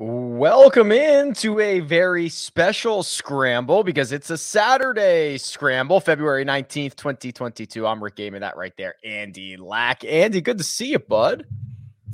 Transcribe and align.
Welcome 0.00 0.92
in 0.92 1.34
to 1.34 1.58
a 1.58 1.80
very 1.80 2.28
special 2.28 3.02
scramble 3.02 3.82
because 3.82 4.12
it's 4.12 4.30
a 4.30 4.38
Saturday 4.38 5.38
scramble, 5.38 5.98
February 5.98 6.44
19th, 6.44 6.94
2022. 6.94 7.84
I'm 7.84 8.00
Rick 8.00 8.14
Gehman, 8.14 8.38
that 8.38 8.56
right 8.56 8.72
there. 8.78 8.94
Andy 9.02 9.56
Lack. 9.56 10.04
Andy, 10.04 10.40
good 10.40 10.58
to 10.58 10.62
see 10.62 10.92
you, 10.92 11.00
bud. 11.00 11.46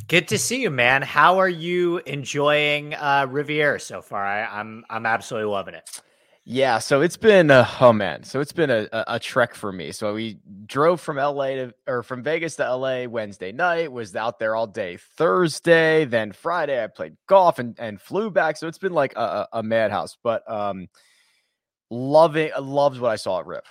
Good 0.08 0.28
to 0.28 0.38
see 0.38 0.62
you, 0.62 0.70
man. 0.70 1.02
How 1.02 1.38
are 1.38 1.48
you 1.48 1.98
enjoying 2.06 2.94
uh, 2.94 3.26
Riviera 3.28 3.78
so 3.78 4.00
far? 4.00 4.24
I, 4.24 4.46
I'm 4.46 4.86
I'm 4.88 5.04
absolutely 5.04 5.50
loving 5.50 5.74
it. 5.74 6.00
Yeah, 6.46 6.78
so 6.78 7.00
it's 7.00 7.16
been 7.16 7.50
uh, 7.50 7.66
oh 7.80 7.94
man, 7.94 8.22
so 8.22 8.40
it's 8.40 8.52
been 8.52 8.68
a, 8.68 8.86
a, 8.92 9.04
a, 9.08 9.18
trek 9.18 9.54
for 9.54 9.72
me. 9.72 9.92
So 9.92 10.12
we 10.12 10.38
drove 10.66 11.00
from 11.00 11.16
LA 11.16 11.46
to 11.46 11.74
or 11.86 12.02
from 12.02 12.22
Vegas 12.22 12.56
to 12.56 12.76
LA 12.76 13.06
Wednesday 13.06 13.50
night, 13.50 13.90
was 13.90 14.14
out 14.14 14.38
there 14.38 14.54
all 14.54 14.66
day 14.66 14.98
Thursday, 15.16 16.04
then 16.04 16.32
Friday 16.32 16.84
I 16.84 16.88
played 16.88 17.16
golf 17.28 17.58
and, 17.58 17.74
and 17.80 17.98
flew 17.98 18.30
back. 18.30 18.58
So 18.58 18.68
it's 18.68 18.76
been 18.76 18.92
like 18.92 19.14
a, 19.16 19.48
a 19.54 19.62
madhouse, 19.62 20.18
but 20.22 20.48
um 20.50 20.88
loving 21.90 22.50
loved 22.60 23.00
what 23.00 23.10
I 23.10 23.16
saw 23.16 23.40
at 23.40 23.46
Riv. 23.46 23.62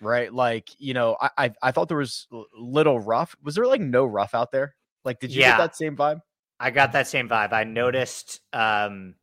Right. 0.00 0.32
Like, 0.32 0.70
you 0.78 0.94
know, 0.94 1.18
I, 1.20 1.30
I, 1.36 1.52
I 1.62 1.72
thought 1.72 1.88
there 1.88 1.98
was 1.98 2.26
little 2.58 3.00
rough. 3.00 3.36
Was 3.42 3.54
there 3.54 3.66
like 3.66 3.80
no 3.82 4.06
rough 4.06 4.34
out 4.34 4.50
there? 4.50 4.74
Like, 5.04 5.20
did 5.20 5.30
you 5.30 5.42
yeah, 5.42 5.52
get 5.52 5.58
that 5.58 5.76
same 5.76 5.94
vibe? 5.94 6.20
I 6.58 6.70
got 6.70 6.92
that 6.92 7.06
same 7.06 7.28
vibe. 7.28 7.52
I 7.52 7.64
noticed 7.64 8.40
um 8.54 9.14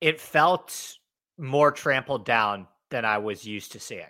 it 0.00 0.20
felt 0.20 0.98
more 1.38 1.70
trampled 1.70 2.24
down 2.24 2.66
than 2.90 3.04
I 3.04 3.18
was 3.18 3.44
used 3.44 3.72
to 3.72 3.80
seeing. 3.80 4.06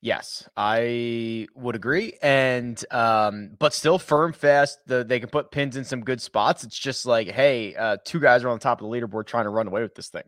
Yes, 0.00 0.46
I 0.54 1.48
would 1.54 1.74
agree. 1.76 2.18
And 2.20 2.84
um, 2.90 3.56
but 3.58 3.72
still 3.72 3.98
firm 3.98 4.34
fast. 4.34 4.78
The, 4.86 5.02
they 5.02 5.18
can 5.18 5.30
put 5.30 5.50
pins 5.50 5.78
in 5.78 5.84
some 5.84 6.02
good 6.02 6.20
spots. 6.20 6.62
It's 6.62 6.78
just 6.78 7.06
like, 7.06 7.28
hey, 7.28 7.74
uh, 7.74 7.96
two 8.04 8.20
guys 8.20 8.44
are 8.44 8.50
on 8.50 8.56
the 8.56 8.62
top 8.62 8.82
of 8.82 8.90
the 8.90 8.94
leaderboard 8.94 9.26
trying 9.26 9.44
to 9.44 9.50
run 9.50 9.66
away 9.66 9.80
with 9.80 9.94
this 9.94 10.10
thing. 10.10 10.24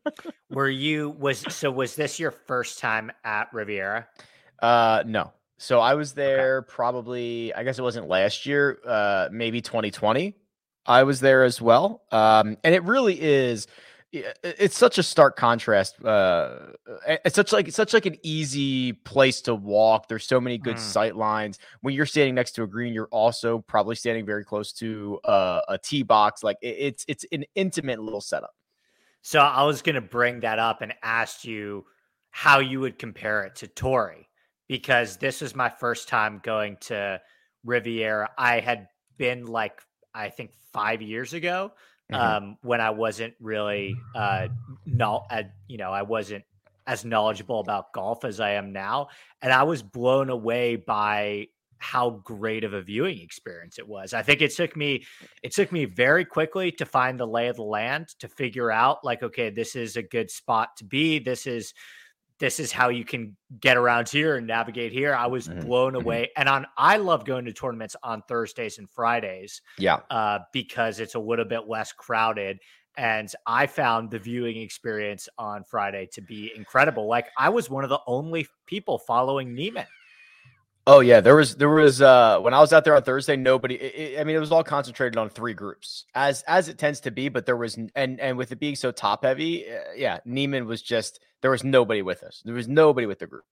Were 0.50 0.68
you 0.68 1.08
was 1.08 1.42
so 1.48 1.70
was 1.70 1.96
this 1.96 2.20
your 2.20 2.32
first 2.32 2.78
time 2.78 3.10
at 3.24 3.48
Riviera? 3.54 4.06
Uh 4.60 5.02
no. 5.06 5.32
So 5.56 5.80
I 5.80 5.94
was 5.94 6.12
there 6.12 6.58
okay. 6.58 6.66
probably, 6.68 7.54
I 7.54 7.64
guess 7.64 7.78
it 7.78 7.82
wasn't 7.82 8.08
last 8.08 8.44
year, 8.44 8.78
uh, 8.86 9.28
maybe 9.32 9.62
2020. 9.62 10.34
I 10.84 11.04
was 11.04 11.20
there 11.20 11.44
as 11.44 11.62
well. 11.62 12.02
Um, 12.12 12.58
and 12.62 12.74
it 12.74 12.84
really 12.84 13.18
is 13.18 13.66
it's 14.42 14.76
such 14.76 14.98
a 14.98 15.02
stark 15.02 15.36
contrast. 15.36 16.02
Uh, 16.04 16.58
it's 17.24 17.34
such 17.34 17.52
like 17.52 17.68
it's 17.68 17.76
such 17.76 17.92
like 17.92 18.06
an 18.06 18.16
easy 18.22 18.92
place 18.92 19.40
to 19.42 19.54
walk. 19.54 20.08
There's 20.08 20.26
so 20.26 20.40
many 20.40 20.58
good 20.58 20.76
mm. 20.76 20.80
sight 20.80 21.16
lines. 21.16 21.58
When 21.80 21.94
you're 21.94 22.06
standing 22.06 22.34
next 22.34 22.52
to 22.52 22.62
a 22.62 22.66
green, 22.66 22.92
you're 22.92 23.08
also 23.10 23.60
probably 23.60 23.96
standing 23.96 24.24
very 24.24 24.44
close 24.44 24.72
to 24.74 25.18
uh, 25.24 25.60
a 25.68 25.78
tee 25.78 26.02
box. 26.02 26.42
Like 26.42 26.58
it, 26.62 26.76
it's 26.78 27.04
it's 27.08 27.26
an 27.32 27.44
intimate 27.54 28.00
little 28.00 28.20
setup. 28.20 28.54
So 29.22 29.40
I 29.40 29.62
was 29.64 29.82
going 29.82 29.94
to 29.94 30.02
bring 30.02 30.40
that 30.40 30.58
up 30.58 30.82
and 30.82 30.94
ask 31.02 31.44
you 31.44 31.86
how 32.30 32.58
you 32.58 32.80
would 32.80 32.98
compare 32.98 33.44
it 33.44 33.56
to 33.56 33.68
Torrey 33.68 34.28
because 34.68 35.16
this 35.16 35.40
was 35.40 35.54
my 35.54 35.68
first 35.68 36.08
time 36.08 36.40
going 36.42 36.76
to 36.82 37.20
Riviera. 37.64 38.30
I 38.36 38.60
had 38.60 38.88
been 39.16 39.46
like 39.46 39.80
I 40.14 40.28
think 40.28 40.52
five 40.72 41.02
years 41.02 41.32
ago 41.32 41.72
mm-hmm. 42.12 42.14
um, 42.14 42.56
when 42.62 42.80
I 42.80 42.90
wasn't 42.90 43.34
really 43.40 43.96
uh, 44.14 44.48
not, 44.86 45.26
uh, 45.30 45.44
you 45.68 45.78
know, 45.78 45.90
I 45.92 46.02
wasn't 46.02 46.44
as 46.86 47.04
knowledgeable 47.04 47.60
about 47.60 47.92
golf 47.92 48.24
as 48.24 48.40
I 48.40 48.52
am 48.52 48.72
now, 48.72 49.08
and 49.42 49.52
I 49.52 49.62
was 49.62 49.82
blown 49.82 50.30
away 50.30 50.76
by 50.76 51.48
how 51.78 52.10
great 52.24 52.64
of 52.64 52.72
a 52.72 52.80
viewing 52.80 53.20
experience 53.20 53.78
it 53.78 53.86
was. 53.86 54.14
I 54.14 54.22
think 54.22 54.40
it 54.40 54.54
took 54.54 54.74
me 54.74 55.04
it 55.42 55.52
took 55.52 55.70
me 55.70 55.84
very 55.84 56.24
quickly 56.24 56.72
to 56.72 56.86
find 56.86 57.20
the 57.20 57.26
lay 57.26 57.48
of 57.48 57.56
the 57.56 57.62
land 57.62 58.08
to 58.20 58.28
figure 58.28 58.70
out 58.70 59.04
like 59.04 59.22
okay, 59.22 59.50
this 59.50 59.76
is 59.76 59.96
a 59.96 60.02
good 60.02 60.30
spot 60.30 60.76
to 60.78 60.84
be. 60.84 61.18
This 61.18 61.46
is 61.46 61.74
this 62.40 62.58
is 62.58 62.72
how 62.72 62.88
you 62.88 63.04
can 63.04 63.36
get 63.60 63.76
around 63.76 64.08
here 64.08 64.36
and 64.36 64.46
navigate 64.46 64.92
here. 64.92 65.14
I 65.14 65.26
was 65.26 65.48
mm-hmm. 65.48 65.66
blown 65.66 65.92
mm-hmm. 65.92 66.02
away. 66.02 66.30
And 66.36 66.48
on 66.48 66.66
I 66.76 66.96
love 66.96 67.24
going 67.24 67.44
to 67.44 67.52
tournaments 67.52 67.96
on 68.02 68.22
Thursdays 68.22 68.78
and 68.78 68.90
Fridays. 68.90 69.62
Yeah. 69.78 70.00
Uh, 70.10 70.40
because 70.52 71.00
it's 71.00 71.14
a 71.14 71.20
little 71.20 71.44
bit 71.44 71.68
less 71.68 71.92
crowded. 71.92 72.58
And 72.96 73.28
I 73.46 73.66
found 73.66 74.10
the 74.10 74.18
viewing 74.18 74.56
experience 74.60 75.28
on 75.38 75.64
Friday 75.64 76.08
to 76.12 76.20
be 76.20 76.52
incredible. 76.54 77.06
Like 77.08 77.26
I 77.36 77.48
was 77.48 77.68
one 77.68 77.84
of 77.84 77.90
the 77.90 78.00
only 78.06 78.46
people 78.66 78.98
following 78.98 79.54
Niemann. 79.54 79.86
Oh 80.86 81.00
yeah, 81.00 81.20
there 81.20 81.34
was 81.34 81.56
there 81.56 81.70
was 81.70 82.02
uh 82.02 82.38
when 82.40 82.52
I 82.52 82.60
was 82.60 82.74
out 82.74 82.84
there 82.84 82.94
on 82.94 83.02
Thursday, 83.02 83.36
nobody. 83.36 83.76
It, 83.76 84.20
I 84.20 84.24
mean, 84.24 84.36
it 84.36 84.38
was 84.38 84.52
all 84.52 84.62
concentrated 84.62 85.16
on 85.16 85.30
three 85.30 85.54
groups, 85.54 86.04
as 86.14 86.42
as 86.42 86.68
it 86.68 86.76
tends 86.76 87.00
to 87.00 87.10
be. 87.10 87.30
But 87.30 87.46
there 87.46 87.56
was 87.56 87.78
and 87.94 88.20
and 88.20 88.36
with 88.36 88.52
it 88.52 88.60
being 88.60 88.76
so 88.76 88.92
top 88.92 89.24
heavy, 89.24 89.64
uh, 89.66 89.78
yeah, 89.96 90.18
Niemann 90.26 90.66
was 90.66 90.82
just 90.82 91.20
there 91.44 91.50
was 91.50 91.62
nobody 91.62 92.00
with 92.00 92.22
us. 92.22 92.40
There 92.42 92.54
was 92.54 92.68
nobody 92.68 93.06
with 93.06 93.18
the 93.18 93.26
group. 93.26 93.44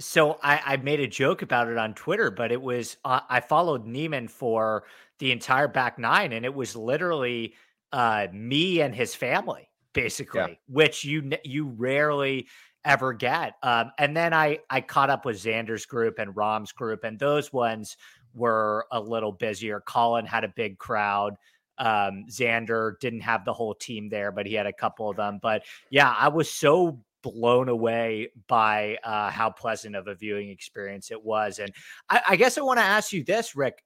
So 0.00 0.40
I, 0.42 0.60
I 0.66 0.76
made 0.78 0.98
a 0.98 1.06
joke 1.06 1.42
about 1.42 1.68
it 1.68 1.78
on 1.78 1.94
Twitter, 1.94 2.32
but 2.32 2.50
it 2.50 2.60
was 2.60 2.96
uh, 3.04 3.20
I 3.28 3.38
followed 3.38 3.86
Niemann 3.86 4.26
for 4.26 4.82
the 5.20 5.30
entire 5.30 5.68
back 5.68 6.00
nine, 6.00 6.32
and 6.32 6.44
it 6.44 6.52
was 6.52 6.74
literally 6.74 7.54
uh 7.92 8.26
me 8.32 8.80
and 8.80 8.92
his 8.92 9.14
family, 9.14 9.70
basically, 9.92 10.40
yeah. 10.40 10.54
which 10.66 11.04
you 11.04 11.30
you 11.44 11.68
rarely 11.68 12.48
ever 12.84 13.12
get. 13.12 13.54
Um, 13.62 13.92
and 13.98 14.16
then 14.16 14.34
I 14.34 14.58
I 14.68 14.80
caught 14.80 15.08
up 15.08 15.24
with 15.24 15.36
Xander's 15.36 15.86
group 15.86 16.18
and 16.18 16.36
Rahm's 16.36 16.72
group, 16.72 17.04
and 17.04 17.20
those 17.20 17.52
ones 17.52 17.96
were 18.34 18.84
a 18.90 18.98
little 18.98 19.30
busier. 19.30 19.78
Collin 19.78 20.26
had 20.26 20.42
a 20.42 20.48
big 20.48 20.76
crowd. 20.78 21.36
Um, 21.78 22.24
Xander 22.28 22.98
didn't 22.98 23.20
have 23.20 23.44
the 23.44 23.52
whole 23.52 23.74
team 23.74 24.08
there, 24.08 24.32
but 24.32 24.44
he 24.44 24.54
had 24.54 24.66
a 24.66 24.72
couple 24.72 25.08
of 25.08 25.16
them. 25.16 25.38
But 25.40 25.62
yeah, 25.88 26.12
I 26.18 26.26
was 26.26 26.50
so 26.50 26.98
blown 27.32 27.68
away 27.68 28.28
by 28.46 28.98
uh, 29.04 29.30
how 29.30 29.50
pleasant 29.50 29.96
of 29.96 30.06
a 30.06 30.14
viewing 30.14 30.50
experience 30.50 31.10
it 31.10 31.22
was. 31.22 31.58
And 31.58 31.72
I, 32.08 32.20
I 32.30 32.36
guess 32.36 32.58
I 32.58 32.62
want 32.62 32.78
to 32.78 32.84
ask 32.84 33.12
you 33.12 33.24
this, 33.24 33.56
Rick: 33.56 33.82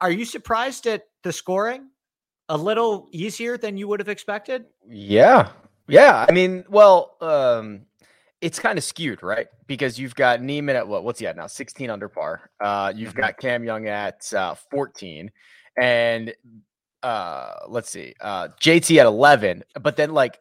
Are 0.00 0.10
you 0.10 0.24
surprised 0.24 0.86
at 0.86 1.04
the 1.22 1.32
scoring? 1.32 1.88
A 2.48 2.56
little 2.56 3.08
easier 3.12 3.56
than 3.56 3.76
you 3.76 3.88
would 3.88 4.00
have 4.00 4.08
expected? 4.08 4.66
Yeah, 4.86 5.50
yeah. 5.88 6.26
I 6.28 6.32
mean, 6.32 6.64
well, 6.68 7.16
um, 7.20 7.86
it's 8.42 8.58
kind 8.58 8.76
of 8.76 8.84
skewed, 8.84 9.22
right? 9.22 9.46
Because 9.66 9.98
you've 9.98 10.14
got 10.14 10.42
Niemann 10.42 10.76
at 10.76 10.86
what? 10.86 11.04
What's 11.04 11.20
he 11.20 11.26
at 11.26 11.36
now? 11.36 11.46
16 11.46 11.88
under 11.88 12.08
par. 12.08 12.50
Uh, 12.60 12.92
you've 12.94 13.10
mm-hmm. 13.10 13.20
got 13.20 13.38
Cam 13.38 13.64
Young 13.64 13.86
at 13.86 14.30
uh, 14.34 14.54
14, 14.70 15.30
and 15.80 16.34
uh, 17.02 17.54
let's 17.68 17.90
see, 17.90 18.14
uh, 18.20 18.48
JT 18.60 18.98
at 18.98 19.06
11. 19.06 19.64
But 19.80 19.96
then, 19.96 20.12
like, 20.12 20.38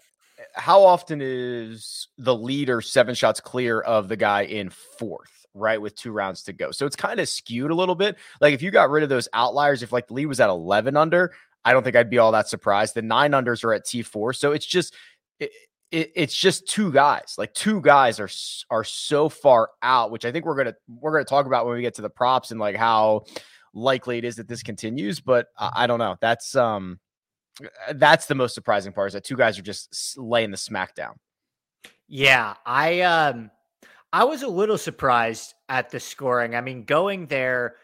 how 0.55 0.83
often 0.83 1.19
is 1.21 2.07
the 2.17 2.35
leader 2.35 2.81
seven 2.81 3.15
shots 3.15 3.39
clear 3.39 3.81
of 3.81 4.07
the 4.07 4.17
guy 4.17 4.43
in 4.43 4.69
fourth? 4.69 5.29
Right, 5.53 5.81
with 5.81 5.95
two 5.95 6.13
rounds 6.13 6.43
to 6.43 6.53
go, 6.53 6.71
so 6.71 6.85
it's 6.85 6.95
kind 6.95 7.19
of 7.19 7.27
skewed 7.27 7.71
a 7.71 7.75
little 7.75 7.95
bit. 7.95 8.15
Like 8.39 8.53
if 8.53 8.61
you 8.61 8.71
got 8.71 8.89
rid 8.89 9.03
of 9.03 9.09
those 9.09 9.27
outliers, 9.33 9.83
if 9.83 9.91
like 9.91 10.07
the 10.07 10.13
lead 10.13 10.27
was 10.27 10.39
at 10.39 10.49
11 10.49 10.95
under, 10.95 11.33
I 11.65 11.73
don't 11.73 11.83
think 11.83 11.97
I'd 11.97 12.09
be 12.09 12.19
all 12.19 12.31
that 12.31 12.47
surprised. 12.47 12.93
The 12.93 13.01
nine 13.01 13.31
unders 13.31 13.65
are 13.65 13.73
at 13.73 13.85
T4, 13.85 14.35
so 14.35 14.53
it's 14.53 14.65
just. 14.65 14.95
It, 15.39 15.51
it, 15.91 16.11
it's 16.15 16.35
just 16.35 16.67
two 16.67 16.91
guys. 16.91 17.35
Like 17.37 17.53
two 17.53 17.81
guys 17.81 18.19
are 18.19 18.29
are 18.69 18.83
so 18.83 19.27
far 19.27 19.71
out, 19.81 20.09
which 20.09 20.23
I 20.23 20.31
think 20.31 20.45
we're 20.45 20.55
gonna 20.55 20.75
we're 20.87 21.11
gonna 21.11 21.25
talk 21.25 21.45
about 21.45 21.65
when 21.65 21.75
we 21.75 21.81
get 21.81 21.95
to 21.95 22.01
the 22.01 22.09
props 22.09 22.51
and 22.51 22.59
like 22.59 22.77
how 22.77 23.25
likely 23.73 24.17
it 24.17 24.23
is 24.23 24.37
that 24.37 24.47
this 24.47 24.63
continues. 24.63 25.19
But 25.19 25.47
I, 25.57 25.71
I 25.75 25.87
don't 25.87 25.99
know. 25.99 26.15
That's 26.21 26.55
um 26.55 26.99
that's 27.93 28.25
the 28.25 28.35
most 28.35 28.55
surprising 28.55 28.93
part 28.93 29.07
is 29.07 29.13
that 29.13 29.23
two 29.23 29.37
guys 29.37 29.57
are 29.57 29.63
just 29.63 30.17
laying 30.17 30.51
the 30.51 30.57
smackdown. 30.57 31.13
Yeah, 32.07 32.55
I 32.65 33.01
um 33.01 33.51
I 34.13 34.25
was 34.25 34.43
a 34.43 34.47
little 34.47 34.77
surprised 34.77 35.53
at 35.69 35.89
the 35.89 35.99
scoring. 35.99 36.55
I 36.55 36.61
mean, 36.61 36.83
going 36.83 37.27
there, 37.27 37.75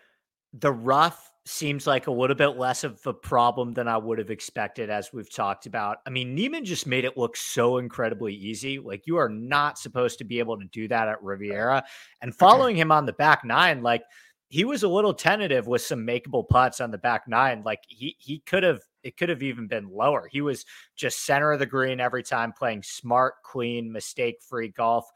the 0.53 0.71
rough 0.71 1.31
seems 1.45 1.87
like 1.87 2.07
a 2.07 2.11
little 2.11 2.35
bit 2.35 2.57
less 2.57 2.83
of 2.83 2.99
a 3.05 3.13
problem 3.13 3.73
than 3.73 3.87
I 3.87 3.97
would 3.97 4.19
have 4.19 4.29
expected, 4.29 4.89
as 4.89 5.13
we've 5.13 5.33
talked 5.33 5.65
about. 5.65 5.99
I 6.05 6.09
mean, 6.09 6.35
Niemann 6.35 6.65
just 6.65 6.85
made 6.85 7.05
it 7.05 7.17
look 7.17 7.37
so 7.37 7.77
incredibly 7.77 8.33
easy. 8.33 8.79
Like, 8.79 9.07
you 9.07 9.15
are 9.15 9.29
not 9.29 9.79
supposed 9.79 10.17
to 10.17 10.25
be 10.25 10.39
able 10.39 10.59
to 10.59 10.65
do 10.65 10.89
that 10.89 11.07
at 11.07 11.23
Riviera. 11.23 11.85
And 12.21 12.35
following 12.35 12.75
him 12.75 12.91
on 12.91 13.05
the 13.05 13.13
back 13.13 13.45
nine, 13.45 13.81
like, 13.81 14.03
he 14.49 14.65
was 14.65 14.83
a 14.83 14.89
little 14.89 15.13
tentative 15.13 15.67
with 15.67 15.81
some 15.81 16.05
makeable 16.05 16.47
putts 16.47 16.81
on 16.81 16.91
the 16.91 16.97
back 16.97 17.29
nine. 17.29 17.63
Like, 17.63 17.79
he, 17.87 18.17
he 18.19 18.39
could 18.39 18.63
have, 18.63 18.81
it 19.03 19.17
could 19.17 19.29
have 19.29 19.43
even 19.43 19.67
been 19.67 19.89
lower. 19.89 20.27
He 20.31 20.41
was 20.41 20.65
just 20.95 21.25
center 21.25 21.51
of 21.51 21.59
the 21.59 21.65
green 21.65 21.99
every 21.99 22.23
time, 22.23 22.53
playing 22.53 22.83
smart, 22.83 23.35
clean, 23.43 23.91
mistake 23.91 24.41
free 24.41 24.69
golf. 24.69 25.09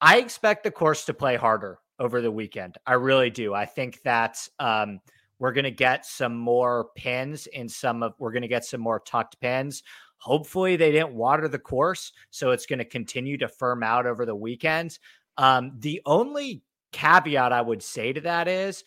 I 0.00 0.18
expect 0.18 0.64
the 0.64 0.70
course 0.70 1.04
to 1.06 1.14
play 1.14 1.36
harder 1.36 1.78
over 1.98 2.20
the 2.20 2.30
weekend. 2.30 2.76
I 2.86 2.94
really 2.94 3.30
do. 3.30 3.54
I 3.54 3.66
think 3.66 4.02
that, 4.02 4.46
um, 4.58 5.00
we're 5.40 5.52
going 5.52 5.64
to 5.64 5.70
get 5.70 6.06
some 6.06 6.36
more 6.36 6.88
pins 6.94 7.46
in 7.48 7.68
some 7.68 8.02
of, 8.02 8.14
we're 8.18 8.32
going 8.32 8.42
to 8.42 8.48
get 8.48 8.64
some 8.64 8.80
more 8.80 9.00
tucked 9.00 9.40
pins. 9.40 9.82
Hopefully, 10.18 10.76
they 10.76 10.92
didn't 10.92 11.12
water 11.12 11.48
the 11.48 11.58
course. 11.58 12.12
So 12.30 12.52
it's 12.52 12.66
going 12.66 12.78
to 12.78 12.84
continue 12.84 13.36
to 13.38 13.48
firm 13.48 13.82
out 13.82 14.06
over 14.06 14.24
the 14.24 14.34
weekends. 14.34 15.00
Um, 15.36 15.72
the 15.80 16.00
only 16.06 16.62
caveat 16.92 17.52
I 17.52 17.60
would 17.60 17.82
say 17.82 18.12
to 18.12 18.20
that 18.22 18.46
is 18.46 18.84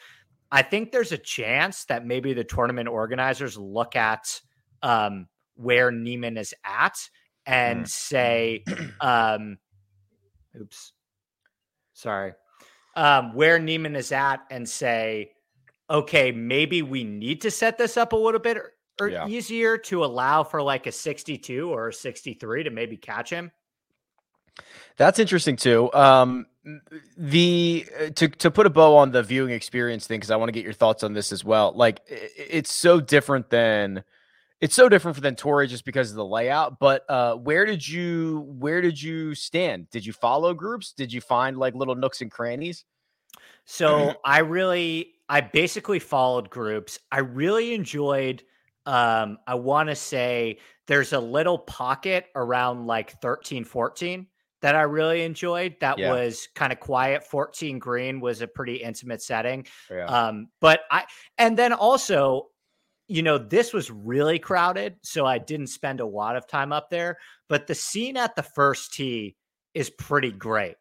I 0.51 0.61
think 0.61 0.91
there's 0.91 1.11
a 1.11 1.17
chance 1.17 1.85
that 1.85 2.05
maybe 2.05 2.33
the 2.33 2.43
tournament 2.43 2.87
organizers 2.87 3.57
look 3.57 3.95
at 3.95 4.41
um, 4.81 5.27
where 5.55 5.91
Niemann 5.91 6.37
is 6.37 6.53
at 6.63 6.97
and 7.45 7.85
Mm. 7.85 7.89
say, 7.89 8.63
um, 9.01 9.57
oops, 10.59 10.93
sorry, 11.93 12.33
um, 12.95 13.33
where 13.33 13.59
Niemann 13.59 13.95
is 13.95 14.11
at 14.11 14.41
and 14.49 14.67
say, 14.67 15.31
okay, 15.89 16.31
maybe 16.31 16.81
we 16.81 17.03
need 17.03 17.41
to 17.41 17.51
set 17.51 17.77
this 17.77 17.97
up 17.97 18.13
a 18.13 18.17
little 18.17 18.39
bit 18.39 18.57
or, 18.57 18.73
or 18.99 19.09
Yeah. 19.09 19.27
easier 19.27 19.77
to 19.77 20.03
allow 20.03 20.43
for 20.43 20.61
like 20.61 20.87
a 20.87 20.91
62 20.91 21.69
or 21.69 21.89
a 21.89 21.93
63 21.93 22.63
to 22.63 22.69
maybe 22.69 22.97
catch 22.97 23.29
him. 23.29 23.51
That's 24.97 25.19
interesting 25.19 25.55
too. 25.55 25.91
Um, 25.93 26.47
the 27.17 27.85
uh, 27.99 28.09
to 28.15 28.27
to 28.27 28.51
put 28.51 28.65
a 28.65 28.69
bow 28.69 28.97
on 28.97 29.11
the 29.11 29.23
viewing 29.23 29.51
experience 29.51 30.05
thing 30.07 30.19
because 30.19 30.31
I 30.31 30.35
want 30.35 30.49
to 30.49 30.53
get 30.53 30.63
your 30.63 30.73
thoughts 30.73 31.03
on 31.03 31.13
this 31.13 31.31
as 31.31 31.43
well. 31.45 31.71
Like 31.75 32.01
i- 32.11 32.15
i- 32.15 32.29
it's 32.49 32.73
so 32.73 32.99
different 32.99 33.49
than 33.49 34.03
it's 34.59 34.75
so 34.75 34.89
different 34.89 35.21
than 35.21 35.35
Torrey 35.35 35.67
just 35.67 35.85
because 35.85 36.09
of 36.09 36.15
the 36.17 36.25
layout. 36.25 36.79
But 36.79 37.05
uh, 37.09 37.35
where 37.35 37.65
did 37.65 37.87
you 37.87 38.45
where 38.57 38.81
did 38.81 39.01
you 39.01 39.33
stand? 39.35 39.89
Did 39.91 40.05
you 40.05 40.13
follow 40.13 40.53
groups? 40.53 40.91
Did 40.93 41.13
you 41.13 41.21
find 41.21 41.57
like 41.57 41.75
little 41.75 41.95
nooks 41.95 42.21
and 42.21 42.31
crannies? 42.31 42.83
So 43.65 44.15
I 44.23 44.39
really, 44.39 45.13
I 45.27 45.41
basically 45.41 45.99
followed 45.99 46.49
groups. 46.49 46.99
I 47.11 47.19
really 47.19 47.73
enjoyed. 47.73 48.43
Um, 48.85 49.37
I 49.45 49.55
want 49.55 49.89
to 49.89 49.95
say 49.95 50.59
there's 50.87 51.11
a 51.11 51.19
little 51.19 51.57
pocket 51.57 52.27
around 52.35 52.87
like 52.87 53.11
13, 53.21 53.65
14 53.65 54.25
that 54.61 54.75
I 54.75 54.81
really 54.81 55.23
enjoyed. 55.23 55.75
That 55.81 55.99
Yeah. 55.99 56.11
was 56.11 56.47
kind 56.55 56.73
of 56.73 56.79
quiet. 56.79 57.23
14 57.23 57.79
green 57.79 58.19
was 58.19 58.41
a 58.41 58.47
pretty 58.47 58.77
intimate 58.77 59.21
setting. 59.21 59.65
Yeah. 59.89 60.05
Um, 60.05 60.49
but 60.61 60.81
I, 60.91 61.05
and 61.37 61.57
then 61.57 61.73
also, 61.73 62.49
you 63.07 63.21
know, 63.21 63.37
this 63.37 63.73
was 63.73 63.89
really 63.91 64.39
crowded. 64.39 64.97
So 65.03 65.25
I 65.25 65.37
didn't 65.37 65.67
spend 65.67 65.99
a 65.99 66.05
lot 66.05 66.35
of 66.35 66.47
time 66.47 66.73
up 66.73 66.89
there. 66.89 67.17
But 67.49 67.67
the 67.67 67.75
scene 67.75 68.17
at 68.17 68.35
the 68.35 68.43
first 68.43 68.93
tee 68.93 69.37
is 69.73 69.89
pretty 69.89 70.31
great 70.31 70.75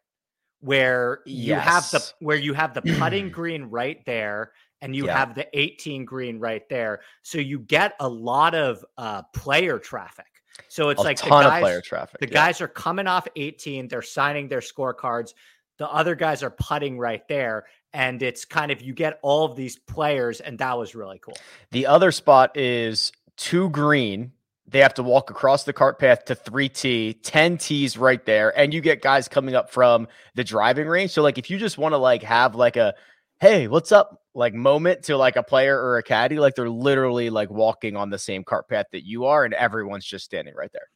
where 0.59 1.19
you 1.25 1.53
have 1.53 1.89
the 1.91 2.01
where 2.19 2.35
you 2.37 2.53
have 2.53 2.73
the 2.73 2.81
putting 2.81 3.29
green 3.31 3.63
right 3.65 4.03
there 4.05 4.51
and 4.81 4.95
you 4.95 5.05
Yeah. 5.05 5.15
have 5.15 5.35
the 5.35 5.47
18 5.57 6.03
green 6.03 6.39
right 6.39 6.67
there 6.69 7.01
so 7.21 7.37
you 7.37 7.59
get 7.59 7.93
a 7.99 8.09
lot 8.09 8.55
of 8.55 8.83
uh 8.97 9.21
player 9.35 9.77
traffic 9.77 10.25
so 10.67 10.89
it's 10.89 11.01
a 11.01 11.03
like 11.03 11.17
the 11.17 11.27
ton 11.27 11.43
guys 11.43 11.57
of 11.57 11.61
player 11.61 11.81
traffic. 11.81 12.19
the 12.19 12.27
yeah. 12.27 12.33
guys 12.33 12.61
are 12.61 12.67
coming 12.67 13.07
off 13.07 13.27
18 13.35 13.87
they're 13.87 14.01
signing 14.01 14.47
their 14.47 14.59
scorecards 14.59 15.33
the 15.77 15.87
other 15.89 16.15
guys 16.15 16.43
are 16.43 16.49
putting 16.49 16.97
right 16.97 17.27
there 17.27 17.65
and 17.93 18.21
it's 18.21 18.45
kind 18.45 18.71
of 18.71 18.81
you 18.81 18.93
get 18.93 19.19
all 19.21 19.45
of 19.45 19.55
these 19.55 19.77
players 19.77 20.39
and 20.39 20.59
that 20.59 20.77
was 20.77 20.95
really 20.95 21.19
cool 21.19 21.37
The 21.71 21.85
other 21.87 22.11
spot 22.11 22.57
is 22.57 23.11
two 23.37 23.69
green. 23.69 24.33
They 24.69 24.79
have 24.79 24.95
to 24.95 25.03
walk 25.03 25.29
across 25.29 25.63
the 25.63 25.71
cart 25.71 25.97
path 25.97 26.25
to 26.25 26.35
3T, 26.35 27.19
10 27.23 27.57
T's 27.57 27.97
right 27.97 28.23
there. 28.25 28.57
And 28.57 28.73
you 28.73 28.81
get 28.81 29.01
guys 29.01 29.29
coming 29.29 29.55
up 29.55 29.69
from 29.69 30.09
the 30.35 30.43
driving 30.43 30.87
range. 30.87 31.11
So, 31.11 31.21
like, 31.21 31.37
if 31.37 31.49
you 31.49 31.57
just 31.57 31.77
want 31.77 31.93
to 31.93 31.97
like 31.97 32.21
have 32.23 32.53
like 32.53 32.75
a 32.75 32.93
hey, 33.39 33.67
what's 33.67 33.91
up? 33.91 34.21
Like 34.33 34.53
moment 34.53 35.03
to 35.03 35.17
like 35.17 35.35
a 35.35 35.43
player 35.43 35.79
or 35.79 35.97
a 35.97 36.03
caddy, 36.03 36.39
like 36.39 36.55
they're 36.55 36.69
literally 36.69 37.29
like 37.29 37.49
walking 37.49 37.95
on 37.95 38.09
the 38.09 38.19
same 38.19 38.43
cart 38.43 38.67
path 38.69 38.85
that 38.91 39.05
you 39.05 39.25
are, 39.25 39.45
and 39.45 39.53
everyone's 39.53 40.05
just 40.05 40.25
standing 40.25 40.53
right 40.55 40.71
there. 40.71 40.87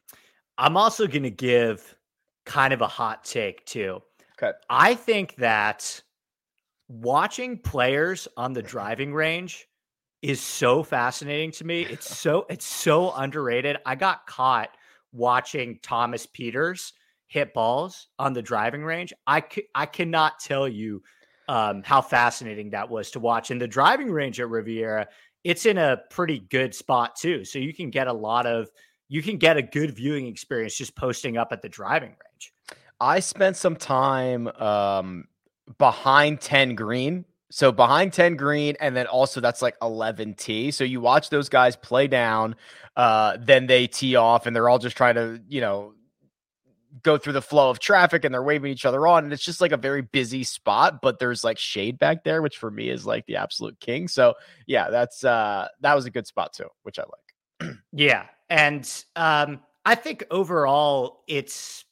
i'm 0.58 0.76
also 0.76 1.06
going 1.06 1.22
to 1.22 1.30
give 1.30 1.96
kind 2.44 2.72
of 2.72 2.80
a 2.80 2.86
hot 2.86 3.24
take 3.24 3.64
too 3.64 4.00
Okay. 4.42 4.56
I 4.68 4.94
think 4.94 5.36
that 5.36 6.02
watching 6.88 7.58
players 7.58 8.26
on 8.36 8.52
the 8.52 8.62
driving 8.62 9.14
range 9.14 9.68
is 10.20 10.40
so 10.40 10.82
fascinating 10.82 11.52
to 11.52 11.64
me. 11.64 11.82
It's 11.82 12.16
so 12.18 12.46
it's 12.48 12.64
so 12.64 13.12
underrated. 13.12 13.76
I 13.86 13.94
got 13.94 14.26
caught 14.26 14.70
watching 15.12 15.78
Thomas 15.82 16.26
Pieters 16.26 16.92
hit 17.26 17.54
balls 17.54 18.08
on 18.18 18.32
the 18.32 18.42
driving 18.42 18.82
range. 18.84 19.12
I 19.26 19.42
c- 19.48 19.68
I 19.74 19.86
cannot 19.86 20.40
tell 20.40 20.66
you 20.68 21.02
um, 21.48 21.82
how 21.82 22.00
fascinating 22.00 22.70
that 22.70 22.88
was 22.88 23.10
to 23.12 23.20
watch. 23.20 23.50
In 23.50 23.58
the 23.58 23.66
driving 23.66 24.10
range 24.10 24.40
at 24.40 24.48
Riviera, 24.48 25.08
it's 25.44 25.66
in 25.66 25.78
a 25.78 25.98
pretty 26.10 26.38
good 26.38 26.74
spot 26.74 27.16
too, 27.16 27.44
so 27.44 27.58
you 27.58 27.74
can 27.74 27.90
get 27.90 28.06
a 28.06 28.12
lot 28.12 28.46
of 28.46 28.68
you 29.08 29.22
can 29.22 29.36
get 29.36 29.56
a 29.56 29.62
good 29.62 29.94
viewing 29.94 30.26
experience 30.26 30.74
just 30.74 30.96
posting 30.96 31.36
up 31.36 31.52
at 31.52 31.60
the 31.60 31.68
driving 31.68 32.10
range. 32.10 32.52
I 33.00 33.20
spent 33.20 33.56
some 33.56 33.76
time 33.76 34.48
um 34.48 35.26
behind 35.78 36.40
10 36.40 36.74
green. 36.74 37.24
So 37.50 37.70
behind 37.70 38.14
10 38.14 38.36
green, 38.36 38.76
and 38.80 38.96
then 38.96 39.06
also 39.06 39.38
that's 39.40 39.60
like 39.60 39.76
11 39.82 40.34
T. 40.34 40.70
So 40.70 40.84
you 40.84 41.02
watch 41.02 41.28
those 41.28 41.50
guys 41.50 41.76
play 41.76 42.06
down, 42.06 42.56
uh, 42.96 43.36
then 43.38 43.66
they 43.66 43.86
tee 43.86 44.16
off, 44.16 44.46
and 44.46 44.56
they're 44.56 44.70
all 44.70 44.78
just 44.78 44.96
trying 44.96 45.16
to, 45.16 45.38
you 45.48 45.60
know, 45.60 45.92
go 47.02 47.16
through 47.16 47.32
the 47.32 47.42
flow 47.42 47.70
of 47.70 47.78
traffic 47.78 48.24
and 48.24 48.34
they're 48.34 48.42
waving 48.42 48.70
each 48.70 48.84
other 48.84 49.06
on. 49.06 49.24
And 49.24 49.32
it's 49.32 49.44
just 49.44 49.60
like 49.60 49.72
a 49.72 49.76
very 49.76 50.02
busy 50.02 50.44
spot, 50.44 51.00
but 51.00 51.18
there's 51.18 51.42
like 51.42 51.58
shade 51.58 51.98
back 51.98 52.24
there, 52.24 52.42
which 52.42 52.58
for 52.58 52.70
me 52.70 52.88
is 52.88 53.06
like 53.06 53.24
the 53.26 53.36
absolute 53.36 53.78
king. 53.80 54.08
So 54.08 54.34
yeah, 54.66 54.90
that's 54.90 55.24
uh 55.24 55.68
that 55.80 55.94
was 55.94 56.04
a 56.04 56.10
good 56.10 56.26
spot 56.26 56.52
too, 56.52 56.68
which 56.82 56.98
I 56.98 57.02
like. 57.02 57.76
Yeah, 57.92 58.26
and 58.48 58.88
um, 59.16 59.60
I 59.84 59.94
think 59.94 60.24
overall 60.30 61.22
it's 61.28 61.84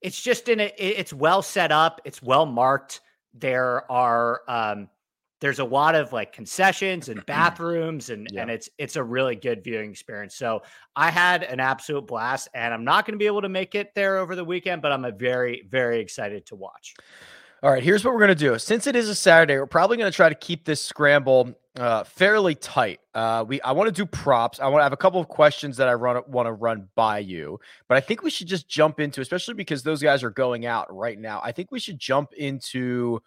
it's 0.00 0.20
just 0.20 0.48
in 0.48 0.60
a 0.60 0.72
it's 0.76 1.12
well 1.12 1.42
set 1.42 1.72
up, 1.72 2.00
it's 2.04 2.22
well 2.22 2.46
marked. 2.46 3.00
There 3.34 3.90
are 3.90 4.42
um, 4.48 4.88
there's 5.40 5.58
a 5.58 5.64
lot 5.64 5.94
of 5.94 6.12
like 6.12 6.32
concessions 6.32 7.08
and 7.08 7.24
bathrooms, 7.26 8.10
and 8.10 8.28
Yeah. 8.30 8.42
and 8.42 8.50
it's 8.50 8.68
it's 8.78 8.96
a 8.96 9.02
really 9.02 9.36
good 9.36 9.62
viewing 9.62 9.90
experience. 9.90 10.34
So 10.34 10.62
I 10.96 11.10
had 11.10 11.42
an 11.42 11.60
absolute 11.60 12.06
blast, 12.06 12.48
and 12.54 12.72
I'm 12.74 12.84
not 12.84 13.06
going 13.06 13.12
to 13.14 13.18
be 13.18 13.26
able 13.26 13.42
to 13.42 13.48
make 13.48 13.74
it 13.74 13.94
there 13.94 14.18
over 14.18 14.34
the 14.34 14.44
weekend, 14.44 14.82
but 14.82 14.92
I'm 14.92 15.04
a 15.04 15.12
very 15.12 15.66
very 15.68 16.00
excited 16.00 16.46
to 16.46 16.56
watch. 16.56 16.94
All 17.60 17.72
right, 17.72 17.82
here's 17.82 18.04
what 18.04 18.14
we're 18.14 18.20
gonna 18.20 18.36
do. 18.36 18.56
Since 18.56 18.86
it 18.86 18.94
is 18.94 19.08
a 19.08 19.16
Saturday, 19.16 19.58
we're 19.58 19.66
probably 19.66 19.96
gonna 19.96 20.12
try 20.12 20.28
to 20.28 20.34
keep 20.36 20.64
this 20.64 20.80
scramble 20.80 21.58
uh, 21.76 22.04
fairly 22.04 22.54
tight. 22.54 23.00
Uh, 23.14 23.44
we 23.48 23.60
I 23.62 23.72
want 23.72 23.88
to 23.88 23.92
do 23.92 24.06
props. 24.06 24.60
I 24.60 24.68
want 24.68 24.78
to 24.78 24.84
have 24.84 24.92
a 24.92 24.96
couple 24.96 25.20
of 25.20 25.26
questions 25.26 25.76
that 25.78 25.88
I 25.88 25.94
run 25.94 26.22
want 26.28 26.46
to 26.46 26.52
run 26.52 26.88
by 26.94 27.18
you, 27.18 27.58
but 27.88 27.96
I 27.96 28.00
think 28.00 28.22
we 28.22 28.30
should 28.30 28.46
just 28.46 28.68
jump 28.68 29.00
into, 29.00 29.20
especially 29.20 29.54
because 29.54 29.82
those 29.82 30.00
guys 30.00 30.22
are 30.22 30.30
going 30.30 30.66
out 30.66 30.94
right 30.94 31.18
now. 31.18 31.40
I 31.42 31.50
think 31.50 31.72
we 31.72 31.80
should 31.80 31.98
jump 31.98 32.32
into 32.34 33.20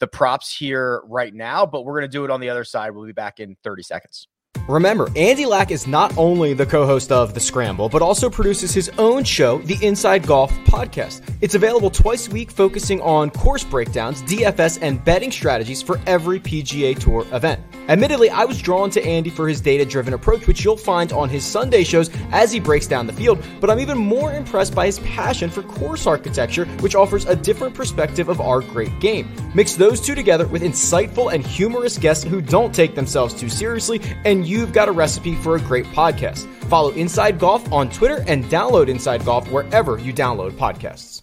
the 0.00 0.06
props 0.06 0.56
here 0.56 1.02
right 1.06 1.34
now, 1.34 1.66
but 1.66 1.82
we're 1.82 1.94
gonna 1.94 2.08
do 2.08 2.24
it 2.24 2.30
on 2.30 2.40
the 2.40 2.50
other 2.50 2.64
side. 2.64 2.90
We'll 2.90 3.06
be 3.06 3.12
back 3.12 3.40
in 3.40 3.56
30 3.62 3.82
seconds. 3.82 4.28
Remember, 4.68 5.08
Andy 5.16 5.46
Lack 5.46 5.70
is 5.70 5.86
not 5.86 6.16
only 6.18 6.52
the 6.52 6.66
co 6.66 6.84
host 6.84 7.10
of 7.10 7.32
The 7.32 7.40
Scramble, 7.40 7.88
but 7.88 8.02
also 8.02 8.28
produces 8.28 8.74
his 8.74 8.90
own 8.98 9.24
show, 9.24 9.58
the 9.62 9.78
Inside 9.80 10.26
Golf 10.26 10.52
Podcast. 10.66 11.22
It's 11.40 11.54
available 11.54 11.88
twice 11.88 12.28
a 12.28 12.30
week, 12.30 12.50
focusing 12.50 13.00
on 13.00 13.30
course 13.30 13.64
breakdowns, 13.64 14.22
DFS, 14.24 14.78
and 14.82 15.02
betting 15.02 15.32
strategies 15.32 15.80
for 15.80 15.98
every 16.06 16.38
PGA 16.38 16.98
Tour 16.98 17.26
event. 17.32 17.62
Admittedly, 17.88 18.28
I 18.28 18.44
was 18.44 18.60
drawn 18.60 18.90
to 18.90 19.02
Andy 19.02 19.30
for 19.30 19.48
his 19.48 19.62
data 19.62 19.86
driven 19.86 20.12
approach, 20.12 20.46
which 20.46 20.62
you'll 20.62 20.76
find 20.76 21.10
on 21.14 21.30
his 21.30 21.46
Sunday 21.46 21.82
shows 21.82 22.10
as 22.32 22.52
he 22.52 22.60
breaks 22.60 22.86
down 22.86 23.06
the 23.06 23.14
field, 23.14 23.42
but 23.62 23.70
I'm 23.70 23.80
even 23.80 23.96
more 23.96 24.34
impressed 24.34 24.74
by 24.74 24.84
his 24.84 24.98
passion 24.98 25.48
for 25.48 25.62
course 25.62 26.06
architecture, 26.06 26.66
which 26.80 26.94
offers 26.94 27.24
a 27.24 27.34
different 27.34 27.74
perspective 27.74 28.28
of 28.28 28.42
our 28.42 28.60
great 28.60 29.00
game. 29.00 29.32
Mix 29.54 29.76
those 29.76 30.02
two 30.02 30.14
together 30.14 30.46
with 30.46 30.60
insightful 30.60 31.32
and 31.32 31.46
humorous 31.46 31.96
guests 31.96 32.24
who 32.24 32.42
don't 32.42 32.74
take 32.74 32.94
themselves 32.94 33.32
too 33.32 33.48
seriously, 33.48 34.02
and 34.26 34.46
you've 34.58 34.72
got 34.72 34.88
a 34.88 34.92
recipe 34.92 35.36
for 35.36 35.56
a 35.56 35.60
great 35.60 35.86
podcast. 35.86 36.46
Follow 36.64 36.90
Inside 36.90 37.38
Golf 37.38 37.72
on 37.72 37.88
Twitter 37.90 38.24
and 38.26 38.44
download 38.46 38.88
Inside 38.88 39.24
Golf 39.24 39.50
wherever 39.50 39.98
you 39.98 40.12
download 40.12 40.52
podcasts. 40.52 41.22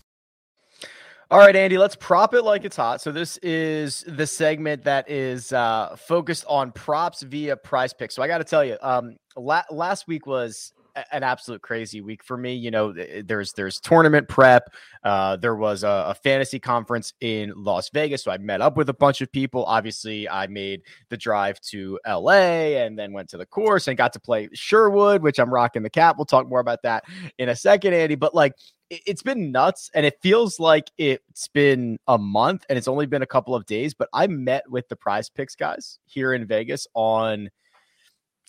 All 1.32 1.40
right, 1.40 1.56
Andy, 1.56 1.78
let's 1.78 1.96
prop 1.96 2.34
it 2.36 2.44
like 2.44 2.66
it's 2.66 2.76
hot. 2.76 3.02
So 3.02 3.12
this 3.12 3.38
is 3.38 4.06
the 4.08 4.28
segment 4.28 4.84
that 4.84 5.10
is 5.10 5.52
uh, 5.52 5.96
focused 5.98 6.46
on 6.48 6.72
props 6.72 7.24
via 7.24 7.58
prize 7.58 7.94
picks. 7.94 8.16
So 8.16 8.22
I 8.22 8.28
got 8.28 8.38
to 8.38 8.44
tell 8.44 8.64
you, 8.64 8.78
um, 8.82 9.18
la- 9.36 9.64
last 9.72 10.08
week 10.08 10.28
was 10.28 10.72
an 11.12 11.24
absolute 11.24 11.62
crazy 11.62 12.02
week 12.02 12.24
for 12.24 12.38
me. 12.38 12.54
You 12.54 12.72
know, 12.72 12.94
there's 13.24 13.54
there's 13.54 13.80
tournament 13.80 14.28
prep. 14.28 14.74
Uh, 15.04 15.36
there 15.38 15.56
was 15.56 15.84
a, 15.84 16.06
a 16.10 16.16
fantasy 16.16 16.60
conference 16.60 17.14
in 17.22 17.54
Las 17.56 17.90
Vegas, 17.90 18.24
so 18.24 18.32
I 18.32 18.38
met 18.38 18.62
up 18.62 18.78
with 18.78 18.90
a 18.90 18.94
bunch 18.94 19.22
of 19.22 19.32
people. 19.32 19.66
Obviously, 19.66 20.28
I 20.30 20.48
made 20.48 20.82
the 21.10 21.18
drive 21.18 21.60
to 21.72 22.00
LA 22.08 22.78
and 22.82 22.98
then 22.98 23.14
went 23.14 23.30
to 23.30 23.38
the 23.38 23.46
course 23.46 23.88
and 23.88 23.98
got 23.98 24.14
to 24.14 24.20
play 24.20 24.50
Sherwood, 24.54 25.22
which 25.22 25.40
I'm 25.40 25.54
rocking 25.54 25.84
the 25.84 25.90
cap. 25.90 26.18
We'll 26.18 26.26
talk 26.26 26.48
more 26.48 26.60
about 26.60 26.82
that 26.84 27.04
in 27.38 27.50
a 27.50 27.56
second, 27.56 27.94
Andy. 27.94 28.16
But 28.16 28.34
like 28.36 28.54
it- 28.90 29.02
it's 29.06 29.24
been 29.24 29.52
nuts 29.52 29.90
and 29.96 30.06
it 30.06 30.18
feels 30.22 30.60
like 30.60 30.90
it's 30.98 31.48
been 31.50 31.98
a 32.08 32.18
month 32.18 32.66
and 32.70 32.78
it's 32.78 32.88
only 32.88 33.06
been 33.06 33.22
a 33.24 33.28
couple 33.28 33.56
of 33.56 33.66
days 33.66 33.94
but 33.96 34.08
i 34.14 34.28
met 34.28 34.64
with 34.70 34.88
the 34.90 34.96
prize 34.96 35.28
picks 35.30 35.56
guys 35.56 35.98
here 36.06 36.34
in 36.34 36.46
vegas 36.46 36.86
on 36.94 37.50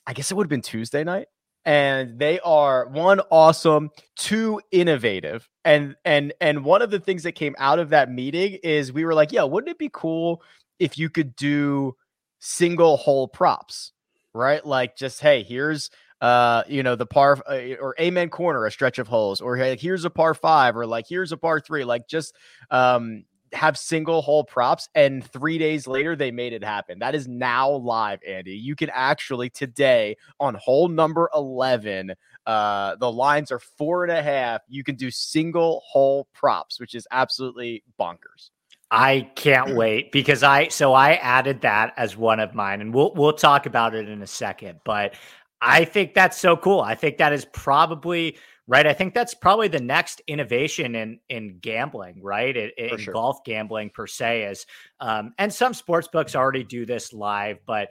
i 0.07 0.13
guess 0.13 0.31
it 0.31 0.35
would 0.35 0.45
have 0.45 0.51
been 0.51 0.61
tuesday 0.61 1.03
night 1.05 1.27
and 1.67 2.19
they 2.19 2.41
are 2.41 2.87
one 2.87 3.21
awesome 3.31 3.91
two 4.17 4.61
innovative 4.71 5.49
and 5.65 5.95
and 6.07 6.33
and 6.41 6.65
one 6.65 6.81
of 6.81 6.91
the 6.91 7.01
things 7.01 7.25
that 7.25 7.33
came 7.33 7.55
out 7.59 7.79
of 7.79 7.91
that 7.91 8.11
meeting 8.11 8.59
is 8.63 8.93
we 8.93 9.05
were 9.05 9.15
like 9.15 9.33
yeah 9.33 9.43
wouldn't 9.43 9.71
it 9.71 9.79
be 9.79 9.91
cool 9.93 10.43
if 10.79 10.97
you 10.97 11.11
could 11.11 11.37
do 11.37 11.95
single 12.39 12.97
hole 12.97 13.29
props 13.29 13.93
right? 14.37 14.65
Like 14.65 14.97
just 14.97 15.21
hey 15.21 15.43
here's 15.43 15.91
uh, 16.21 16.63
you 16.67 16.83
know, 16.83 16.97
the 16.97 17.05
par 17.05 17.43
uh, 17.47 17.75
or 17.79 17.95
amen 18.01 18.31
corner, 18.31 18.65
a 18.65 18.71
stretch 18.71 18.99
of 18.99 19.07
holes, 19.07 19.43
or 19.43 19.59
like 19.59 19.81
here's 19.81 20.07
a 20.07 20.11
par 20.11 20.33
five, 20.33 20.75
or 20.75 20.87
like 20.87 21.05
here's 21.07 21.31
a 21.31 21.37
par 21.37 21.61
three, 21.61 21.85
like 21.85 22.09
just 22.09 22.35
um 22.71 23.25
have 23.53 23.79
single 23.79 24.23
hole 24.23 24.45
props 24.45 24.89
and 24.95 25.25
three 25.31 25.59
days 25.59 25.87
later 25.87 26.17
they 26.17 26.31
made 26.31 26.53
it 26.53 26.65
happen. 26.65 26.99
That 26.99 27.15
is 27.15 27.29
now 27.29 27.71
live 27.71 28.21
andy. 28.27 28.57
You 28.57 28.77
can 28.77 28.91
actually 28.93 29.51
today 29.51 30.17
on 30.41 30.55
hole 30.55 30.89
number 30.89 31.31
11 31.35 32.15
uh 32.47 32.97
the 32.97 33.11
lines 33.11 33.51
are 33.51 33.59
four 33.59 34.05
and 34.05 34.13
a 34.13 34.23
half 34.23 34.61
you 34.69 34.85
can 34.85 34.95
do 34.95 35.11
single 35.11 35.83
hole 35.85 36.29
props 36.33 36.79
which 36.79 36.95
is 36.95 37.07
absolutely 37.11 37.83
bonkers. 37.99 38.51
I 38.91 39.31
can't 39.35 39.75
wait 39.77 40.13
because 40.13 40.43
I 40.43 40.69
so 40.69 40.93
I 40.93 41.15
added 41.15 41.61
that 41.63 41.93
as 41.97 42.17
one 42.17 42.41
of 42.41 42.55
mine 42.55 42.81
and 42.81 42.95
we'll 42.95 43.13
we'll 43.15 43.33
talk 43.33 43.67
about 43.67 43.95
it 43.95 44.09
in 44.09 44.23
a 44.23 44.27
second 44.27 44.81
but 44.85 45.15
I 45.61 45.85
think 45.85 46.15
that's 46.15 46.39
so 46.39 46.57
cool. 46.57 46.81
I 46.81 46.95
think 46.95 47.17
that 47.19 47.33
is 47.33 47.47
probably 47.47 48.37
right. 48.67 48.87
I 48.87 48.93
think 48.93 49.15
that's 49.15 49.35
probably 49.35 49.69
the 49.69 49.81
next 49.81 50.23
innovation 50.27 50.95
in 50.95 51.21
in 51.29 51.59
gambling, 51.61 52.23
right? 52.23 52.57
In, 52.57 52.71
in 52.77 52.99
sure. 52.99 53.15
golf 53.15 53.45
gambling 53.45 53.91
per 53.91 54.07
se 54.07 54.45
is 54.45 54.67
um 55.01 55.35
and 55.39 55.53
some 55.53 55.75
sports 55.75 56.09
books 56.09 56.35
already 56.35 56.65
do 56.65 56.87
this 56.87 57.13
live, 57.13 57.59
but 57.67 57.89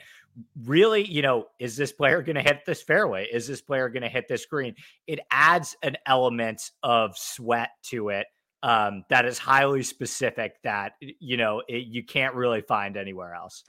really, 0.65 1.03
you 1.05 1.21
know, 1.21 1.47
is 1.59 1.77
this 1.77 1.91
player 1.91 2.21
going 2.21 2.35
to 2.35 2.41
hit 2.41 2.65
this 2.65 2.81
fairway? 2.81 3.25
Is 3.31 3.47
this 3.47 3.61
player 3.61 3.87
going 3.89 4.03
to 4.03 4.09
hit 4.09 4.27
this 4.27 4.45
green? 4.45 4.75
It 5.07 5.19
adds 5.31 5.77
an 5.81 5.95
element 6.05 6.71
of 6.83 7.17
sweat 7.17 7.69
to 7.83 8.09
it 8.09 8.27
um, 8.65 9.05
that 9.09 9.25
is 9.25 9.37
highly 9.37 9.83
specific 9.83 10.55
that 10.63 10.93
you 10.99 11.37
know 11.37 11.61
it, 11.67 11.85
you 11.85 12.03
can't 12.03 12.33
really 12.33 12.61
find 12.61 12.97
anywhere 12.97 13.35
else. 13.35 13.63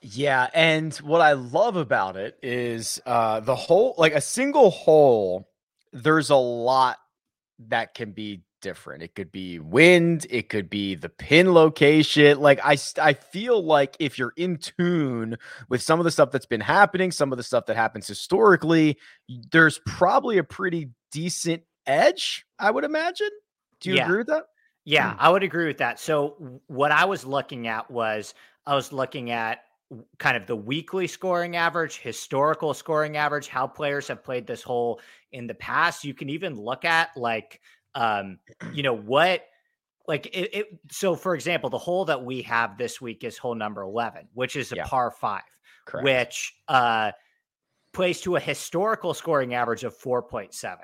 Yeah, 0.00 0.48
and 0.54 0.94
what 0.96 1.20
I 1.20 1.32
love 1.32 1.76
about 1.76 2.16
it 2.16 2.38
is 2.42 3.00
uh, 3.04 3.40
the 3.40 3.54
whole 3.54 3.94
like 3.98 4.14
a 4.14 4.20
single 4.22 4.70
hole. 4.70 5.48
There's 6.02 6.30
a 6.30 6.36
lot 6.36 6.98
that 7.68 7.94
can 7.94 8.12
be 8.12 8.42
different. 8.62 9.02
It 9.02 9.14
could 9.14 9.30
be 9.30 9.58
wind, 9.58 10.26
it 10.28 10.48
could 10.48 10.68
be 10.68 10.94
the 10.94 11.08
pin 11.08 11.54
location. 11.54 12.40
Like 12.40 12.60
I 12.64 12.76
I 13.00 13.12
feel 13.12 13.62
like 13.62 13.96
if 14.00 14.18
you're 14.18 14.32
in 14.36 14.58
tune 14.58 15.36
with 15.68 15.82
some 15.82 16.00
of 16.00 16.04
the 16.04 16.10
stuff 16.10 16.30
that's 16.30 16.46
been 16.46 16.60
happening, 16.60 17.10
some 17.10 17.32
of 17.32 17.38
the 17.38 17.44
stuff 17.44 17.66
that 17.66 17.76
happens 17.76 18.06
historically, 18.06 18.98
there's 19.52 19.80
probably 19.86 20.38
a 20.38 20.44
pretty 20.44 20.90
decent 21.12 21.62
edge, 21.86 22.44
I 22.58 22.70
would 22.70 22.84
imagine. 22.84 23.30
Do 23.80 23.90
you 23.90 23.96
yeah. 23.96 24.04
agree 24.06 24.18
with 24.18 24.28
that? 24.28 24.44
Yeah, 24.84 25.12
hmm. 25.12 25.20
I 25.20 25.30
would 25.30 25.42
agree 25.42 25.66
with 25.66 25.78
that. 25.78 26.00
So 26.00 26.60
what 26.66 26.92
I 26.92 27.04
was 27.04 27.24
looking 27.24 27.68
at 27.68 27.90
was 27.90 28.34
I 28.66 28.74
was 28.74 28.92
looking 28.92 29.30
at 29.30 29.60
kind 30.18 30.36
of 30.36 30.46
the 30.46 30.56
weekly 30.56 31.06
scoring 31.06 31.56
average, 31.56 31.98
historical 31.98 32.74
scoring 32.74 33.16
average, 33.16 33.48
how 33.48 33.66
players 33.66 34.08
have 34.08 34.24
played 34.24 34.46
this 34.46 34.62
hole 34.62 35.00
in 35.32 35.46
the 35.46 35.54
past. 35.54 36.04
You 36.04 36.14
can 36.14 36.28
even 36.30 36.60
look 36.60 36.84
at 36.84 37.16
like 37.16 37.60
um, 37.94 38.38
you 38.72 38.82
know, 38.82 38.94
what 38.96 39.42
like 40.08 40.26
it, 40.26 40.54
it, 40.54 40.66
so 40.90 41.16
for 41.16 41.34
example, 41.34 41.70
the 41.70 41.78
hole 41.78 42.04
that 42.04 42.24
we 42.24 42.42
have 42.42 42.78
this 42.78 43.00
week 43.00 43.24
is 43.24 43.38
hole 43.38 43.54
number 43.54 43.82
11, 43.82 44.28
which 44.34 44.56
is 44.56 44.72
a 44.72 44.76
yeah. 44.76 44.86
par 44.86 45.10
5, 45.10 45.42
Correct. 45.84 46.04
which 46.04 46.54
uh 46.68 47.12
plays 47.92 48.20
to 48.20 48.36
a 48.36 48.40
historical 48.40 49.14
scoring 49.14 49.54
average 49.54 49.82
of 49.82 49.96
4.7, 49.98 50.76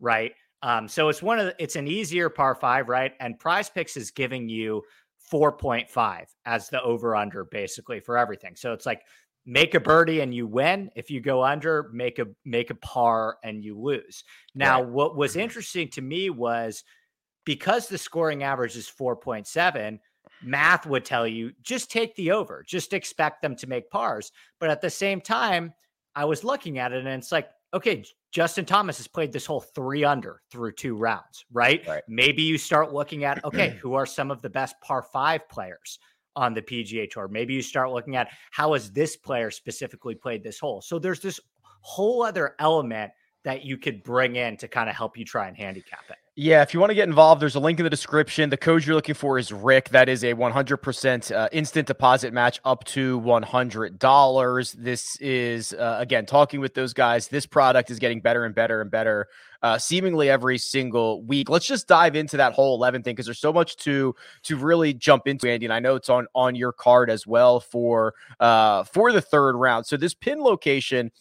right? 0.00 0.32
Um, 0.62 0.88
so 0.88 1.08
it's 1.08 1.22
one 1.22 1.38
of 1.38 1.46
the, 1.46 1.62
it's 1.62 1.76
an 1.76 1.86
easier 1.86 2.28
par 2.28 2.54
five, 2.54 2.88
right? 2.88 3.12
And 3.20 3.38
Prize 3.38 3.70
Picks 3.70 3.96
is 3.96 4.10
giving 4.10 4.48
you 4.48 4.82
4.5 5.32 6.26
as 6.44 6.68
the 6.68 6.82
over 6.82 7.16
under 7.16 7.44
basically 7.44 8.00
for 8.00 8.16
everything. 8.16 8.56
So 8.56 8.72
it's 8.72 8.86
like 8.86 9.02
make 9.44 9.74
a 9.74 9.80
birdie 9.80 10.20
and 10.20 10.34
you 10.34 10.46
win. 10.46 10.90
If 10.96 11.10
you 11.10 11.20
go 11.20 11.44
under, 11.44 11.90
make 11.92 12.18
a 12.18 12.26
make 12.44 12.70
a 12.70 12.74
par 12.74 13.38
and 13.44 13.64
you 13.64 13.78
lose. 13.78 14.24
Now, 14.54 14.82
right. 14.82 14.90
what 14.90 15.16
was 15.16 15.32
mm-hmm. 15.32 15.40
interesting 15.40 15.88
to 15.90 16.02
me 16.02 16.30
was 16.30 16.84
because 17.44 17.86
the 17.88 17.98
scoring 17.98 18.42
average 18.42 18.76
is 18.76 18.90
4.7, 18.90 19.98
math 20.42 20.84
would 20.86 21.04
tell 21.04 21.26
you 21.26 21.52
just 21.62 21.90
take 21.90 22.14
the 22.16 22.32
over, 22.32 22.64
just 22.66 22.92
expect 22.92 23.40
them 23.40 23.56
to 23.56 23.68
make 23.68 23.90
pars. 23.90 24.32
But 24.58 24.70
at 24.70 24.80
the 24.80 24.90
same 24.90 25.20
time, 25.20 25.72
I 26.14 26.24
was 26.24 26.44
looking 26.44 26.78
at 26.78 26.92
it 26.92 27.06
and 27.06 27.08
it's 27.08 27.32
like, 27.32 27.48
okay, 27.72 28.04
Justin 28.36 28.66
Thomas 28.66 28.98
has 28.98 29.08
played 29.08 29.32
this 29.32 29.46
hole 29.46 29.62
three 29.62 30.04
under 30.04 30.42
through 30.50 30.72
two 30.72 30.94
rounds, 30.94 31.46
right? 31.50 31.82
right. 31.88 32.02
Maybe 32.06 32.42
you 32.42 32.58
start 32.58 32.92
looking 32.92 33.24
at, 33.24 33.42
okay, 33.46 33.70
who 33.80 33.94
are 33.94 34.04
some 34.04 34.30
of 34.30 34.42
the 34.42 34.50
best 34.50 34.74
par 34.82 35.00
five 35.00 35.48
players 35.48 35.98
on 36.36 36.52
the 36.52 36.60
PGA 36.60 37.10
Tour? 37.10 37.28
Maybe 37.28 37.54
you 37.54 37.62
start 37.62 37.92
looking 37.92 38.14
at 38.14 38.28
how 38.50 38.74
has 38.74 38.92
this 38.92 39.16
player 39.16 39.50
specifically 39.50 40.14
played 40.14 40.42
this 40.42 40.58
hole? 40.58 40.82
So 40.82 40.98
there's 40.98 41.20
this 41.20 41.40
whole 41.80 42.22
other 42.22 42.56
element 42.58 43.10
that 43.44 43.64
you 43.64 43.78
could 43.78 44.02
bring 44.02 44.36
in 44.36 44.58
to 44.58 44.68
kind 44.68 44.90
of 44.90 44.96
help 44.96 45.16
you 45.16 45.24
try 45.24 45.48
and 45.48 45.56
handicap 45.56 46.04
it. 46.10 46.18
Yeah, 46.38 46.60
if 46.60 46.74
you 46.74 46.80
want 46.80 46.90
to 46.90 46.94
get 46.94 47.08
involved, 47.08 47.40
there's 47.40 47.54
a 47.54 47.60
link 47.60 47.80
in 47.80 47.84
the 47.84 47.88
description. 47.88 48.50
The 48.50 48.58
code 48.58 48.84
you're 48.84 48.94
looking 48.94 49.14
for 49.14 49.38
is 49.38 49.50
Rick. 49.50 49.88
That 49.88 50.06
is 50.06 50.22
a 50.22 50.34
100% 50.34 51.34
uh, 51.34 51.48
instant 51.50 51.86
deposit 51.86 52.34
match 52.34 52.60
up 52.62 52.84
to 52.84 53.18
$100. 53.22 54.72
This 54.74 55.16
is, 55.16 55.72
uh, 55.72 55.96
again, 55.98 56.26
talking 56.26 56.60
with 56.60 56.74
those 56.74 56.92
guys. 56.92 57.28
This 57.28 57.46
product 57.46 57.90
is 57.90 57.98
getting 57.98 58.20
better 58.20 58.44
and 58.44 58.54
better 58.54 58.82
and 58.82 58.90
better, 58.90 59.28
uh, 59.62 59.78
seemingly 59.78 60.28
every 60.28 60.58
single 60.58 61.22
week. 61.22 61.48
Let's 61.48 61.66
just 61.66 61.88
dive 61.88 62.14
into 62.14 62.36
that 62.36 62.52
hole 62.52 62.74
11 62.74 63.02
thing 63.02 63.14
because 63.14 63.24
there's 63.24 63.40
so 63.40 63.52
much 63.52 63.78
to 63.78 64.14
to 64.42 64.56
really 64.58 64.92
jump 64.92 65.26
into, 65.26 65.48
Andy. 65.48 65.64
And 65.64 65.72
I 65.72 65.80
know 65.80 65.94
it's 65.94 66.10
on 66.10 66.26
on 66.34 66.54
your 66.54 66.72
card 66.74 67.08
as 67.08 67.26
well 67.26 67.60
for 67.60 68.12
uh, 68.40 68.84
for 68.84 69.10
the 69.10 69.22
third 69.22 69.56
round. 69.56 69.86
So 69.86 69.96
this 69.96 70.12
pin 70.12 70.42
location 70.42 71.12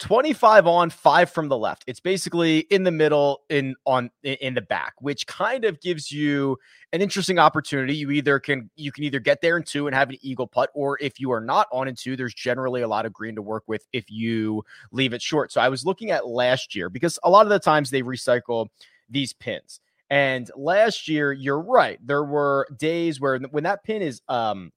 25 0.00 0.66
on, 0.66 0.88
5 0.88 1.30
from 1.30 1.48
the 1.48 1.58
left. 1.58 1.84
It's 1.86 2.00
basically 2.00 2.60
in 2.70 2.84
the 2.84 2.90
middle 2.90 3.42
in 3.50 3.76
on 3.84 4.10
in 4.22 4.54
the 4.54 4.62
back, 4.62 4.94
which 5.00 5.26
kind 5.26 5.66
of 5.66 5.78
gives 5.80 6.10
you 6.10 6.56
an 6.94 7.02
interesting 7.02 7.38
opportunity. 7.38 7.94
You 7.94 8.10
either 8.10 8.40
can 8.40 8.70
you 8.76 8.92
can 8.92 9.04
either 9.04 9.20
get 9.20 9.42
there 9.42 9.58
in 9.58 9.62
2 9.62 9.86
and 9.86 9.94
have 9.94 10.08
an 10.08 10.16
eagle 10.22 10.46
putt 10.46 10.70
or 10.74 10.98
if 11.02 11.20
you 11.20 11.30
are 11.32 11.40
not 11.40 11.68
on 11.70 11.86
in 11.86 11.94
2, 11.94 12.16
there's 12.16 12.32
generally 12.32 12.80
a 12.80 12.88
lot 12.88 13.04
of 13.04 13.12
green 13.12 13.34
to 13.36 13.42
work 13.42 13.64
with 13.66 13.86
if 13.92 14.10
you 14.10 14.64
leave 14.90 15.12
it 15.12 15.20
short. 15.20 15.52
So 15.52 15.60
I 15.60 15.68
was 15.68 15.84
looking 15.84 16.10
at 16.10 16.26
last 16.26 16.74
year 16.74 16.88
because 16.88 17.18
a 17.22 17.30
lot 17.30 17.44
of 17.44 17.50
the 17.50 17.60
times 17.60 17.90
they 17.90 18.02
recycle 18.02 18.68
these 19.10 19.34
pins. 19.34 19.80
And 20.08 20.50
last 20.56 21.08
year, 21.08 21.30
you're 21.30 21.60
right. 21.60 21.98
There 22.04 22.24
were 22.24 22.66
days 22.78 23.20
where 23.20 23.38
when 23.38 23.64
that 23.64 23.84
pin 23.84 24.00
is 24.00 24.22
um 24.28 24.72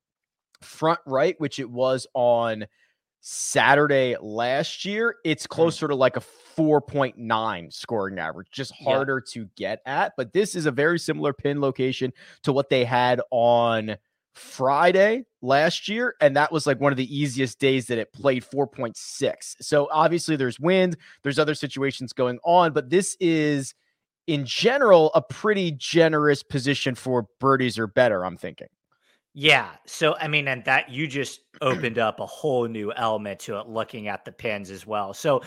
front 0.62 1.00
right, 1.06 1.40
which 1.40 1.60
it 1.60 1.70
was 1.70 2.08
on 2.14 2.66
Saturday 3.26 4.18
last 4.22 4.84
year, 4.84 5.16
it's 5.24 5.44
mm-hmm. 5.46 5.56
closer 5.56 5.88
to 5.88 5.96
like 5.96 6.18
a 6.18 6.22
4.9 6.58 7.74
scoring 7.74 8.20
average, 8.20 8.48
just 8.52 8.74
harder 8.74 9.24
yeah. 9.26 9.32
to 9.34 9.50
get 9.56 9.82
at. 9.86 10.14
But 10.18 10.34
this 10.34 10.56
is 10.56 10.66
a 10.66 10.72
very 10.72 11.00
similar 11.00 11.32
pin 11.32 11.62
location 11.62 12.12
to 12.44 12.52
what 12.52 12.70
they 12.70 12.84
had 12.84 13.22
on 13.32 13.96
Friday 14.34 15.24
last 15.42 15.88
year. 15.88 16.16
And 16.20 16.36
that 16.36 16.52
was 16.52 16.68
like 16.68 16.82
one 16.82 16.92
of 16.92 16.98
the 16.98 17.18
easiest 17.18 17.60
days 17.60 17.88
that 17.88 17.98
it 17.98 18.12
played 18.12 18.44
4.6. 18.44 19.56
So 19.62 19.88
obviously 19.90 20.36
there's 20.36 20.60
wind, 20.60 20.98
there's 21.24 21.40
other 21.40 21.56
situations 21.56 22.12
going 22.12 22.40
on, 22.44 22.74
but 22.74 22.90
this 22.90 23.16
is 23.22 23.74
in 24.28 24.46
general 24.46 25.12
a 25.16 25.22
pretty 25.22 25.72
generous 25.72 26.44
position 26.44 26.94
for 26.94 27.28
birdies 27.40 27.80
or 27.80 27.88
better, 27.88 28.26
I'm 28.26 28.38
thinking. 28.38 28.68
Yeah. 29.34 29.70
So, 29.86 30.16
I 30.20 30.28
mean, 30.28 30.48
and 30.48 30.64
that 30.66 30.90
you 30.90 31.08
just 31.08 31.42
opened 31.62 31.98
up 31.98 32.20
a 32.20 32.26
whole 32.26 32.68
new 32.68 32.94
element 32.94 33.40
to 33.42 33.60
it, 33.60 33.68
looking 33.68 34.08
at 34.08 34.26
the 34.26 34.32
pins 34.32 34.70
as 34.70 34.86
well. 34.86 35.14
So, 35.14 35.42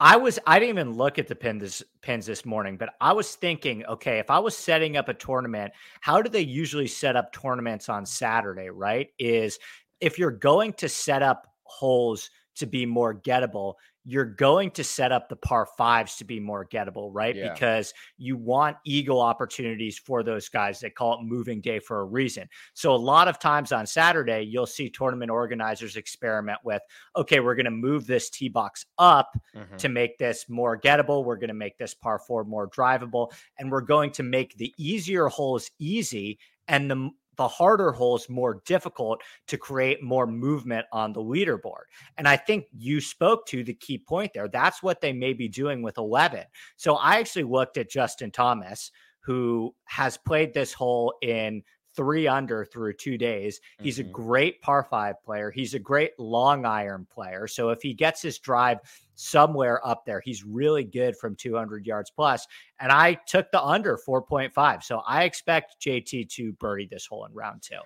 I 0.00 0.16
was, 0.16 0.40
I 0.48 0.58
didn't 0.58 0.70
even 0.70 0.96
look 0.96 1.20
at 1.20 1.28
the 1.28 1.36
pins, 1.36 1.80
pins 2.00 2.26
this 2.26 2.44
morning, 2.44 2.76
but 2.76 2.94
I 3.00 3.12
was 3.12 3.36
thinking, 3.36 3.86
okay, 3.86 4.18
if 4.18 4.30
I 4.30 4.40
was 4.40 4.56
setting 4.56 4.96
up 4.96 5.08
a 5.08 5.14
tournament, 5.14 5.72
how 6.00 6.20
do 6.20 6.28
they 6.28 6.40
usually 6.40 6.88
set 6.88 7.14
up 7.14 7.32
tournaments 7.32 7.88
on 7.88 8.04
Saturday, 8.04 8.68
right? 8.68 9.10
Is 9.20 9.60
if 10.00 10.18
you're 10.18 10.32
going 10.32 10.72
to 10.74 10.88
set 10.88 11.22
up 11.22 11.46
holes 11.62 12.30
to 12.56 12.66
be 12.66 12.84
more 12.84 13.14
gettable, 13.14 13.74
you're 14.04 14.24
going 14.24 14.70
to 14.72 14.82
set 14.82 15.12
up 15.12 15.28
the 15.28 15.36
par 15.36 15.66
fives 15.78 16.16
to 16.16 16.24
be 16.24 16.40
more 16.40 16.66
gettable, 16.66 17.10
right? 17.12 17.36
Yeah. 17.36 17.52
Because 17.52 17.94
you 18.18 18.36
want 18.36 18.76
eagle 18.84 19.20
opportunities 19.20 19.98
for 19.98 20.22
those 20.22 20.48
guys. 20.48 20.80
They 20.80 20.90
call 20.90 21.14
it 21.14 21.22
moving 21.22 21.60
day 21.60 21.78
for 21.78 22.00
a 22.00 22.04
reason. 22.04 22.48
So 22.74 22.94
a 22.94 22.96
lot 22.96 23.28
of 23.28 23.38
times 23.38 23.70
on 23.70 23.86
Saturday, 23.86 24.42
you'll 24.42 24.66
see 24.66 24.90
tournament 24.90 25.30
organizers 25.30 25.96
experiment 25.96 26.58
with, 26.64 26.82
okay, 27.16 27.40
we're 27.40 27.54
going 27.54 27.64
to 27.66 27.70
move 27.70 28.06
this 28.06 28.28
tee 28.28 28.48
box 28.48 28.86
up 28.98 29.38
mm-hmm. 29.56 29.76
to 29.76 29.88
make 29.88 30.18
this 30.18 30.46
more 30.48 30.78
gettable. 30.78 31.24
We're 31.24 31.36
going 31.36 31.48
to 31.48 31.54
make 31.54 31.78
this 31.78 31.94
par 31.94 32.18
four 32.18 32.44
more 32.44 32.68
drivable, 32.68 33.32
and 33.58 33.70
we're 33.70 33.82
going 33.82 34.10
to 34.12 34.22
make 34.22 34.56
the 34.56 34.74
easier 34.78 35.28
holes 35.28 35.70
easy 35.78 36.38
and 36.68 36.90
the 36.90 37.10
the 37.36 37.48
harder 37.48 37.92
holes 37.92 38.28
more 38.28 38.62
difficult 38.66 39.22
to 39.48 39.56
create 39.56 40.02
more 40.02 40.26
movement 40.26 40.86
on 40.92 41.12
the 41.12 41.22
leaderboard. 41.22 41.84
And 42.18 42.28
I 42.28 42.36
think 42.36 42.66
you 42.76 43.00
spoke 43.00 43.46
to 43.46 43.64
the 43.64 43.74
key 43.74 43.98
point 43.98 44.32
there. 44.34 44.48
That's 44.48 44.82
what 44.82 45.00
they 45.00 45.12
may 45.12 45.32
be 45.32 45.48
doing 45.48 45.82
with 45.82 45.98
11. 45.98 46.44
So 46.76 46.96
I 46.96 47.18
actually 47.18 47.44
looked 47.44 47.78
at 47.78 47.90
Justin 47.90 48.30
Thomas, 48.30 48.90
who 49.20 49.74
has 49.84 50.18
played 50.18 50.52
this 50.52 50.72
hole 50.72 51.14
in 51.22 51.62
three 51.94 52.26
under 52.26 52.64
through 52.64 52.94
two 52.94 53.18
days. 53.18 53.60
He's 53.80 53.98
Mhm. 53.98 54.00
a 54.00 54.04
great 54.04 54.62
par 54.62 54.84
five 54.84 55.22
player. 55.22 55.50
He's 55.50 55.74
a 55.74 55.78
great 55.78 56.18
long 56.18 56.64
iron 56.64 57.06
player. 57.10 57.46
So 57.46 57.70
if 57.70 57.82
he 57.82 57.94
gets 57.94 58.22
his 58.22 58.38
drive 58.38 58.80
somewhere 59.14 59.86
up 59.86 60.04
there, 60.04 60.20
he's 60.20 60.44
really 60.44 60.84
good 60.84 61.16
from 61.16 61.36
200 61.36 61.86
yards 61.86 62.10
plus. 62.10 62.46
And 62.80 62.90
I 62.90 63.14
took 63.26 63.50
the 63.50 63.62
under 63.62 63.96
4.5. 63.96 64.82
So 64.82 65.02
I 65.06 65.24
expect 65.24 65.80
JT 65.80 66.24
to 66.24 66.52
birdie 66.54 66.86
this 66.86 67.06
hole 67.06 67.24
in 67.24 67.32
round 67.32 67.62
two. 67.62 67.80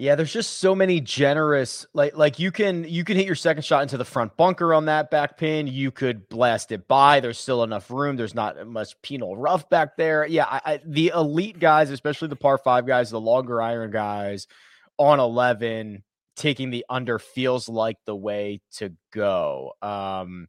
Yeah, 0.00 0.14
there's 0.14 0.32
just 0.32 0.60
so 0.60 0.74
many 0.74 0.98
generous 1.02 1.84
like 1.92 2.16
like 2.16 2.38
you 2.38 2.50
can 2.50 2.84
you 2.84 3.04
can 3.04 3.18
hit 3.18 3.26
your 3.26 3.34
second 3.34 3.66
shot 3.66 3.82
into 3.82 3.98
the 3.98 4.04
front 4.06 4.34
bunker 4.34 4.72
on 4.72 4.86
that 4.86 5.10
back 5.10 5.36
pin. 5.36 5.66
You 5.66 5.90
could 5.90 6.26
blast 6.30 6.72
it 6.72 6.88
by. 6.88 7.20
There's 7.20 7.38
still 7.38 7.62
enough 7.62 7.90
room. 7.90 8.16
There's 8.16 8.34
not 8.34 8.66
much 8.66 9.00
penal 9.02 9.36
rough 9.36 9.68
back 9.68 9.98
there. 9.98 10.26
Yeah, 10.26 10.46
I, 10.46 10.60
I, 10.64 10.80
the 10.86 11.12
elite 11.14 11.58
guys, 11.58 11.90
especially 11.90 12.28
the 12.28 12.36
par 12.36 12.56
five 12.56 12.86
guys, 12.86 13.10
the 13.10 13.20
longer 13.20 13.60
iron 13.60 13.90
guys 13.90 14.46
on 14.96 15.20
11, 15.20 16.02
taking 16.34 16.70
the 16.70 16.86
under 16.88 17.18
feels 17.18 17.68
like 17.68 17.98
the 18.06 18.16
way 18.16 18.62
to 18.76 18.94
go. 19.12 19.74
Um, 19.82 20.48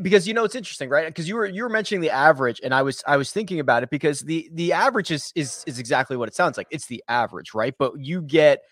because 0.00 0.26
you 0.26 0.32
know 0.32 0.44
it's 0.44 0.54
interesting, 0.54 0.88
right? 0.88 1.06
Because 1.06 1.28
you 1.28 1.34
were 1.36 1.46
you 1.46 1.62
were 1.62 1.68
mentioning 1.68 2.00
the 2.00 2.10
average, 2.10 2.60
and 2.64 2.72
I 2.74 2.82
was 2.82 3.02
I 3.06 3.16
was 3.16 3.30
thinking 3.30 3.60
about 3.60 3.82
it 3.82 3.90
because 3.90 4.20
the 4.20 4.48
the 4.52 4.72
average 4.72 5.10
is 5.10 5.30
is 5.34 5.62
is 5.66 5.78
exactly 5.78 6.16
what 6.16 6.28
it 6.28 6.34
sounds 6.34 6.56
like. 6.56 6.66
It's 6.70 6.86
the 6.86 7.02
average, 7.08 7.52
right? 7.54 7.74
But 7.78 7.92
you 7.98 8.22
get, 8.22 8.62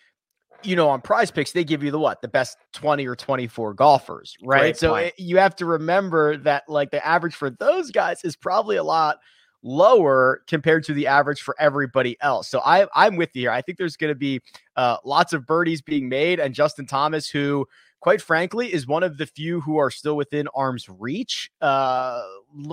you 0.63 0.75
know, 0.75 0.89
on 0.89 1.03
Prize 1.03 1.31
Picks 1.31 1.53
they 1.53 1.65
give 1.65 1.83
you 1.83 1.91
the 1.91 1.99
what 1.99 2.23
the 2.23 2.29
best 2.29 2.57
twenty 2.73 3.07
or 3.07 3.15
twenty 3.15 3.47
four 3.47 3.75
golfers, 3.75 4.37
right? 4.43 4.61
Great 4.61 4.79
so 4.79 4.95
it- 4.95 5.15
you 5.19 5.37
have 5.37 5.55
to 5.57 5.67
remember 5.67 6.39
that 6.39 6.65
like 6.67 6.91
the 6.91 7.07
average 7.07 7.35
for 7.35 7.51
those 7.51 7.91
guys 7.91 8.25
is 8.25 8.35
probably 8.35 8.77
a 8.77 8.85
lot 8.85 9.19
lower 9.63 10.43
compared 10.49 10.83
to 10.85 10.93
the 10.95 11.07
average 11.07 11.41
for 11.43 11.55
everybody 11.61 12.17
else. 12.23 12.49
So 12.49 12.61
I 12.65 12.87
I'm 12.95 13.17
with 13.17 13.31
you 13.35 13.43
here. 13.43 13.51
I 13.51 13.61
think 13.61 13.77
there's 13.79 13.97
going 13.97 14.11
to 14.13 14.19
be 14.19 14.41
uh, 14.77 14.97
lots 15.05 15.33
of 15.35 15.47
birdies 15.47 15.83
being 15.83 16.09
made, 16.09 16.41
and 16.41 16.55
Justin 16.55 16.87
Thomas 16.87 17.29
who 17.29 17.67
quite 18.03 18.21
frankly, 18.21 18.73
is 18.75 18.85
one 18.85 19.05
of 19.05 19.17
the 19.17 19.27
few 19.27 19.61
who 19.61 19.79
are 19.79 19.89
still 19.91 20.17
within 20.17 20.49
arm's 20.57 20.89
reach. 20.89 21.51
Uh, 21.61 22.21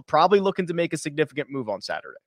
probably 0.08 0.40
looking 0.40 0.66
to 0.66 0.74
make 0.74 0.92
a 0.92 0.98
significant 0.98 1.52
move 1.52 1.70
on 1.70 1.82
Saturday. 1.82 2.18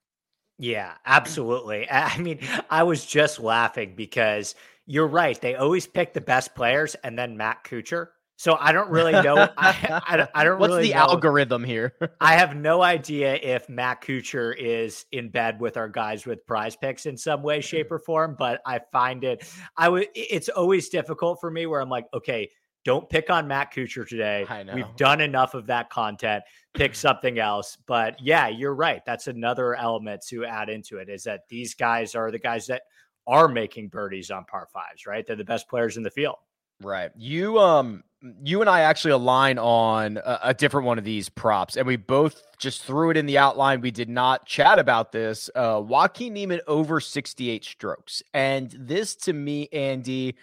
Yeah, 0.59 0.93
absolutely. 1.05 1.91
I 1.91 2.17
mean, 2.19 2.39
I 2.71 2.85
was 2.85 3.05
just 3.05 3.41
laughing 3.41 3.95
because 3.97 4.55
you're 4.87 5.09
right. 5.09 5.39
They 5.41 5.57
always 5.57 5.85
pick 5.87 6.13
the 6.15 6.21
best 6.21 6.55
players 6.55 6.95
and 7.03 7.19
then 7.19 7.37
Matt 7.37 7.65
Kuchar. 7.65 8.07
So 8.37 8.57
I 8.59 8.71
don't 8.71 8.89
really 8.91 9.13
know. 9.13 9.49
I, 9.57 10.01
I, 10.07 10.17
don't- 10.17 10.31
I 10.35 10.45
don't 10.45 10.61
What's 10.61 10.71
really 10.71 10.89
the 10.89 10.95
know. 10.95 11.01
algorithm 11.01 11.65
here? 11.65 11.95
I 12.21 12.35
have 12.35 12.55
no 12.55 12.83
idea 12.83 13.35
if 13.35 13.69
Matt 13.69 14.03
Kuchar 14.03 14.55
is 14.57 15.07
in 15.11 15.29
bed 15.31 15.61
with 15.61 15.77
our 15.77 15.89
guys 15.89 16.25
with 16.25 16.47
prize 16.47 16.77
picks 16.77 17.07
in 17.07 17.17
some 17.17 17.43
way, 17.43 17.61
shape, 17.61 17.91
or 17.91 17.99
form, 17.99 18.37
but 18.39 18.61
I 18.65 18.81
find 18.93 19.25
it, 19.25 19.45
I 19.77 19.89
would, 19.89 20.07
it's 20.15 20.49
always 20.49 20.89
difficult 20.89 21.41
for 21.41 21.51
me 21.51 21.67
where 21.67 21.81
I'm 21.81 21.91
like, 21.91 22.07
okay, 22.15 22.49
don't 22.85 23.09
pick 23.09 23.31
on 23.31 23.47
Matt 23.47 23.73
Kuchar 23.73 24.09
today. 24.09 24.47
I 24.49 24.63
know. 24.63 24.75
We've 24.75 24.97
done 24.97 25.21
enough 25.21 25.55
of 25.55 25.67
that 25.67 25.91
content. 25.91 26.43
Pick 26.75 26.95
something 26.97 27.39
else. 27.39 27.79
But 27.87 28.21
yeah, 28.21 28.49
you're 28.49 28.75
right. 28.75 29.03
That's 29.05 29.29
another 29.29 29.75
element 29.75 30.25
to 30.29 30.45
add 30.45 30.69
into 30.69 30.99
it 30.99 31.09
is 31.09 31.25
that 31.25 31.49
these 31.49 31.75
guys 31.75 32.15
are 32.15 32.31
the 32.31 32.39
guys 32.39 32.67
that 32.67 32.83
are 33.27 33.49
making 33.49 33.89
birdies 33.89 34.31
on 34.31 34.45
par 34.45 34.69
fives, 34.73 35.07
right? 35.07 35.27
They're 35.27 35.37
the 35.37 35.45
best 35.45 35.69
players 35.69 35.97
in 35.97 36.03
the 36.03 36.11
field. 36.11 36.37
Right. 36.81 37.13
You 37.17 37.59
um 37.59 38.03
you 38.45 38.61
and 38.61 38.71
I 38.71 38.81
actually 38.81 39.13
align 39.13 39.59
on 39.59 40.17
a, 40.17 40.39
a 40.45 40.55
different 40.55 40.87
one 40.87 40.99
of 40.99 41.05
these 41.05 41.29
props, 41.29 41.77
and 41.77 41.87
we 41.87 41.97
both 41.97 42.43
just 42.59 42.83
threw 42.83 43.11
it 43.11 43.17
in 43.17 43.27
the 43.27 43.39
outline. 43.39 43.81
We 43.81 43.91
did 43.91 44.09
not 44.09 44.47
chat 44.47 44.79
about 44.79 45.13
this. 45.13 45.49
Uh 45.55 45.81
Joaquin 45.85 46.33
Niemann 46.33 46.61
over 46.67 47.01
68 47.01 47.65
strokes. 47.65 48.23
And 48.35 48.75
this 48.77 49.15
to 49.17 49.33
me, 49.33 49.69
Andy, 49.73 50.37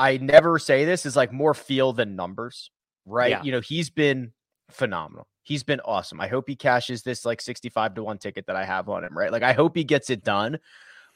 I 0.00 0.16
never 0.16 0.58
say 0.58 0.84
this 0.84 1.04
is 1.04 1.16
like 1.16 1.32
more 1.32 1.54
feel 1.54 1.92
than 1.92 2.16
numbers, 2.16 2.70
right? 3.06 3.30
Yeah. 3.30 3.42
You 3.42 3.52
know, 3.52 3.60
he's 3.60 3.90
been 3.90 4.32
phenomenal. 4.70 5.26
He's 5.42 5.62
been 5.62 5.80
awesome. 5.80 6.20
I 6.20 6.28
hope 6.28 6.48
he 6.48 6.56
cashes 6.56 7.02
this 7.02 7.24
like 7.24 7.40
65 7.40 7.94
to 7.94 8.04
1 8.04 8.18
ticket 8.18 8.46
that 8.46 8.56
I 8.56 8.64
have 8.64 8.88
on 8.88 9.04
him, 9.04 9.16
right? 9.16 9.32
Like 9.32 9.42
I 9.42 9.52
hope 9.52 9.76
he 9.76 9.84
gets 9.84 10.10
it 10.10 10.24
done. 10.24 10.58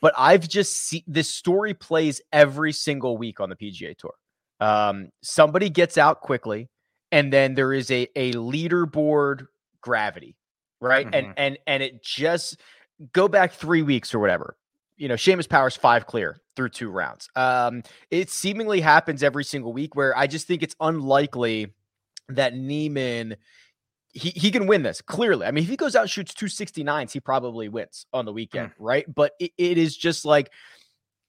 But 0.00 0.12
I've 0.18 0.48
just 0.48 0.76
seen 0.76 1.02
this 1.06 1.30
story 1.32 1.72
plays 1.72 2.20
every 2.32 2.72
single 2.72 3.16
week 3.16 3.40
on 3.40 3.48
the 3.48 3.56
PGA 3.56 3.96
Tour 3.96 4.14
um, 4.60 5.10
somebody 5.22 5.70
gets 5.70 5.98
out 5.98 6.20
quickly, 6.20 6.70
and 7.12 7.32
then 7.32 7.54
there 7.54 7.72
is 7.72 7.90
a 7.90 8.08
a 8.16 8.32
leaderboard 8.32 9.46
gravity, 9.80 10.36
right? 10.80 11.06
And 11.12 11.26
Mhm. 11.28 11.34
and 11.36 11.58
and 11.66 11.82
it 11.82 12.02
just 12.02 12.60
go 13.12 13.28
back 13.28 13.52
three 13.52 13.82
weeks 13.82 14.14
or 14.14 14.18
whatever. 14.18 14.56
You 14.96 15.08
know, 15.08 15.14
Seamus 15.14 15.48
Powers 15.48 15.76
five 15.76 16.06
clear 16.06 16.36
through 16.56 16.68
two 16.70 16.88
rounds. 16.90 17.28
Um, 17.34 17.82
it 18.10 18.30
seemingly 18.30 18.80
happens 18.80 19.22
every 19.22 19.44
single 19.44 19.72
week 19.72 19.96
where 19.96 20.16
I 20.16 20.26
just 20.28 20.46
think 20.46 20.62
it's 20.62 20.76
unlikely 20.80 21.74
that 22.28 22.54
Niemann 22.54 23.36
he, 24.16 24.30
he 24.30 24.52
can 24.52 24.68
win 24.68 24.84
this 24.84 25.02
clearly. 25.02 25.44
I 25.44 25.50
mean, 25.50 25.64
if 25.64 25.70
he 25.70 25.76
goes 25.76 25.96
out 25.96 26.02
and 26.02 26.10
shoots 26.10 26.32
269s, 26.34 27.10
he 27.10 27.18
probably 27.18 27.68
wins 27.68 28.06
on 28.12 28.24
the 28.24 28.32
weekend, 28.32 28.70
right? 28.78 29.12
But 29.12 29.32
it, 29.40 29.50
it 29.58 29.76
is 29.76 29.96
just 29.96 30.24
like 30.24 30.52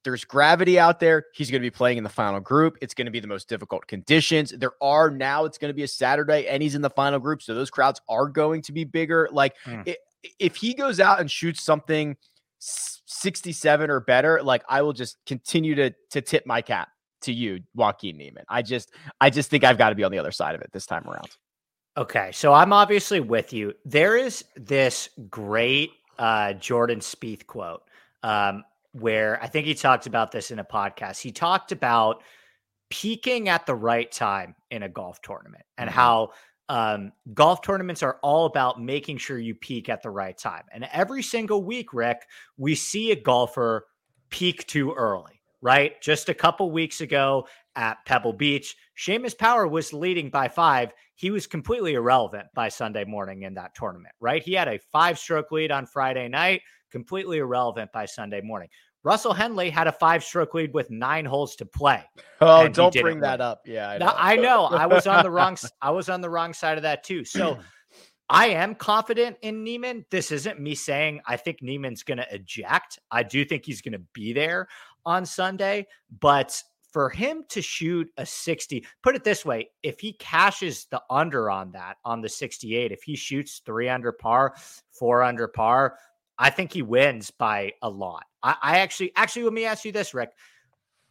there's 0.03 0.23
gravity 0.23 0.77
out 0.77 0.99
there. 0.99 1.25
He's 1.33 1.49
going 1.49 1.61
to 1.63 1.65
be 1.65 1.71
playing 1.71 1.97
in 1.97 2.03
the 2.03 2.11
final 2.11 2.39
group. 2.39 2.77
It's 2.81 2.93
going 2.93 3.05
to 3.05 3.11
be 3.11 3.19
the 3.19 3.25
most 3.27 3.49
difficult 3.49 3.87
conditions. 3.87 4.51
There 4.51 4.73
are 4.83 5.09
now, 5.09 5.45
it's 5.45 5.57
going 5.57 5.69
to 5.71 5.73
be 5.73 5.81
a 5.81 5.87
Saturday 5.87 6.45
and 6.47 6.61
he's 6.61 6.75
in 6.75 6.83
the 6.83 6.91
final 6.91 7.17
group. 7.17 7.41
So 7.41 7.55
those 7.55 7.71
crowds 7.71 7.99
are 8.07 8.27
going 8.27 8.61
to 8.61 8.71
be 8.71 8.83
bigger. 8.83 9.27
Like 9.31 9.55
Mm. 9.65 9.89
i- 9.89 9.97
if 10.37 10.55
he 10.55 10.75
goes 10.75 10.99
out 10.99 11.19
and 11.19 11.29
shoots 11.31 11.63
something 11.63 12.15
67 12.59 13.89
or 13.89 13.99
better, 13.99 14.41
like 14.43 14.63
I 14.69 14.81
will 14.81 14.93
just 14.93 15.17
continue 15.25 15.75
to, 15.75 15.93
to 16.11 16.21
tip 16.21 16.45
my 16.45 16.61
cap 16.61 16.89
to 17.21 17.33
you, 17.33 17.61
Joaquin 17.73 18.17
Niemann. 18.17 18.45
I 18.49 18.61
just, 18.61 18.91
I 19.19 19.29
just 19.29 19.49
think 19.49 19.63
I've 19.63 19.77
got 19.77 19.89
to 19.89 19.95
be 19.95 20.03
on 20.03 20.11
the 20.11 20.19
other 20.19 20.31
side 20.31 20.55
of 20.55 20.61
it 20.61 20.69
this 20.71 20.85
time 20.85 21.07
around. 21.07 21.29
Okay, 21.97 22.31
so 22.33 22.53
I'm 22.53 22.73
obviously 22.73 23.19
with 23.21 23.53
you. 23.53 23.73
There 23.85 24.17
is 24.17 24.43
this 24.55 25.09
great 25.29 25.91
uh, 26.19 26.53
Jordan 26.53 26.99
Spieth 26.99 27.47
quote 27.47 27.83
um, 28.23 28.63
where 28.91 29.41
I 29.41 29.47
think 29.47 29.65
he 29.65 29.73
talked 29.73 30.05
about 30.07 30.31
this 30.31 30.51
in 30.51 30.59
a 30.59 30.63
podcast. 30.63 31.21
He 31.21 31.31
talked 31.31 31.71
about 31.71 32.21
peaking 32.89 33.49
at 33.49 33.65
the 33.65 33.75
right 33.75 34.11
time 34.11 34.55
in 34.71 34.83
a 34.83 34.89
golf 34.89 35.21
tournament 35.21 35.63
and 35.77 35.89
Mhm. 35.89 35.93
how 35.93 36.31
um, 36.69 37.11
golf 37.33 37.61
tournaments 37.61 38.01
are 38.03 38.17
all 38.23 38.45
about 38.45 38.81
making 38.81 39.17
sure 39.17 39.37
you 39.37 39.55
peak 39.55 39.89
at 39.89 40.01
the 40.01 40.09
right 40.09 40.37
time. 40.37 40.63
And 40.73 40.87
every 40.91 41.21
single 41.21 41.63
week, 41.63 41.93
Rick, 41.93 42.25
we 42.57 42.75
see 42.75 43.11
a 43.11 43.15
golfer 43.15 43.85
peak 44.29 44.65
too 44.67 44.93
early, 44.93 45.41
right? 45.61 46.01
Just 46.01 46.29
a 46.29 46.33
couple 46.33 46.71
weeks 46.71 47.01
ago 47.01 47.47
at 47.75 48.03
Pebble 48.05 48.33
Beach, 48.33 48.75
Seamus 48.97 49.37
Power 49.37 49.67
was 49.67 49.93
leading 49.93 50.29
by 50.29 50.47
five. 50.47 50.91
He 51.15 51.31
was 51.31 51.47
completely 51.47 51.93
irrelevant 51.93 52.47
by 52.53 52.69
Sunday 52.69 53.05
morning 53.05 53.43
in 53.43 53.53
that 53.55 53.75
tournament, 53.75 54.15
right? 54.19 54.41
He 54.41 54.53
had 54.53 54.67
a 54.67 54.79
five 54.91 55.19
stroke 55.19 55.51
lead 55.51 55.71
on 55.71 55.85
Friday 55.85 56.27
night, 56.27 56.61
completely 56.91 57.37
irrelevant 57.37 57.91
by 57.91 58.05
Sunday 58.05 58.41
morning. 58.41 58.69
Russell 59.05 59.33
Henley 59.33 59.69
had 59.69 59.85
a 59.85 59.91
five 59.91 60.23
stroke 60.23 60.55
lead 60.55 60.73
with 60.73 60.89
nine 60.89 61.25
holes 61.25 61.55
to 61.57 61.65
play. 61.65 62.03
Oh, 62.41 62.67
don't 62.67 62.91
bring 62.91 63.19
that 63.19 63.39
up. 63.39 63.61
Yeah, 63.63 63.91
I 63.91 63.97
No, 63.99 64.07
know. 64.07 64.13
I 64.17 64.35
know. 64.35 64.65
I 64.65 64.87
was 64.87 65.05
on 65.05 65.23
the 65.23 65.29
wrong. 65.29 65.55
I 65.81 65.91
was 65.91 66.09
on 66.09 66.21
the 66.21 66.29
wrong 66.29 66.53
side 66.53 66.77
of 66.77 66.81
that 66.81 67.03
too. 67.03 67.23
So 67.23 67.59
I 68.29 68.47
am 68.47 68.73
confident 68.73 69.37
in 69.43 69.63
Niemann. 69.63 70.05
This 70.09 70.31
isn't 70.31 70.59
me 70.59 70.73
saying 70.73 71.21
I 71.27 71.37
think 71.37 71.61
Niemann's 71.61 72.01
going 72.01 72.17
to 72.17 72.33
eject. 72.33 72.97
I 73.11 73.21
do 73.21 73.45
think 73.45 73.63
he's 73.63 73.83
going 73.83 73.93
to 73.93 74.01
be 74.13 74.33
there 74.33 74.67
on 75.05 75.23
Sunday, 75.23 75.85
but 76.19 76.59
for 76.91 77.09
him 77.09 77.43
to 77.49 77.61
shoot 77.61 78.09
a 78.17 78.25
60, 78.25 78.83
put 79.03 79.15
it 79.15 79.23
this 79.23 79.45
way, 79.45 79.69
if 79.83 79.99
he 79.99 80.13
cashes 80.13 80.87
the 80.89 81.01
under 81.11 81.51
on 81.51 81.73
that 81.73 81.97
on 82.03 82.21
the 82.21 82.29
68, 82.29 82.91
if 82.91 83.03
he 83.03 83.15
shoots 83.15 83.61
3 83.67 83.89
under 83.89 84.11
par, 84.11 84.55
4 84.97 85.21
under 85.21 85.47
par, 85.47 85.97
I 86.39 86.49
think 86.49 86.73
he 86.73 86.81
wins 86.81 87.31
by 87.31 87.73
a 87.81 87.89
lot. 87.89 88.23
I, 88.45 88.55
I 88.61 88.77
actually 88.79 89.11
actually 89.15 89.43
let 89.43 89.53
me 89.53 89.65
ask 89.65 89.83
you 89.83 89.91
this, 89.91 90.13
Rick. 90.13 90.31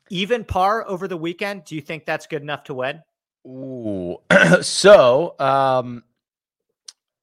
Even 0.08 0.44
par 0.44 0.86
over 0.86 1.08
the 1.08 1.16
weekend, 1.16 1.64
do 1.64 1.74
you 1.74 1.80
think 1.80 2.06
that's 2.06 2.26
good 2.26 2.42
enough 2.42 2.64
to 2.64 2.74
win? 2.74 3.02
Ooh. 3.46 4.18
so, 4.62 5.34
um, 5.38 6.04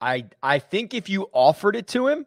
I 0.02 0.26
I 0.44 0.60
think 0.60 0.94
if 0.94 1.10
you 1.10 1.30
offered 1.32 1.76
it 1.76 1.88
to 1.90 2.08
him, 2.08 2.26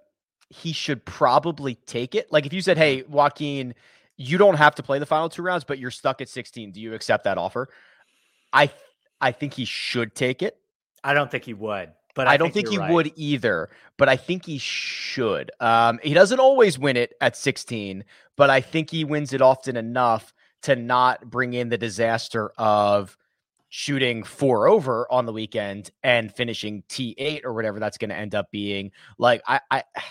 he 0.49 0.73
should 0.73 1.05
probably 1.05 1.75
take 1.75 2.15
it. 2.15 2.33
Like 2.33 2.47
if 2.47 2.53
you 2.53 2.63
said, 2.63 2.79
"Hey, 2.79 3.03
Joaquin, 3.03 3.75
you 4.17 4.39
don't 4.39 4.57
have 4.57 4.75
to 4.77 4.83
play 4.83 4.99
the 4.99 5.07
final 5.07 5.29
two 5.29 5.43
rounds, 5.43 5.65
but 5.65 5.79
you're 5.79 5.91
stuck 5.91 6.21
at 6.21 6.29
16. 6.29 6.73
Do 6.73 6.81
you 6.81 6.95
accept 6.95 7.25
that 7.25 7.37
offer?" 7.37 7.69
I 8.53 8.71
I 9.21 9.33
think 9.33 9.55
he 9.55 9.65
should 9.65 10.15
take 10.15 10.43
it. 10.43 10.57
I 11.03 11.13
don't 11.13 11.31
think 11.31 11.45
he 11.45 11.53
would, 11.53 11.93
but 12.15 12.29
I, 12.29 12.37
don't 12.37 12.55
think, 12.55 12.69
he 12.69 12.79
right. 12.79 12.93
would 12.93 13.13
either, 13.17 13.71
but 13.97 14.09
I 14.09 14.17
think 14.17 14.47
he 14.47 14.59
should. 14.59 15.51
Um, 15.61 15.99
he 16.03 16.15
doesn't 16.15 16.39
always 16.39 16.79
win 16.79 16.97
it 16.97 17.15
at 17.21 17.37
16, 17.37 18.05
but 18.37 18.51
I 18.51 18.61
think 18.61 18.91
he 18.91 19.05
wins 19.05 19.33
it 19.33 19.43
often 19.43 19.77
enough 19.77 20.33
to 20.63 20.77
not 20.77 21.29
bring 21.29 21.55
in 21.55 21.69
the 21.69 21.79
disaster 21.79 22.53
of 22.57 23.17
shooting 23.69 24.23
four 24.23 24.69
over 24.69 25.11
on 25.11 25.27
the 25.27 25.33
weekend 25.33 25.91
and 26.05 26.33
finishing 26.33 26.85
T8 26.89 27.45
or 27.45 27.53
whatever 27.53 27.81
that's 27.81 27.99
going 27.99 28.11
to 28.11 28.17
end 28.17 28.35
up 28.35 28.51
being. 28.53 28.93
Like 29.19 29.43
I, 29.47 29.61
I, 29.71 29.83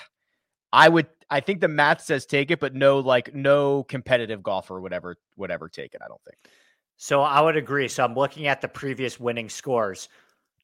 I 0.74 0.90
would, 0.90 1.08
I 1.30 1.40
think 1.40 1.62
the 1.62 1.68
math 1.68 2.02
says 2.02 2.26
take 2.26 2.52
it, 2.52 2.60
but 2.60 2.76
no, 2.76 3.00
like 3.00 3.34
no 3.34 3.84
competitive 3.84 4.44
golfer 4.44 4.82
would 4.82 4.92
ever 4.92 5.18
would 5.38 5.52
ever 5.52 5.70
take 5.70 5.94
it. 5.94 6.02
I 6.04 6.08
don't 6.08 6.22
think. 6.24 6.38
So 6.98 7.22
I 7.22 7.42
would 7.42 7.58
agree. 7.58 7.88
So 7.88 8.04
I'm 8.04 8.16
looking 8.16 8.48
at 8.48 8.60
the 8.60 8.68
previous 8.68 9.20
winning 9.20 9.50
scores 9.50 10.10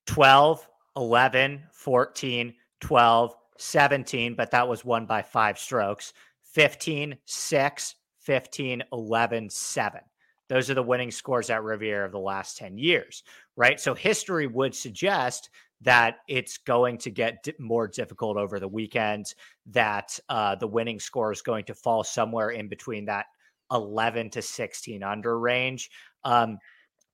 12, 0.07 0.67
11, 0.99 1.63
14, 1.71 2.53
12, 2.81 3.35
17, 3.57 4.35
but 4.35 4.51
that 4.51 4.67
was 4.67 4.83
won 4.83 5.05
by 5.05 5.21
five 5.21 5.57
strokes, 5.57 6.13
15, 6.43 7.17
6, 7.25 7.95
15, 8.19 8.83
11, 8.91 9.49
7. 9.49 10.01
Those 10.49 10.69
are 10.69 10.73
the 10.73 10.83
winning 10.83 11.09
scores 11.11 11.49
at 11.49 11.63
Riviera 11.63 12.05
of 12.05 12.11
the 12.11 12.19
last 12.19 12.57
10 12.57 12.77
years, 12.77 13.23
right? 13.55 13.79
So 13.79 13.93
history 13.93 14.45
would 14.47 14.75
suggest 14.75 15.49
that 15.81 16.17
it's 16.27 16.57
going 16.57 16.97
to 16.97 17.11
get 17.11 17.47
more 17.59 17.87
difficult 17.87 18.35
over 18.35 18.59
the 18.59 18.67
weekend, 18.67 19.33
that 19.67 20.19
uh, 20.27 20.55
the 20.55 20.67
winning 20.67 20.99
score 20.99 21.31
is 21.31 21.41
going 21.41 21.63
to 21.65 21.73
fall 21.73 22.03
somewhere 22.03 22.49
in 22.49 22.67
between 22.67 23.05
that 23.05 23.27
11 23.71 24.31
to 24.31 24.41
16 24.41 25.01
under 25.01 25.39
range. 25.39 25.89
Um, 26.25 26.57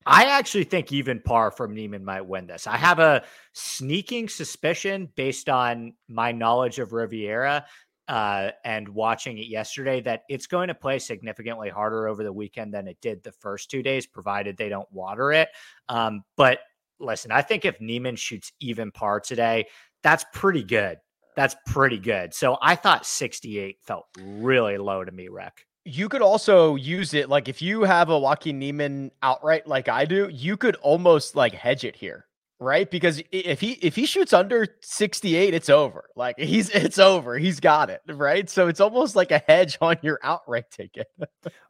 I 0.05 0.25
actually 0.25 0.65
think 0.65 0.91
even 0.91 1.19
par 1.19 1.51
from 1.51 1.73
Niemann 1.73 2.05
might 2.05 2.25
win 2.25 2.45
this. 2.45 2.67
I 2.67 2.77
have 2.77 2.99
a 2.99 3.23
sneaking 3.53 4.29
suspicion 4.29 5.09
based 5.15 5.49
on 5.49 5.93
my 6.07 6.31
knowledge 6.31 6.77
of 6.77 6.93
Riviera 6.93 7.65
uh, 8.07 8.51
and 8.63 8.87
watching 8.89 9.39
it 9.39 9.47
yesterday 9.47 10.01
that 10.01 10.23
it's 10.29 10.45
going 10.45 10.67
to 10.67 10.75
play 10.75 10.99
significantly 10.99 11.69
harder 11.69 12.07
over 12.07 12.23
the 12.23 12.31
weekend 12.31 12.73
than 12.73 12.87
it 12.87 12.97
did 13.01 13.23
the 13.23 13.31
first 13.31 13.71
two 13.71 13.81
days, 13.81 14.05
provided 14.05 14.57
they 14.57 14.69
don't 14.69 14.91
water 14.91 15.31
it. 15.31 15.49
Um, 15.89 16.23
but 16.37 16.59
listen, 16.99 17.31
I 17.31 17.41
think 17.41 17.65
if 17.65 17.81
Niemann 17.81 18.15
shoots 18.15 18.51
even 18.59 18.91
par 18.91 19.19
today, 19.19 19.65
that's 20.03 20.25
pretty 20.33 20.63
good. 20.63 20.99
That's 21.35 21.55
pretty 21.65 21.97
good. 21.97 22.33
So 22.33 22.57
I 22.61 22.75
thought 22.75 23.05
68 23.05 23.77
felt 23.81 24.05
really 24.19 24.77
low 24.77 25.03
to 25.03 25.11
me, 25.11 25.27
Rick. 25.27 25.65
You 25.85 26.09
could 26.09 26.21
also 26.21 26.75
use 26.75 27.13
it 27.13 27.29
like 27.29 27.47
if 27.47 27.61
you 27.61 27.83
have 27.83 28.09
a 28.09 28.17
Joaquin 28.17 28.59
Niemann 28.59 29.11
outright 29.21 29.67
like 29.67 29.87
I 29.87 30.05
do, 30.05 30.29
you 30.29 30.57
could 30.57 30.75
almost 30.77 31.35
like 31.35 31.53
hedge 31.53 31.83
it 31.83 31.95
here 31.95 32.25
right? 32.59 32.89
Because 32.89 33.21
if 33.31 33.59
he 33.59 33.73
if 33.73 33.95
he 33.95 34.05
shoots 34.05 34.33
under 34.33 34.67
68, 34.81 35.53
it's 35.53 35.69
over. 35.69 36.05
Like 36.15 36.37
he's 36.39 36.69
it's 36.69 36.99
over. 36.99 37.37
He's 37.37 37.59
got 37.59 37.89
it, 37.89 38.01
right? 38.07 38.49
So 38.49 38.67
it's 38.67 38.79
almost 38.79 39.15
like 39.15 39.31
a 39.31 39.39
hedge 39.47 39.77
on 39.81 39.97
your 40.01 40.19
outright 40.23 40.69
ticket. 40.71 41.07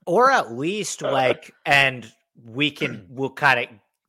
or 0.05 0.31
at 0.31 0.53
least 0.53 1.01
like 1.01 1.53
and 1.65 2.11
we 2.45 2.71
can 2.71 3.05
we'll 3.09 3.29
kind 3.29 3.59
of 3.59 3.67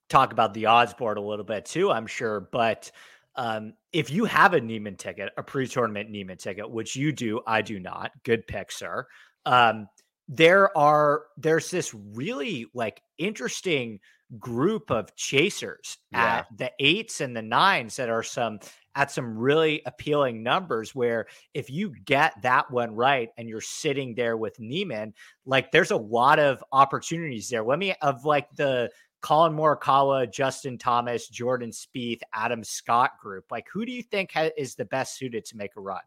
talk 0.08 0.32
about 0.32 0.54
the 0.54 0.66
odds 0.66 0.94
board 0.94 1.18
a 1.18 1.20
little 1.20 1.44
bit 1.44 1.64
too, 1.64 1.90
I'm 1.90 2.06
sure, 2.06 2.40
but 2.52 2.90
um, 3.34 3.74
if 3.92 4.10
you 4.10 4.24
have 4.24 4.54
a 4.54 4.60
Niemann 4.60 4.96
ticket, 4.96 5.30
a 5.36 5.42
pre-tournament 5.42 6.08
Niemann 6.08 6.38
ticket, 6.38 6.70
which 6.70 6.96
you 6.96 7.12
do, 7.12 7.40
I 7.46 7.60
do 7.60 7.78
not. 7.78 8.12
Good 8.22 8.46
pick, 8.46 8.72
sir. 8.72 9.06
Um, 9.44 9.88
there 10.28 10.76
are 10.76 11.24
there's 11.36 11.70
this 11.70 11.94
really 11.94 12.66
like 12.74 13.02
interesting 13.18 14.00
group 14.38 14.90
of 14.90 15.14
chasers 15.14 15.98
yeah. 16.10 16.38
at 16.38 16.58
the 16.58 16.72
eights 16.80 17.20
and 17.20 17.36
the 17.36 17.42
nines 17.42 17.96
that 17.96 18.08
are 18.08 18.24
some 18.24 18.58
at 18.96 19.10
some 19.10 19.38
really 19.38 19.82
appealing 19.86 20.42
numbers 20.42 20.94
where 20.94 21.26
if 21.54 21.70
you 21.70 21.94
get 22.04 22.32
that 22.42 22.70
one 22.70 22.94
right 22.94 23.28
and 23.36 23.48
you're 23.48 23.60
sitting 23.60 24.14
there 24.14 24.36
with 24.36 24.58
Niemann, 24.58 25.14
like 25.44 25.70
there's 25.70 25.90
a 25.90 25.96
lot 25.96 26.38
of 26.38 26.64
opportunities 26.72 27.48
there. 27.48 27.62
Let 27.62 27.78
me 27.78 27.94
of 28.02 28.24
like 28.24 28.50
the 28.56 28.90
Collin 29.20 29.54
Morikawa, 29.54 30.32
Justin 30.32 30.78
Thomas, 30.78 31.28
Jordan 31.28 31.70
Spieth, 31.70 32.20
Adam 32.32 32.64
Scott 32.64 33.12
group. 33.20 33.44
Like 33.50 33.66
who 33.72 33.86
do 33.86 33.92
you 33.92 34.02
think 34.02 34.32
ha- 34.32 34.50
is 34.56 34.74
the 34.74 34.86
best 34.86 35.16
suited 35.16 35.44
to 35.46 35.56
make 35.56 35.76
a 35.76 35.80
run? 35.80 36.00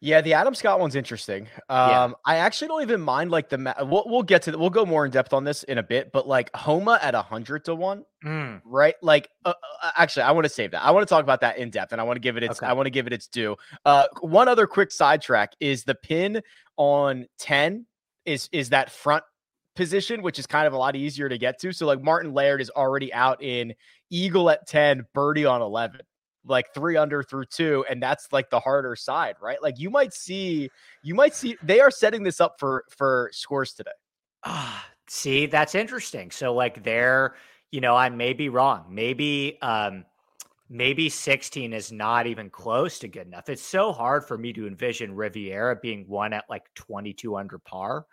Yeah, 0.00 0.20
the 0.20 0.34
Adam 0.34 0.54
Scott 0.54 0.78
one's 0.80 0.94
interesting. 0.94 1.48
Um, 1.68 1.90
yeah. 1.90 2.12
I 2.24 2.36
actually 2.36 2.68
don't 2.68 2.82
even 2.82 3.00
mind 3.00 3.30
like 3.30 3.48
the 3.48 3.74
we'll, 3.80 4.04
we'll 4.06 4.22
get 4.22 4.42
to 4.42 4.52
the, 4.52 4.58
we'll 4.58 4.70
go 4.70 4.84
more 4.84 5.04
in 5.04 5.10
depth 5.10 5.32
on 5.32 5.44
this 5.44 5.62
in 5.64 5.78
a 5.78 5.82
bit, 5.82 6.12
but 6.12 6.28
like 6.28 6.54
Homa 6.54 6.98
at 7.02 7.14
a 7.14 7.22
hundred 7.22 7.64
to 7.66 7.74
one, 7.74 8.04
mm. 8.24 8.60
right? 8.64 8.94
Like, 9.02 9.28
uh, 9.44 9.54
uh 9.82 9.90
actually, 9.96 10.22
I 10.24 10.32
want 10.32 10.44
to 10.44 10.50
save 10.50 10.72
that. 10.72 10.84
I 10.84 10.90
want 10.90 11.06
to 11.06 11.12
talk 11.12 11.22
about 11.22 11.40
that 11.40 11.58
in 11.58 11.70
depth, 11.70 11.92
and 11.92 12.00
I 12.00 12.04
want 12.04 12.16
to 12.16 12.20
give 12.20 12.36
it 12.36 12.42
its 12.42 12.58
okay. 12.58 12.66
I 12.66 12.72
want 12.72 12.86
to 12.86 12.90
give 12.90 13.06
it 13.06 13.12
its 13.12 13.26
due. 13.26 13.56
Uh, 13.84 14.06
one 14.20 14.48
other 14.48 14.66
quick 14.66 14.92
sidetrack 14.92 15.52
is 15.60 15.84
the 15.84 15.94
pin 15.94 16.42
on 16.76 17.26
ten 17.38 17.86
is 18.24 18.48
is 18.52 18.70
that 18.70 18.90
front 18.90 19.24
position, 19.74 20.22
which 20.22 20.38
is 20.38 20.46
kind 20.46 20.66
of 20.66 20.72
a 20.72 20.78
lot 20.78 20.96
easier 20.96 21.28
to 21.28 21.38
get 21.38 21.58
to. 21.60 21.72
So 21.72 21.86
like 21.86 22.02
Martin 22.02 22.32
Laird 22.32 22.60
is 22.60 22.70
already 22.70 23.12
out 23.12 23.42
in 23.42 23.74
eagle 24.10 24.50
at 24.50 24.66
ten, 24.66 25.06
birdie 25.14 25.46
on 25.46 25.62
eleven 25.62 26.00
like 26.46 26.72
three 26.74 26.96
under 26.96 27.22
through 27.22 27.46
two, 27.46 27.84
and 27.88 28.02
that's 28.02 28.32
like 28.32 28.50
the 28.50 28.60
harder 28.60 28.96
side, 28.96 29.36
right? 29.40 29.62
Like 29.62 29.78
you 29.78 29.90
might 29.90 30.14
see, 30.14 30.70
you 31.02 31.14
might 31.14 31.34
see 31.34 31.56
they 31.62 31.80
are 31.80 31.90
setting 31.90 32.22
this 32.22 32.40
up 32.40 32.56
for 32.58 32.84
for 32.90 33.30
scores 33.32 33.72
today. 33.72 33.90
Ah, 34.44 34.86
see, 35.08 35.46
that's 35.46 35.74
interesting. 35.74 36.30
So 36.30 36.54
like 36.54 36.82
they're, 36.84 37.34
you 37.70 37.80
know, 37.80 37.96
I 37.96 38.08
may 38.08 38.32
be 38.32 38.48
wrong. 38.48 38.86
Maybe 38.88 39.58
um 39.62 40.04
maybe 40.68 41.08
16 41.08 41.72
is 41.72 41.92
not 41.92 42.26
even 42.26 42.50
close 42.50 42.98
to 42.98 43.08
good 43.08 43.26
enough. 43.26 43.48
It's 43.48 43.62
so 43.62 43.92
hard 43.92 44.24
for 44.24 44.36
me 44.36 44.52
to 44.52 44.66
envision 44.66 45.14
Riviera 45.14 45.76
being 45.76 46.06
won 46.08 46.32
at 46.32 46.44
like 46.50 46.64
22 46.74 47.36
under 47.36 47.58
par. 47.58 48.06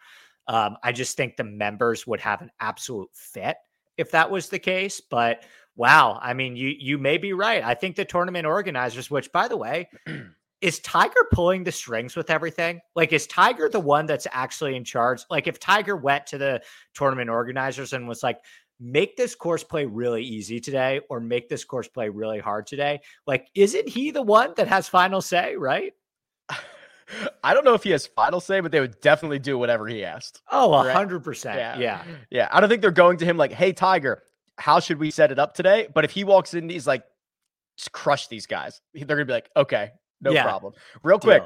Um, 0.47 0.77
I 0.83 0.91
just 0.91 1.17
think 1.17 1.35
the 1.35 1.43
members 1.43 2.05
would 2.05 2.19
have 2.19 2.41
an 2.41 2.51
absolute 2.59 3.09
fit 3.13 3.57
if 3.97 4.11
that 4.11 4.29
was 4.29 4.49
the 4.49 4.59
case. 4.59 5.01
But 5.01 5.45
Wow. 5.75 6.19
I 6.21 6.33
mean, 6.33 6.55
you 6.55 6.69
you 6.77 6.97
may 6.97 7.17
be 7.17 7.33
right. 7.33 7.63
I 7.63 7.73
think 7.73 7.95
the 7.95 8.05
tournament 8.05 8.45
organizers, 8.45 9.09
which 9.09 9.31
by 9.31 9.47
the 9.47 9.57
way, 9.57 9.89
is 10.61 10.79
Tiger 10.79 11.27
pulling 11.31 11.65
the 11.65 11.71
strings 11.73 12.15
with 12.15 12.29
everything? 12.29 12.79
Like, 12.95 13.11
is 13.11 13.27
Tiger 13.27 13.67
the 13.67 13.81
one 13.81 14.05
that's 14.05 14.27
actually 14.31 14.77
in 14.77 14.85
charge? 14.85 15.23
Like, 15.29 15.47
if 15.47 15.59
Tiger 15.59 15.97
went 15.97 16.25
to 16.27 16.37
the 16.37 16.61
tournament 16.93 17.29
organizers 17.29 17.91
and 17.91 18.07
was 18.07 18.23
like, 18.23 18.39
make 18.79 19.17
this 19.17 19.35
course 19.35 19.63
play 19.63 19.85
really 19.85 20.23
easy 20.23 20.59
today 20.59 21.01
or 21.09 21.19
make 21.19 21.49
this 21.49 21.65
course 21.65 21.87
play 21.87 22.07
really 22.07 22.39
hard 22.39 22.65
today, 22.65 23.01
like, 23.27 23.49
isn't 23.55 23.89
he 23.89 24.11
the 24.11 24.21
one 24.21 24.53
that 24.55 24.69
has 24.69 24.87
final 24.87 25.21
say, 25.21 25.57
right? 25.57 25.91
I 27.43 27.53
don't 27.53 27.65
know 27.65 27.73
if 27.73 27.83
he 27.83 27.91
has 27.91 28.07
final 28.07 28.39
say, 28.39 28.61
but 28.61 28.71
they 28.71 28.79
would 28.79 29.01
definitely 29.01 29.39
do 29.39 29.57
whatever 29.57 29.85
he 29.85 30.05
asked. 30.05 30.41
Oh, 30.49 30.69
100%. 30.69 31.45
Right? 31.45 31.57
Yeah. 31.57 31.77
yeah. 31.77 32.03
Yeah. 32.29 32.47
I 32.51 32.61
don't 32.61 32.69
think 32.69 32.81
they're 32.81 32.91
going 32.91 33.17
to 33.17 33.25
him 33.25 33.35
like, 33.35 33.51
hey, 33.51 33.73
Tiger, 33.73 34.23
how 34.57 34.79
should 34.79 34.99
we 34.99 35.11
set 35.11 35.31
it 35.31 35.39
up 35.39 35.53
today? 35.53 35.87
But 35.93 36.05
if 36.05 36.11
he 36.11 36.23
walks 36.23 36.53
in, 36.53 36.69
he's 36.69 36.87
like, 36.87 37.03
crush 37.91 38.27
these 38.27 38.45
guys. 38.45 38.81
They're 38.93 39.05
gonna 39.05 39.25
be 39.25 39.33
like, 39.33 39.49
okay, 39.55 39.91
no 40.21 40.31
yeah. 40.31 40.43
problem. 40.43 40.73
Real 41.03 41.19
quick, 41.19 41.43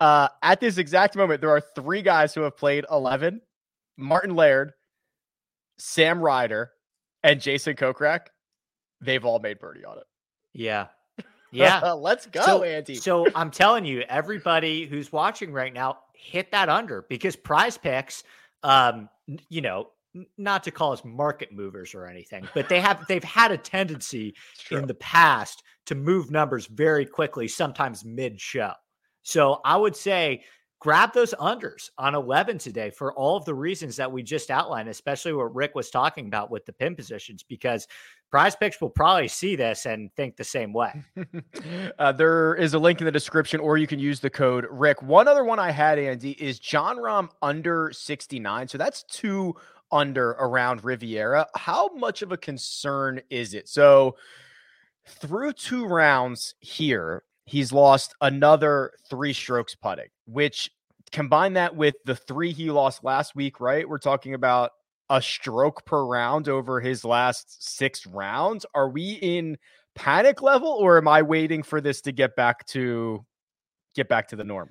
uh, 0.00 0.28
at 0.42 0.60
this 0.60 0.78
exact 0.78 1.16
moment, 1.16 1.40
there 1.40 1.50
are 1.50 1.60
three 1.60 2.02
guys 2.02 2.34
who 2.34 2.42
have 2.42 2.56
played 2.56 2.84
11 2.90 3.40
Martin 3.96 4.34
Laird, 4.34 4.72
Sam 5.78 6.20
Ryder, 6.20 6.70
and 7.22 7.40
Jason 7.40 7.76
Kokrak. 7.76 8.26
They've 9.00 9.24
all 9.24 9.38
made 9.38 9.58
birdie 9.58 9.84
on 9.84 9.98
it. 9.98 10.04
Yeah. 10.52 10.86
Yeah. 11.52 11.92
Let's 11.92 12.26
go, 12.26 12.42
so, 12.42 12.62
Andy. 12.62 12.94
so 12.94 13.26
I'm 13.34 13.50
telling 13.50 13.84
you, 13.84 14.00
everybody 14.08 14.86
who's 14.86 15.12
watching 15.12 15.52
right 15.52 15.72
now, 15.72 15.98
hit 16.14 16.50
that 16.52 16.68
under 16.68 17.02
because 17.08 17.36
prize 17.36 17.78
picks, 17.78 18.24
um, 18.62 19.08
you 19.48 19.60
know, 19.60 19.90
not 20.36 20.64
to 20.64 20.70
call 20.70 20.92
us 20.92 21.04
market 21.04 21.52
movers 21.52 21.94
or 21.94 22.06
anything, 22.06 22.48
but 22.54 22.68
they 22.68 22.80
have 22.80 23.06
they've 23.06 23.24
had 23.24 23.52
a 23.52 23.58
tendency 23.58 24.34
in 24.70 24.86
the 24.86 24.94
past 24.94 25.62
to 25.86 25.94
move 25.94 26.30
numbers 26.30 26.66
very 26.66 27.06
quickly, 27.06 27.48
sometimes 27.48 28.04
mid 28.04 28.40
show. 28.40 28.72
So 29.22 29.60
I 29.64 29.76
would 29.76 29.96
say 29.96 30.44
grab 30.80 31.12
those 31.12 31.34
unders 31.34 31.90
on 31.98 32.14
11 32.14 32.56
today 32.58 32.90
for 32.90 33.12
all 33.12 33.36
of 33.36 33.44
the 33.44 33.54
reasons 33.54 33.96
that 33.96 34.10
we 34.10 34.22
just 34.22 34.50
outlined, 34.50 34.88
especially 34.88 35.32
what 35.32 35.54
Rick 35.54 35.74
was 35.74 35.90
talking 35.90 36.26
about 36.26 36.50
with 36.50 36.64
the 36.64 36.72
pin 36.72 36.96
positions, 36.96 37.42
because 37.42 37.86
prize 38.30 38.56
picks 38.56 38.80
will 38.80 38.90
probably 38.90 39.28
see 39.28 39.56
this 39.56 39.84
and 39.84 40.10
think 40.16 40.36
the 40.36 40.44
same 40.44 40.72
way. 40.72 41.02
uh, 41.98 42.12
there 42.12 42.54
is 42.54 42.72
a 42.72 42.78
link 42.78 43.00
in 43.00 43.04
the 43.04 43.12
description, 43.12 43.60
or 43.60 43.76
you 43.76 43.86
can 43.86 43.98
use 43.98 44.20
the 44.20 44.30
code 44.30 44.66
Rick. 44.70 45.02
One 45.02 45.28
other 45.28 45.44
one 45.44 45.58
I 45.58 45.70
had, 45.70 45.98
Andy, 45.98 46.32
is 46.32 46.58
Jon 46.58 46.96
Rahm 46.96 47.28
under 47.42 47.92
69. 47.92 48.68
So 48.68 48.78
that's 48.78 49.02
two 49.02 49.54
under 49.92 50.30
around 50.30 50.84
Riviera. 50.84 51.46
How 51.54 51.88
much 51.94 52.22
of 52.22 52.32
a 52.32 52.36
concern 52.36 53.20
is 53.30 53.54
it? 53.54 53.68
So, 53.68 54.16
through 55.06 55.54
two 55.54 55.86
rounds 55.86 56.54
here, 56.60 57.24
he's 57.46 57.72
lost 57.72 58.14
another 58.20 58.92
three 59.08 59.32
strokes 59.32 59.74
putting, 59.74 60.08
which 60.26 60.70
combine 61.10 61.54
that 61.54 61.74
with 61.74 61.94
the 62.04 62.14
three 62.14 62.52
he 62.52 62.70
lost 62.70 63.02
last 63.02 63.34
week, 63.34 63.60
right? 63.60 63.88
We're 63.88 63.98
talking 63.98 64.34
about 64.34 64.70
a 65.08 65.20
stroke 65.20 65.84
per 65.84 66.04
round 66.04 66.48
over 66.48 66.80
his 66.80 67.04
last 67.04 67.76
six 67.76 68.06
rounds. 68.06 68.64
Are 68.74 68.88
we 68.88 69.14
in 69.14 69.58
panic 69.96 70.40
level 70.40 70.68
or 70.68 70.98
am 70.98 71.08
I 71.08 71.22
waiting 71.22 71.62
for 71.62 71.80
this 71.80 72.00
to 72.02 72.12
get 72.12 72.36
back 72.36 72.64
to 72.68 73.24
get 73.94 74.08
back 74.08 74.28
to 74.28 74.36
the 74.36 74.44
norm? 74.44 74.70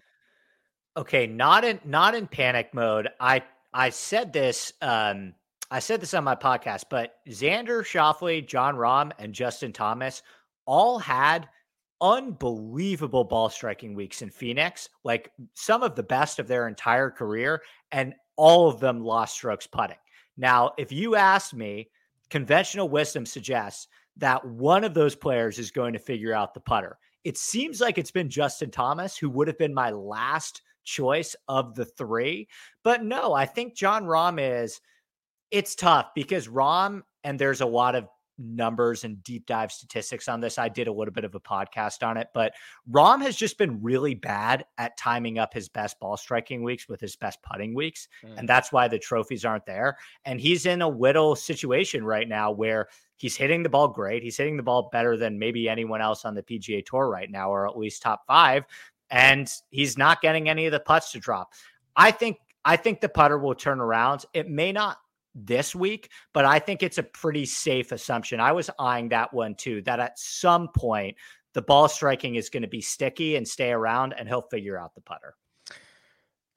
Okay, 0.95 1.27
not 1.27 1.63
in 1.65 1.79
not 1.83 2.15
in 2.15 2.27
panic 2.27 2.73
mode. 2.73 3.09
I 3.19 3.43
I 3.73 3.89
said 3.89 4.33
this. 4.33 4.73
Um, 4.81 5.33
I 5.71 5.79
said 5.79 6.01
this 6.01 6.15
on 6.15 6.23
my 6.23 6.35
podcast, 6.35 6.85
but 6.89 7.15
Xander 7.27 7.83
Schauffele, 7.83 8.45
Jon 8.45 8.75
Rahm, 8.75 9.11
and 9.19 9.33
Justin 9.33 9.71
Thomas 9.71 10.23
all 10.65 10.97
had 10.97 11.47
unbelievable 12.01 13.23
ball 13.23 13.49
striking 13.49 13.93
weeks 13.93 14.21
in 14.21 14.29
Phoenix, 14.29 14.89
like 15.03 15.31
some 15.53 15.83
of 15.83 15.95
the 15.95 16.03
best 16.03 16.39
of 16.39 16.47
their 16.47 16.67
entire 16.67 17.11
career, 17.11 17.61
and 17.91 18.15
all 18.35 18.67
of 18.69 18.79
them 18.79 19.03
lost 19.03 19.35
strokes 19.35 19.67
putting. 19.67 19.97
Now, 20.37 20.71
if 20.77 20.91
you 20.91 21.15
ask 21.15 21.53
me, 21.53 21.89
conventional 22.29 22.89
wisdom 22.89 23.25
suggests 23.25 23.87
that 24.17 24.43
one 24.45 24.83
of 24.83 24.93
those 24.93 25.15
players 25.15 25.59
is 25.59 25.71
going 25.71 25.93
to 25.93 25.99
figure 25.99 26.33
out 26.33 26.53
the 26.53 26.59
putter. 26.59 26.97
It 27.25 27.37
seems 27.37 27.81
like 27.81 27.97
it's 27.97 28.11
been 28.11 28.29
Justin 28.29 28.71
Thomas, 28.71 29.17
who 29.17 29.29
would 29.29 29.47
have 29.47 29.57
been 29.57 29.73
my 29.73 29.91
last 29.91 30.61
choice 30.89 31.35
of 31.47 31.75
the 31.75 31.85
three. 31.85 32.47
But 32.83 33.03
no, 33.03 33.33
I 33.33 33.45
think 33.45 33.75
Jon 33.75 34.05
Rahm 34.05 34.39
is. 34.39 34.81
It's 35.51 35.75
tough 35.75 36.11
because 36.13 36.47
Rahm, 36.47 37.01
and 37.23 37.39
there's 37.39 37.61
a 37.61 37.65
lot 37.65 37.95
of 37.95 38.07
numbers 38.39 39.03
and 39.03 39.21
deep 39.23 39.45
dive 39.45 39.71
statistics 39.71 40.27
on 40.27 40.39
this. 40.39 40.57
I 40.57 40.69
did 40.69 40.87
a 40.87 40.91
little 40.91 41.13
bit 41.13 41.25
of 41.25 41.35
a 41.35 41.39
podcast 41.39 42.07
on 42.07 42.17
it, 42.17 42.27
but 42.33 42.53
Rahm 42.89 43.21
has 43.21 43.35
just 43.35 43.57
been 43.57 43.81
really 43.81 44.15
bad 44.15 44.65
at 44.77 44.97
timing 44.97 45.39
up 45.39 45.53
his 45.53 45.69
best 45.69 45.99
ball 45.99 46.17
striking 46.17 46.63
weeks 46.63 46.87
with 46.87 47.01
his 47.01 47.15
best 47.15 47.39
putting 47.43 47.73
weeks. 47.73 48.07
Mm. 48.23 48.39
And 48.39 48.49
that's 48.49 48.71
why 48.71 48.87
the 48.87 48.99
trophies 48.99 49.43
aren't 49.43 49.65
there. 49.65 49.97
And 50.25 50.39
he's 50.39 50.65
in 50.65 50.81
a 50.81 50.89
whittle 50.89 51.35
situation 51.35 52.03
right 52.03 52.27
now 52.27 52.51
where 52.51 52.87
he's 53.17 53.35
hitting 53.35 53.63
the 53.63 53.69
ball 53.69 53.89
great. 53.89 54.23
He's 54.23 54.37
hitting 54.37 54.57
the 54.57 54.63
ball 54.63 54.89
better 54.91 55.17
than 55.17 55.37
maybe 55.37 55.67
anyone 55.67 56.01
else 56.01 56.25
on 56.25 56.35
the 56.35 56.43
PGA 56.43 56.85
Tour 56.85 57.09
right 57.09 57.29
now, 57.29 57.51
or 57.51 57.67
at 57.67 57.77
least 57.77 58.01
top 58.01 58.25
five. 58.25 58.65
And 59.11 59.51
he's 59.69 59.97
not 59.97 60.21
getting 60.21 60.49
any 60.49 60.65
of 60.65 60.71
the 60.71 60.79
putts 60.79 61.11
to 61.13 61.19
drop. 61.19 61.53
I 61.95 62.11
think 62.11 62.37
I 62.65 62.75
think 62.75 63.01
the 63.01 63.09
putter 63.09 63.37
will 63.37 63.55
turn 63.55 63.79
around. 63.79 64.25
It 64.33 64.49
may 64.49 64.71
not 64.71 64.97
this 65.33 65.73
week, 65.73 66.09
but 66.33 66.45
I 66.45 66.59
think 66.59 66.83
it's 66.83 66.97
a 66.97 67.03
pretty 67.03 67.45
safe 67.45 67.91
assumption. 67.91 68.39
I 68.39 68.51
was 68.51 68.69
eyeing 68.79 69.09
that 69.09 69.33
one 69.33 69.55
too, 69.55 69.81
that 69.83 69.99
at 69.99 70.19
some 70.19 70.67
point 70.69 71.15
the 71.53 71.61
ball 71.61 71.87
striking 71.87 72.35
is 72.35 72.49
going 72.49 72.63
to 72.63 72.69
be 72.69 72.81
sticky 72.81 73.35
and 73.35 73.47
stay 73.47 73.71
around 73.71 74.13
and 74.13 74.27
he'll 74.27 74.41
figure 74.41 74.77
out 74.77 74.93
the 74.93 75.01
putter. 75.01 75.35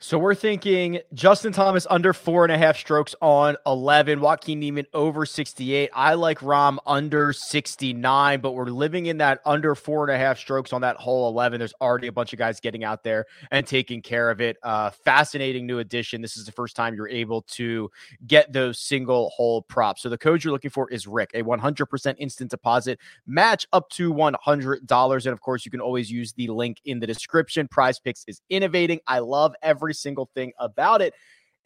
So 0.04 0.18
we're 0.18 0.34
thinking 0.34 0.98
Justin 1.14 1.52
Thomas 1.52 1.86
under 1.88 2.12
four 2.12 2.44
and 2.44 2.52
a 2.52 2.58
half 2.58 2.76
strokes 2.76 3.14
on 3.22 3.56
11, 3.66 4.20
Joaquin 4.20 4.58
Niemann 4.58 4.86
over 4.92 5.24
68. 5.24 5.90
I 5.94 6.14
like 6.14 6.40
Rahm 6.40 6.78
under 6.88 7.32
69, 7.32 8.40
but 8.40 8.50
we're 8.50 8.64
living 8.64 9.06
in 9.06 9.18
that 9.18 9.40
under 9.46 9.76
four 9.76 10.02
and 10.02 10.12
a 10.12 10.18
half 10.18 10.40
strokes 10.40 10.72
on 10.72 10.80
that 10.80 10.96
hole 10.96 11.28
11. 11.28 11.60
There's 11.60 11.72
already 11.80 12.08
a 12.08 12.12
bunch 12.12 12.32
of 12.32 12.40
guys 12.40 12.58
getting 12.58 12.82
out 12.82 13.04
there 13.04 13.26
and 13.52 13.64
taking 13.64 14.02
care 14.02 14.28
of 14.28 14.40
it. 14.40 14.56
Uh, 14.64 14.90
fascinating 14.90 15.68
new 15.68 15.78
addition. 15.78 16.20
This 16.20 16.36
is 16.36 16.46
the 16.46 16.52
first 16.52 16.74
time 16.74 16.96
you're 16.96 17.08
able 17.08 17.42
to 17.42 17.88
get 18.26 18.52
those 18.52 18.80
single 18.80 19.30
hole 19.30 19.62
props. 19.62 20.02
So 20.02 20.08
the 20.08 20.18
code 20.18 20.42
you're 20.42 20.52
looking 20.52 20.72
for 20.72 20.90
is 20.90 21.06
Rick, 21.06 21.30
a 21.34 21.44
100% 21.44 22.16
instant 22.18 22.50
deposit 22.50 22.98
match 23.28 23.68
up 23.72 23.88
to 23.90 24.12
$100. 24.12 25.26
And 25.26 25.32
of 25.32 25.40
course, 25.40 25.64
you 25.64 25.70
can 25.70 25.80
always 25.80 26.10
use 26.10 26.32
the 26.32 26.48
link 26.48 26.78
in 26.86 26.98
the 26.98 27.06
description. 27.06 27.68
Prize 27.68 28.00
Picks 28.00 28.24
is 28.26 28.40
innovating. 28.50 28.98
I 29.06 29.20
love 29.20 29.54
every 29.62 29.91
every 29.92 29.94
single 29.94 30.30
thing 30.34 30.52
about 30.58 31.02
it. 31.02 31.14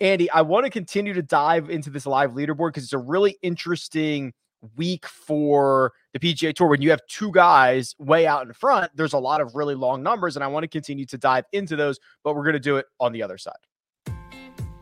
Andy, 0.00 0.30
I 0.30 0.42
want 0.42 0.64
to 0.64 0.70
continue 0.70 1.14
to 1.14 1.22
dive 1.22 1.70
into 1.70 1.90
this 1.90 2.06
live 2.06 2.32
leaderboard 2.32 2.70
because 2.70 2.84
it's 2.84 2.92
a 2.92 2.98
really 2.98 3.38
interesting 3.40 4.32
week 4.76 5.06
for 5.06 5.92
the 6.12 6.18
PGA 6.18 6.54
Tour. 6.54 6.66
When 6.66 6.82
you 6.82 6.90
have 6.90 7.00
two 7.08 7.30
guys 7.30 7.94
way 7.98 8.26
out 8.26 8.46
in 8.46 8.52
front, 8.52 8.90
there's 8.94 9.14
a 9.14 9.18
lot 9.18 9.40
of 9.40 9.54
really 9.54 9.74
long 9.74 10.02
numbers, 10.02 10.36
and 10.36 10.44
I 10.44 10.48
want 10.48 10.64
to 10.64 10.68
continue 10.68 11.06
to 11.06 11.18
dive 11.18 11.44
into 11.52 11.76
those, 11.76 11.98
but 12.24 12.34
we're 12.34 12.42
going 12.42 12.54
to 12.54 12.60
do 12.60 12.76
it 12.76 12.86
on 13.00 13.12
the 13.12 13.22
other 13.22 13.38
side. 13.38 13.54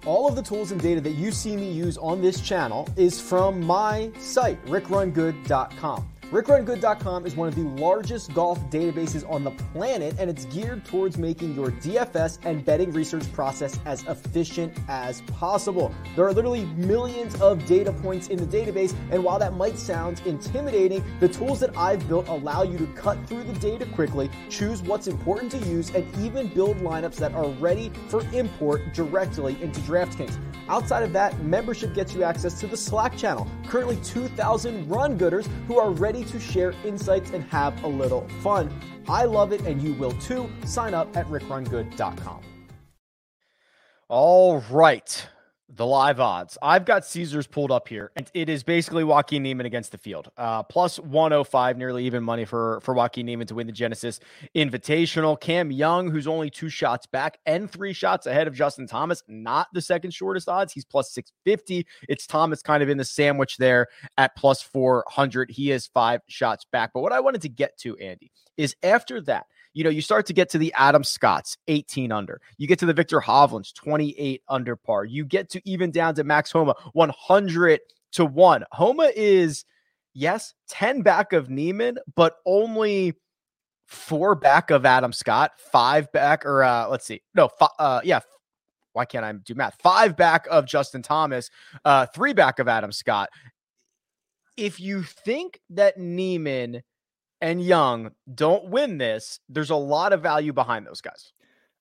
All 0.04 0.28
of 0.28 0.36
the 0.36 0.42
tools 0.42 0.72
and 0.72 0.80
data 0.80 1.00
that 1.00 1.12
you 1.12 1.30
see 1.30 1.56
me 1.56 1.70
use 1.70 1.96
on 1.96 2.20
this 2.20 2.40
channel 2.40 2.88
is 2.96 3.20
from 3.20 3.62
my 3.62 4.10
site, 4.18 4.62
rickrungood.com. 4.66 6.13
RickRunGood.com 6.34 7.26
is 7.26 7.36
one 7.36 7.46
of 7.46 7.54
the 7.54 7.62
largest 7.80 8.34
golf 8.34 8.58
databases 8.68 9.24
on 9.30 9.44
the 9.44 9.52
planet, 9.52 10.16
and 10.18 10.28
it's 10.28 10.46
geared 10.46 10.84
towards 10.84 11.16
making 11.16 11.54
your 11.54 11.70
DFS 11.70 12.40
and 12.42 12.64
betting 12.64 12.90
research 12.90 13.32
process 13.32 13.78
as 13.84 14.02
efficient 14.08 14.76
as 14.88 15.20
possible. 15.20 15.94
There 16.16 16.26
are 16.26 16.32
literally 16.32 16.64
millions 16.74 17.40
of 17.40 17.64
data 17.66 17.92
points 17.92 18.26
in 18.30 18.38
the 18.38 18.46
database, 18.46 18.96
and 19.12 19.22
while 19.22 19.38
that 19.38 19.54
might 19.54 19.78
sound 19.78 20.22
intimidating, 20.26 21.04
the 21.20 21.28
tools 21.28 21.60
that 21.60 21.76
I've 21.76 22.08
built 22.08 22.26
allow 22.26 22.64
you 22.64 22.78
to 22.78 22.86
cut 22.94 23.16
through 23.28 23.44
the 23.44 23.56
data 23.60 23.86
quickly, 23.86 24.28
choose 24.50 24.82
what's 24.82 25.06
important 25.06 25.52
to 25.52 25.58
use, 25.58 25.90
and 25.90 26.04
even 26.18 26.48
build 26.48 26.78
lineups 26.78 27.14
that 27.18 27.32
are 27.32 27.46
ready 27.46 27.92
for 28.08 28.22
import 28.32 28.92
directly 28.92 29.56
into 29.62 29.78
DraftKings. 29.82 30.36
Outside 30.68 31.02
of 31.02 31.12
that, 31.12 31.42
membership 31.42 31.94
gets 31.94 32.14
you 32.14 32.22
access 32.22 32.58
to 32.60 32.66
the 32.66 32.76
Slack 32.76 33.16
channel, 33.16 33.46
currently 33.66 33.96
2,000 34.04 34.88
run 34.88 35.18
gooders 35.18 35.46
who 35.66 35.78
are 35.78 35.90
ready 35.90 36.24
to 36.24 36.40
share 36.40 36.72
insights 36.84 37.30
and 37.30 37.44
have 37.44 37.82
a 37.84 37.88
little 37.88 38.28
fun. 38.42 38.72
I 39.08 39.24
love 39.24 39.52
it 39.52 39.60
and 39.62 39.82
you 39.82 39.94
will 39.94 40.12
too. 40.12 40.48
Sign 40.64 40.94
up 40.94 41.16
at 41.16 41.26
rickrungood.com. 41.26 42.40
All 44.08 44.60
right 44.70 45.28
the 45.76 45.86
live 45.86 46.20
odds. 46.20 46.56
I've 46.62 46.84
got 46.84 47.04
Caesars 47.04 47.46
pulled 47.46 47.72
up 47.72 47.88
here, 47.88 48.12
and 48.16 48.30
it 48.32 48.48
is 48.48 48.62
basically 48.62 49.02
Joaquin 49.02 49.42
Niemann 49.42 49.66
against 49.66 49.92
the 49.92 49.98
field. 49.98 50.30
Uh, 50.36 50.62
plus 50.62 50.98
105, 51.00 51.76
nearly 51.76 52.04
even 52.06 52.22
money 52.22 52.44
for, 52.44 52.80
for 52.82 52.94
Joaquin 52.94 53.26
Niemann 53.26 53.46
to 53.48 53.54
win 53.54 53.66
the 53.66 53.72
Genesis 53.72 54.20
Invitational. 54.54 55.40
Cam 55.40 55.72
Young, 55.72 56.10
who's 56.10 56.26
only 56.26 56.48
two 56.48 56.68
shots 56.68 57.06
back 57.06 57.38
and 57.46 57.70
three 57.70 57.92
shots 57.92 58.26
ahead 58.26 58.46
of 58.46 58.54
Justin 58.54 58.86
Thomas, 58.86 59.22
not 59.26 59.68
the 59.72 59.80
second 59.80 60.12
shortest 60.12 60.48
odds. 60.48 60.72
He's 60.72 60.84
plus 60.84 61.10
650. 61.12 61.86
It's 62.08 62.26
Thomas 62.26 62.62
kind 62.62 62.82
of 62.82 62.88
in 62.88 62.96
the 62.96 63.04
sandwich 63.04 63.56
there 63.56 63.88
at 64.16 64.36
plus 64.36 64.62
400. 64.62 65.50
He 65.50 65.72
is 65.72 65.88
five 65.88 66.20
shots 66.28 66.64
back. 66.70 66.92
But 66.94 67.00
what 67.00 67.12
I 67.12 67.20
wanted 67.20 67.42
to 67.42 67.48
get 67.48 67.76
to, 67.78 67.96
Andy, 67.96 68.30
is 68.56 68.76
after 68.82 69.20
that, 69.22 69.46
you 69.74 69.82
know, 69.82 69.90
you 69.90 70.00
start 70.00 70.24
to 70.26 70.32
get 70.32 70.48
to 70.50 70.58
the 70.58 70.72
Adam 70.76 71.04
Scotts, 71.04 71.58
18 71.66 72.12
under. 72.12 72.40
You 72.56 72.68
get 72.68 72.78
to 72.78 72.86
the 72.86 72.94
Viktor 72.94 73.20
Hovlands, 73.20 73.74
28 73.74 74.42
under 74.48 74.76
par. 74.76 75.04
You 75.04 75.24
get 75.24 75.50
to 75.50 75.60
even 75.68 75.90
down 75.90 76.14
to 76.14 76.24
Max 76.24 76.52
Homa, 76.52 76.74
100 76.92 77.80
to 78.12 78.24
1. 78.24 78.64
Homa 78.70 79.10
is, 79.14 79.64
yes, 80.14 80.54
10 80.68 81.02
back 81.02 81.32
of 81.32 81.50
Niemann, 81.50 81.98
but 82.14 82.36
only 82.46 83.14
four 83.86 84.36
back 84.36 84.70
of 84.70 84.86
Adam 84.86 85.12
Scott, 85.12 85.52
five 85.58 86.10
back, 86.12 86.46
or 86.46 86.62
uh, 86.62 86.88
let's 86.88 87.04
see, 87.04 87.20
no, 87.34 87.50
uh, 87.78 88.00
yeah, 88.04 88.20
why 88.92 89.04
can't 89.04 89.24
I 89.24 89.32
do 89.32 89.56
math? 89.56 89.76
Five 89.82 90.16
back 90.16 90.46
of 90.50 90.66
Justin 90.66 91.02
Thomas, 91.02 91.50
uh, 91.84 92.06
three 92.06 92.32
back 92.32 92.60
of 92.60 92.68
Adam 92.68 92.92
Scott. 92.92 93.28
If 94.56 94.78
you 94.78 95.02
think 95.02 95.60
that 95.70 95.98
Niemann 95.98 96.82
and 97.44 97.62
Young 97.62 98.10
don't 98.34 98.70
win 98.70 98.96
this, 98.96 99.38
there's 99.50 99.68
a 99.68 99.76
lot 99.76 100.14
of 100.14 100.22
value 100.22 100.54
behind 100.54 100.86
those 100.86 101.02
guys. 101.02 101.34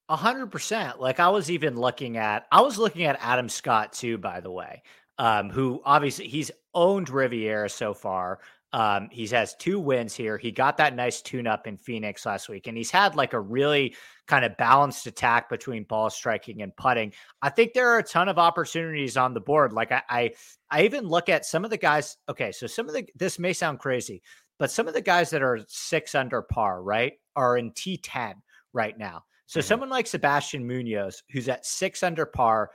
A 0.10 0.16
hundred 0.18 0.52
percent. 0.52 1.00
Like 1.00 1.22
I 1.22 1.30
was 1.30 1.50
even 1.50 1.78
looking 1.78 2.18
at, 2.18 2.46
I 2.52 2.62
was 2.62 2.78
looking 2.78 3.06
at 3.06 3.18
Adam 3.22 3.48
Scott 3.48 3.94
too, 3.94 4.18
by 4.18 4.42
the 4.42 4.52
way, 4.52 4.84
um, 5.18 5.50
who 5.50 5.82
obviously 5.86 6.28
he's 6.28 6.52
owned 6.74 7.10
Riviera 7.10 7.70
so 7.70 7.94
far. 7.94 8.40
Um, 8.74 9.08
he 9.10 9.26
has 9.28 9.56
two 9.56 9.80
wins 9.80 10.14
here. 10.14 10.38
He 10.38 10.52
got 10.52 10.76
that 10.78 10.96
nice 10.96 11.22
tune 11.22 11.48
up 11.48 11.66
in 11.66 11.78
Phoenix 11.78 12.26
last 12.26 12.50
week, 12.50 12.68
and 12.68 12.76
he's 12.76 12.92
had 12.92 13.16
like 13.16 13.32
a 13.32 13.40
really 13.40 13.96
kind 14.28 14.44
of 14.44 14.58
balanced 14.58 15.08
attack 15.08 15.48
between 15.48 15.86
ball 15.86 16.10
striking 16.10 16.62
and 16.62 16.76
putting. 16.76 17.14
I 17.42 17.50
think 17.50 17.72
there 17.72 17.88
are 17.88 18.00
a 18.00 18.04
ton 18.04 18.28
of 18.28 18.38
opportunities 18.38 19.16
on 19.16 19.34
the 19.34 19.40
board. 19.40 19.72
Like 19.72 19.94
I, 19.94 20.02
I, 20.10 20.32
I 20.70 20.84
even 20.84 21.08
look 21.08 21.30
at 21.30 21.46
some 21.46 21.64
of 21.64 21.70
the 21.70 21.78
guys. 21.78 22.18
Okay, 22.28 22.52
so 22.52 22.68
some 22.68 22.90
of 22.90 22.94
the 22.96 23.08
this 23.16 23.40
may 23.40 23.54
sound 23.54 23.80
crazy. 23.80 24.22
But 24.64 24.72
some 24.72 24.88
of 24.88 24.94
the 24.94 25.02
guys 25.02 25.30
that 25.32 25.44
are 25.44 25.60
six 25.68 26.16
under 26.16 26.42
par, 26.42 26.84
right, 26.84 27.20
are 27.36 27.58
in 27.58 27.72
T10 27.72 28.36
right 28.72 28.98
now. 28.98 29.26
So 29.46 29.60
mm-hmm. 29.60 29.68
someone 29.68 29.90
like 29.90 30.08
Sebastian 30.08 30.66
Munoz, 30.66 31.22
who's 31.34 31.50
at 31.50 31.66
six 31.66 32.02
under 32.02 32.26
par, 32.26 32.72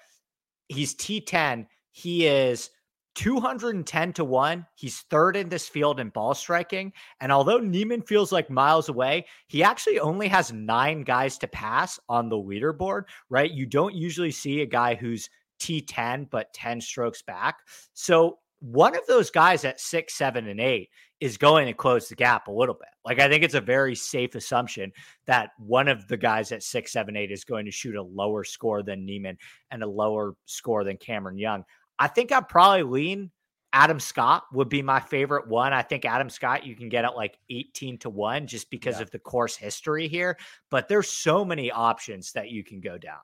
he's 0.69 0.95
T10. 0.97 1.67
He 1.93 2.27
is 2.27 2.69
210 3.15 4.13
to 4.13 4.23
1. 4.23 4.67
He's 4.75 5.01
third 5.09 5.35
in 5.35 5.49
this 5.49 5.67
field 5.67 5.99
in 5.99 6.11
ball 6.11 6.35
striking. 6.35 6.93
And 7.23 7.33
although 7.33 7.57
Niemann 7.57 8.03
feels 8.03 8.33
like 8.33 8.51
miles 8.51 8.91
away, 8.91 9.25
he 9.47 9.63
actually 9.63 9.99
only 9.99 10.29
has 10.29 10.53
nine 10.53 11.05
guys 11.05 11.39
to 11.39 11.49
pass 11.49 11.99
on 12.11 12.29
the 12.29 12.37
leaderboard, 12.37 13.05
right? 13.31 13.51
You 13.51 13.65
don't 13.65 13.95
usually 13.95 14.31
see 14.31 14.61
a 14.61 14.67
guy 14.67 14.95
who's 14.95 15.31
T10, 15.59 16.29
but 16.29 16.53
10 16.53 16.83
strokes 16.83 17.23
back. 17.23 17.61
So 17.95 18.41
one 18.61 18.97
of 18.97 19.07
those 19.07 19.31
guys 19.31 19.65
at 19.65 19.81
six, 19.81 20.15
seven, 20.15 20.49
and 20.49 20.61
eight 20.61 20.91
is 21.21 21.37
going 21.37 21.67
to 21.67 21.73
close 21.73 22.09
the 22.09 22.15
gap 22.15 22.49
a 22.49 22.53
little 22.53 22.75
bit. 22.75 22.89
Like 23.05 23.21
I 23.21 23.29
think 23.29 23.43
it's 23.43 23.55
a 23.55 23.61
very 23.61 23.95
safe 23.95 24.35
assumption 24.35 24.93
that 25.27 25.51
one 25.59 25.89
of 25.89 26.07
the 26.09 26.17
guys 26.17 26.53
at 26.53 26.63
six, 26.63 26.93
seven, 26.93 27.17
eight 27.17 27.33
is 27.33 27.45
going 27.45 27.65
to 27.65 27.73
shoot 27.73 27.97
a 27.97 28.03
lower 28.03 28.45
score 28.45 28.83
than 28.83 29.05
Niemann 29.05 29.39
and 29.71 29.83
a 29.83 29.89
lower 29.89 30.35
score 30.47 30.85
than 30.85 30.97
Cameron 30.97 31.39
Young. 31.39 31.65
I 31.99 32.07
think 32.07 32.31
I'd 32.31 32.49
probably 32.49 32.85
lean 32.85 33.31
Adam 33.73 34.01
Scott 34.01 34.45
would 34.53 34.69
be 34.69 34.83
my 34.83 35.01
favorite 35.01 35.49
one. 35.49 35.73
I 35.73 35.83
think 35.83 36.05
Adam 36.05 36.31
Scott 36.31 36.65
you 36.65 36.75
can 36.75 36.89
get 36.89 37.05
at 37.05 37.17
like 37.17 37.39
18 37.51 37.99
to 37.99 38.11
1 38.11 38.47
just 38.47 38.71
because 38.71 38.97
yeah. 38.97 39.03
of 39.03 39.11
the 39.11 39.19
course 39.19 39.57
history 39.57 40.09
here, 40.09 40.39
but 40.71 40.89
there's 40.89 41.09
so 41.09 41.45
many 41.45 41.71
options 41.71 42.33
that 42.33 42.51
you 42.51 42.65
can 42.65 42.81
go 42.81 42.97
down. 42.97 43.19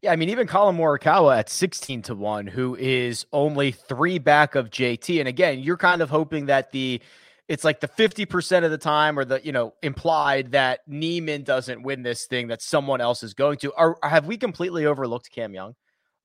Yeah, 0.00 0.12
I 0.12 0.16
mean, 0.16 0.28
even 0.28 0.46
Collin 0.46 0.76
Morikawa 0.76 1.38
at 1.38 1.48
16 1.48 2.02
to 2.02 2.14
1, 2.14 2.46
who 2.46 2.76
is 2.76 3.26
only 3.32 3.72
three 3.72 4.18
back 4.18 4.54
of 4.54 4.70
JT. 4.70 5.18
And 5.18 5.26
again, 5.26 5.58
you're 5.58 5.76
kind 5.76 6.02
of 6.02 6.08
hoping 6.08 6.46
that 6.46 6.70
the 6.70 7.00
it's 7.48 7.64
like 7.64 7.80
the 7.80 7.88
50% 7.88 8.64
of 8.64 8.70
the 8.70 8.78
time 8.78 9.18
or 9.18 9.24
the, 9.24 9.40
you 9.42 9.52
know, 9.52 9.72
implied 9.82 10.52
that 10.52 10.80
Niemann 10.86 11.44
doesn't 11.44 11.82
win 11.82 12.02
this 12.02 12.26
thing 12.26 12.48
that 12.48 12.60
someone 12.60 13.00
else 13.00 13.22
is 13.22 13.32
going 13.32 13.56
to. 13.58 13.70
Or 13.70 13.96
have 14.02 14.26
we 14.26 14.36
completely 14.36 14.84
overlooked 14.84 15.30
Cam 15.32 15.54
Young? 15.54 15.74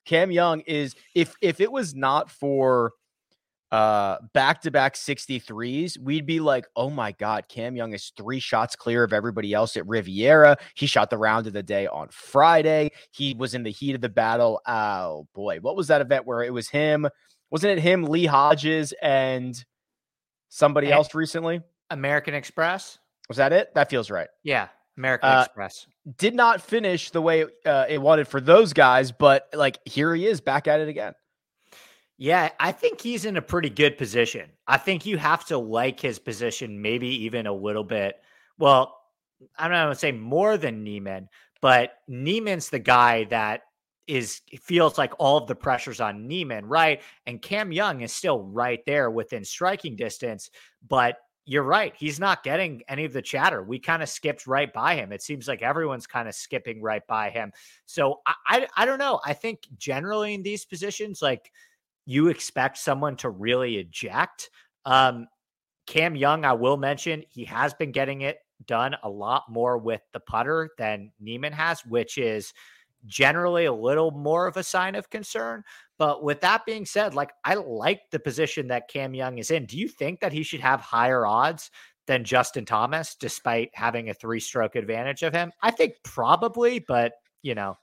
Cam 0.06 0.32
Young 0.32 0.60
is 0.62 0.96
if 1.16 1.34
if 1.42 1.62
it 1.62 1.72
was 1.72 1.96
not 1.96 2.30
for 2.30 2.92
uh 3.74 4.18
back-to-back 4.36 4.94
63s 4.94 5.98
we'd 5.98 6.28
be 6.28 6.40
like 6.40 6.66
oh 6.76 6.92
my 6.92 7.12
god 7.14 7.48
cam 7.50 7.76
young 7.76 7.92
is 7.92 8.12
three 8.16 8.40
shots 8.40 8.76
clear 8.76 9.04
of 9.04 9.12
everybody 9.12 9.52
else 9.52 9.76
at 9.76 9.88
riviera. 9.88 10.56
He 10.76 10.86
shot 10.86 11.10
the 11.10 11.18
round 11.18 11.48
of 11.48 11.54
the 11.54 11.64
day 11.64 11.88
on 11.88 12.10
friday. 12.12 12.92
He 13.12 13.34
was 13.34 13.56
in 13.56 13.64
the 13.64 13.72
heat 13.72 13.96
of 13.96 14.02
the 14.02 14.10
battle. 14.10 14.62
Oh 14.68 15.28
boy 15.34 15.58
what 15.60 15.76
was 15.76 15.88
that 15.88 16.02
event 16.02 16.28
where 16.28 16.44
it 16.44 16.54
was 16.54 16.70
him 16.70 17.08
wasn't 17.50 17.78
it 17.78 17.82
him 17.82 18.04
lee 18.04 18.28
hodges 18.28 18.94
and 19.02 19.66
somebody 20.50 20.88
and 20.88 20.94
else 20.94 21.16
recently? 21.16 21.62
American 21.90 22.36
express? 22.36 23.00
Was 23.28 23.38
that 23.38 23.54
it? 23.54 23.74
That 23.74 23.90
feels 23.90 24.12
right. 24.12 24.28
Yeah 24.44 24.68
american 24.98 25.30
uh, 25.30 25.44
express. 25.46 25.88
did 26.18 26.36
not 26.36 26.62
finish 26.62 27.10
the 27.10 27.22
way 27.22 27.46
uh, 27.66 27.86
it 27.90 28.00
wanted 28.00 28.28
for 28.28 28.40
those 28.40 28.74
guys 28.74 29.12
but 29.12 29.48
like 29.54 29.80
here 29.86 30.14
he 30.14 30.28
is 30.28 30.40
back 30.40 30.68
at 30.68 30.80
it 30.80 30.88
again 30.88 31.14
yeah, 32.24 32.52
I 32.58 32.72
think 32.72 33.02
he's 33.02 33.26
in 33.26 33.36
a 33.36 33.42
pretty 33.42 33.70
good 33.70 33.98
position. 33.98 34.50
I 34.66 34.78
think 34.78 35.06
you 35.06 35.18
have 35.18 35.44
to 35.48 35.58
like 35.58 36.00
his 36.00 36.20
position, 36.20 36.82
maybe 36.82 37.26
even 37.26 37.48
a 37.48 37.54
little 37.54 37.84
bit. 37.84 38.16
Well, 38.58 38.98
I'm 39.60 39.72
not 39.72 39.84
going 39.84 39.94
to 39.94 40.00
say 40.00 40.14
more 40.14 40.56
than 40.56 40.86
Niemann, 40.86 41.28
but 41.60 41.96
Niemann's 42.08 42.70
the 42.70 42.80
guy 42.80 43.26
that 43.26 43.64
is 44.08 44.40
feels 44.62 44.98
like 44.98 45.12
all 45.20 45.36
of 45.36 45.48
the 45.48 45.56
pressures 45.56 46.00
on 46.00 46.26
Niemann, 46.26 46.66
right? 46.66 47.02
And 47.26 47.42
Cam 47.42 47.74
Young 47.74 48.00
is 48.00 48.14
still 48.14 48.40
right 48.40 48.80
there 48.86 49.12
within 49.12 49.44
striking 49.44 49.98
distance, 49.98 50.50
but 50.88 51.18
you're 51.46 51.64
right. 51.64 51.94
He's 51.94 52.22
not 52.22 52.42
getting 52.42 52.84
any 52.88 53.04
of 53.04 53.12
the 53.12 53.22
chatter. 53.22 53.64
We 53.64 53.80
kind 53.80 54.02
of 54.02 54.08
skipped 54.08 54.48
right 54.48 54.72
by 54.72 54.96
him. 54.96 55.12
It 55.12 55.22
seems 55.22 55.46
like 55.46 55.62
everyone's 55.62 56.08
kind 56.08 56.30
of 56.30 56.36
skipping 56.36 56.82
right 56.82 57.06
by 57.06 57.32
him. 57.32 57.52
So 57.86 58.22
I, 58.26 58.34
I, 58.48 58.68
I 58.78 58.86
don't 58.86 58.98
know. 59.00 59.20
I 59.26 59.34
think 59.34 59.68
generally 59.78 60.36
in 60.36 60.42
these 60.42 60.64
positions, 60.64 61.22
like 61.22 61.52
you 62.06 62.28
expect 62.28 62.78
someone 62.78 63.16
to 63.18 63.30
really 63.30 63.78
eject. 63.78 64.50
Um, 64.86 65.28
Cam 65.88 66.16
Young, 66.16 66.46
I 66.46 66.54
will 66.54 66.78
mention, 66.78 67.24
he 67.30 67.46
has 67.46 67.74
been 67.74 67.92
getting 67.92 68.22
it 68.22 68.38
done 68.66 68.96
a 69.04 69.10
lot 69.10 69.44
more 69.50 69.78
with 69.78 70.02
the 70.14 70.20
putter 70.20 70.70
than 70.78 71.12
Niemann 71.20 71.54
has, 71.54 71.86
which 71.86 72.18
is 72.18 72.54
generally 73.06 73.66
a 73.66 73.74
little 73.74 74.12
more 74.12 74.48
of 74.48 74.58
a 74.58 74.64
sign 74.64 74.96
of 74.96 75.10
concern. 75.10 75.64
But 75.98 76.24
with 76.24 76.42
that 76.42 76.66
being 76.66 76.86
said, 76.86 77.14
like 77.14 77.32
I 77.44 77.56
like 77.56 78.02
the 78.12 78.20
position 78.20 78.68
that 78.68 78.90
Cam 78.90 79.14
Young 79.14 79.38
is 79.38 79.52
in. 79.52 79.66
Do 79.66 79.78
you 79.78 79.88
think 79.88 80.20
that 80.22 80.34
he 80.34 80.44
should 80.44 80.62
have 80.62 80.80
higher 80.80 81.26
odds 81.26 81.70
than 82.08 82.24
Justin 82.24 82.66
Thomas, 82.66 83.16
despite 83.16 83.70
having 83.74 84.10
a 84.10 84.14
three 84.14 84.40
stroke 84.40 84.76
advantage 84.76 85.24
of 85.24 85.34
him? 85.34 85.52
I 85.62 85.72
think 85.72 85.96
probably, 86.04 86.80
but 86.80 87.14
you 87.42 87.56
know, 87.56 87.78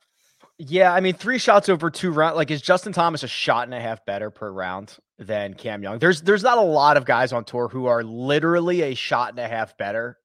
yeah, 0.61 0.93
I 0.93 1.01
mean, 1.01 1.15
three 1.15 1.39
shots 1.39 1.71
over 1.71 1.91
two 1.91 2.11
rounds. 2.11 2.37
Like, 2.37 2.51
is 2.51 2.61
Justin 2.61 2.93
Thomas 2.93 3.23
a 3.23 3.29
shot 3.29 3.65
and 3.65 3.73
a 3.73 3.81
half 3.81 4.05
better 4.05 4.31
per 4.31 4.51
round 4.51 4.95
than 5.19 5.55
Cam 5.55 5.83
Young? 5.83 5.99
There's 5.99 6.21
there's 6.21 6.43
not 6.43 6.59
a 6.59 6.63
lot 6.63 6.99
of 6.99 7.07
guys 7.07 7.33
on 7.33 7.45
tour 7.45 7.69
who 7.69 7.87
are 7.87 8.05
literally 8.05 8.83
a 8.83 8.95
shot 8.95 9.31
and 9.31 9.39
a 9.39 9.49
half 9.49 9.79
better, 9.79 10.19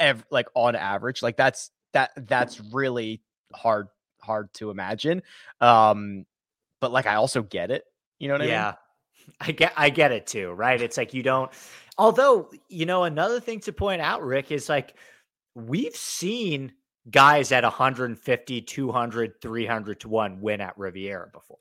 ev- 0.00 0.24
like 0.30 0.46
on 0.54 0.74
average. 0.74 1.22
Like 1.22 1.36
that's 1.36 1.70
that 1.92 2.12
that's 2.16 2.58
really 2.72 3.20
hard 3.52 3.88
hard 4.22 4.52
to 4.54 4.70
imagine. 4.70 5.22
Um, 5.60 6.24
but 6.80 6.90
like 6.90 7.06
I 7.06 7.16
also 7.16 7.42
get 7.42 7.70
it. 7.70 7.84
You 8.18 8.28
know 8.28 8.38
what 8.38 8.48
yeah, 8.48 8.48
I 8.48 8.66
mean? 8.66 8.76
Yeah, 9.28 9.34
I 9.48 9.52
get 9.52 9.72
I 9.76 9.90
get 9.90 10.12
it 10.12 10.26
too, 10.26 10.50
right? 10.50 10.80
It's 10.80 10.96
like 10.96 11.12
you 11.12 11.22
don't. 11.22 11.50
Although 11.98 12.50
you 12.70 12.86
know 12.86 13.04
another 13.04 13.38
thing 13.38 13.60
to 13.60 13.74
point 13.74 14.00
out, 14.00 14.22
Rick, 14.22 14.50
is 14.50 14.70
like 14.70 14.94
we've 15.54 15.94
seen 15.94 16.72
guys 17.10 17.52
at 17.52 17.64
150, 17.64 18.60
200, 18.62 19.40
300 19.40 20.00
to 20.00 20.08
1 20.08 20.40
win 20.40 20.60
at 20.60 20.76
Riviera 20.78 21.28
before. 21.32 21.58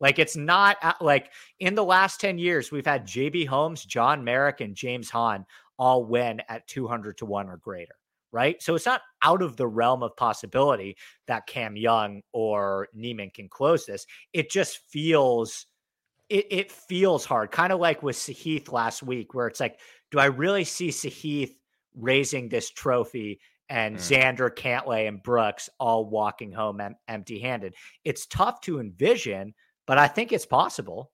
Like 0.00 0.18
it's 0.18 0.36
not 0.36 0.76
uh, 0.82 0.92
like 1.00 1.30
in 1.60 1.74
the 1.74 1.84
last 1.84 2.20
10 2.20 2.38
years, 2.38 2.70
we've 2.70 2.86
had 2.86 3.06
JB 3.06 3.46
Holmes, 3.46 3.84
John 3.84 4.24
Merrick, 4.24 4.60
and 4.60 4.74
James 4.74 5.08
Hahn 5.08 5.46
all 5.78 6.04
win 6.04 6.42
at 6.48 6.66
200 6.68 7.18
to 7.18 7.26
1 7.26 7.48
or 7.48 7.56
greater. 7.56 7.94
Right. 8.32 8.60
So 8.60 8.74
it's 8.74 8.86
not 8.86 9.00
out 9.22 9.42
of 9.42 9.56
the 9.56 9.66
realm 9.66 10.02
of 10.02 10.16
possibility 10.16 10.96
that 11.28 11.46
Cam 11.46 11.76
Young 11.76 12.20
or 12.32 12.88
Niemann 12.92 13.30
can 13.30 13.48
close 13.48 13.86
this. 13.86 14.06
It 14.32 14.50
just 14.50 14.78
feels 14.90 15.66
it, 16.28 16.46
it 16.50 16.72
feels 16.72 17.24
hard, 17.24 17.52
kind 17.52 17.72
of 17.72 17.78
like 17.78 18.02
with 18.02 18.16
Sahith 18.16 18.72
last 18.72 19.02
week, 19.02 19.34
where 19.34 19.46
it's 19.46 19.60
like, 19.60 19.78
do 20.10 20.18
I 20.18 20.24
really 20.24 20.64
see 20.64 20.88
Sahith 20.88 21.54
raising 21.94 22.48
this 22.48 22.70
trophy 22.70 23.40
and 23.68 23.96
mm. 23.96 24.00
Xander, 24.00 24.50
Cantlay, 24.50 25.08
and 25.08 25.22
Brooks 25.22 25.70
all 25.78 26.06
walking 26.06 26.52
home 26.52 26.80
em- 26.80 26.96
empty 27.08 27.38
handed. 27.38 27.74
It's 28.04 28.26
tough 28.26 28.60
to 28.62 28.80
envision, 28.80 29.54
but 29.86 29.98
I 29.98 30.08
think 30.08 30.32
it's 30.32 30.46
possible. 30.46 31.10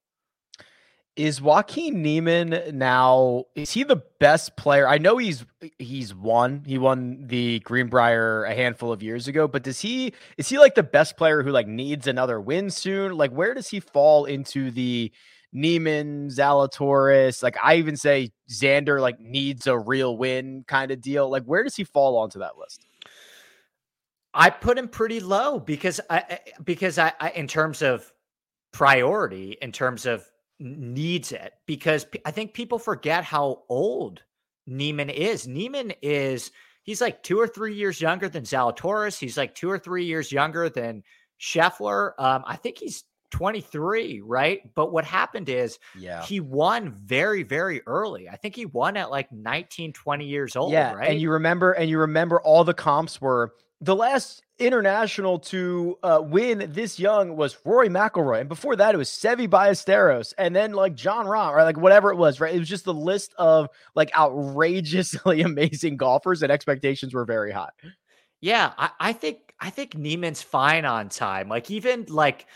Is 1.16 1.42
Joaquin 1.42 2.02
Niemann 2.02 2.78
now? 2.78 3.44
Is 3.54 3.72
he 3.72 3.82
the 3.82 4.02
best 4.20 4.56
player? 4.56 4.88
I 4.88 4.98
know 4.98 5.18
he's 5.18 5.44
he's 5.78 6.14
won. 6.14 6.62
He 6.64 6.78
won 6.78 7.26
the 7.26 7.58
Greenbrier 7.60 8.44
a 8.44 8.54
handful 8.54 8.92
of 8.92 9.02
years 9.02 9.26
ago, 9.28 9.48
but 9.48 9.64
does 9.64 9.80
he 9.80 10.14
is 10.38 10.48
he 10.48 10.58
like 10.58 10.76
the 10.76 10.84
best 10.84 11.16
player 11.16 11.42
who 11.42 11.50
like 11.50 11.66
needs 11.66 12.06
another 12.06 12.40
win 12.40 12.70
soon? 12.70 13.16
Like 13.16 13.32
where 13.32 13.54
does 13.54 13.68
he 13.68 13.80
fall 13.80 14.24
into 14.24 14.70
the 14.70 15.12
Niemann, 15.52 16.28
Zalatoris. 16.28 17.42
Like 17.42 17.56
I 17.62 17.76
even 17.76 17.96
say 17.96 18.30
Xander 18.50 19.00
like 19.00 19.20
needs 19.20 19.66
a 19.66 19.78
real 19.78 20.16
win 20.16 20.64
kind 20.66 20.90
of 20.90 21.00
deal. 21.00 21.28
Like 21.30 21.44
where 21.44 21.64
does 21.64 21.76
he 21.76 21.84
fall 21.84 22.16
onto 22.16 22.38
that 22.38 22.58
list? 22.58 22.86
I 24.32 24.50
put 24.50 24.78
him 24.78 24.88
pretty 24.88 25.20
low 25.20 25.58
because 25.58 26.00
I 26.08 26.38
because 26.64 26.98
I, 26.98 27.12
I 27.20 27.30
in 27.30 27.48
terms 27.48 27.82
of 27.82 28.12
priority, 28.72 29.56
in 29.60 29.72
terms 29.72 30.06
of 30.06 30.24
needs 30.60 31.32
it, 31.32 31.54
because 31.66 32.06
I 32.24 32.30
think 32.30 32.54
people 32.54 32.78
forget 32.78 33.24
how 33.24 33.62
old 33.68 34.22
Niemann 34.66 35.10
is. 35.10 35.48
Niemann 35.48 35.92
is 36.00 36.52
he's 36.84 37.00
like 37.00 37.22
two 37.22 37.40
or 37.40 37.48
three 37.48 37.74
years 37.74 38.00
younger 38.00 38.28
than 38.28 38.44
Zalatoris. 38.44 39.18
He's 39.18 39.36
like 39.36 39.54
two 39.54 39.70
or 39.70 39.78
three 39.78 40.04
years 40.04 40.30
younger 40.30 40.68
than 40.68 41.02
Scheffler. 41.40 42.12
Um, 42.18 42.44
I 42.46 42.56
think 42.56 42.78
he's 42.78 43.04
23, 43.30 44.22
right? 44.22 44.62
But 44.74 44.92
what 44.92 45.04
happened 45.04 45.48
is 45.48 45.78
yeah. 45.98 46.22
he 46.24 46.40
won 46.40 46.96
very, 47.04 47.42
very 47.42 47.82
early. 47.86 48.28
I 48.28 48.36
think 48.36 48.56
he 48.56 48.66
won 48.66 48.96
at 48.96 49.10
like 49.10 49.30
19, 49.32 49.92
20 49.92 50.24
years 50.24 50.56
old, 50.56 50.72
yeah, 50.72 50.92
right? 50.92 51.10
And 51.10 51.20
you 51.20 51.30
remember, 51.30 51.72
and 51.72 51.88
you 51.88 51.98
remember 51.98 52.40
all 52.40 52.64
the 52.64 52.74
comps 52.74 53.20
were 53.20 53.52
the 53.80 53.96
last 53.96 54.42
international 54.58 55.38
to 55.38 55.98
uh, 56.02 56.20
win 56.22 56.70
this 56.70 56.98
young 56.98 57.34
was 57.36 57.56
Rory 57.64 57.88
McIlroy, 57.88 58.40
and 58.40 58.48
before 58.48 58.76
that 58.76 58.94
it 58.94 58.98
was 58.98 59.08
Seve 59.08 59.48
Ballesteros, 59.48 60.34
and 60.36 60.54
then 60.54 60.72
like 60.72 60.94
Jon 60.94 61.26
Rahm 61.26 61.52
or 61.52 61.62
like 61.62 61.78
whatever 61.78 62.10
it 62.10 62.16
was. 62.16 62.40
Right, 62.40 62.54
it 62.54 62.58
was 62.58 62.68
just 62.68 62.84
the 62.84 62.94
list 62.94 63.34
of 63.38 63.68
like 63.94 64.14
outrageously 64.16 65.40
amazing 65.42 65.96
golfers, 65.96 66.42
and 66.42 66.52
expectations 66.52 67.14
were 67.14 67.24
very 67.24 67.52
high. 67.52 67.70
Yeah, 68.40 68.72
I, 68.76 68.90
I 69.00 69.12
think 69.12 69.54
I 69.58 69.70
think 69.70 69.94
Niemann's 69.94 70.42
fine 70.42 70.84
on 70.84 71.08
time. 71.08 71.48
Like 71.48 71.70
even 71.70 72.06
like 72.08 72.46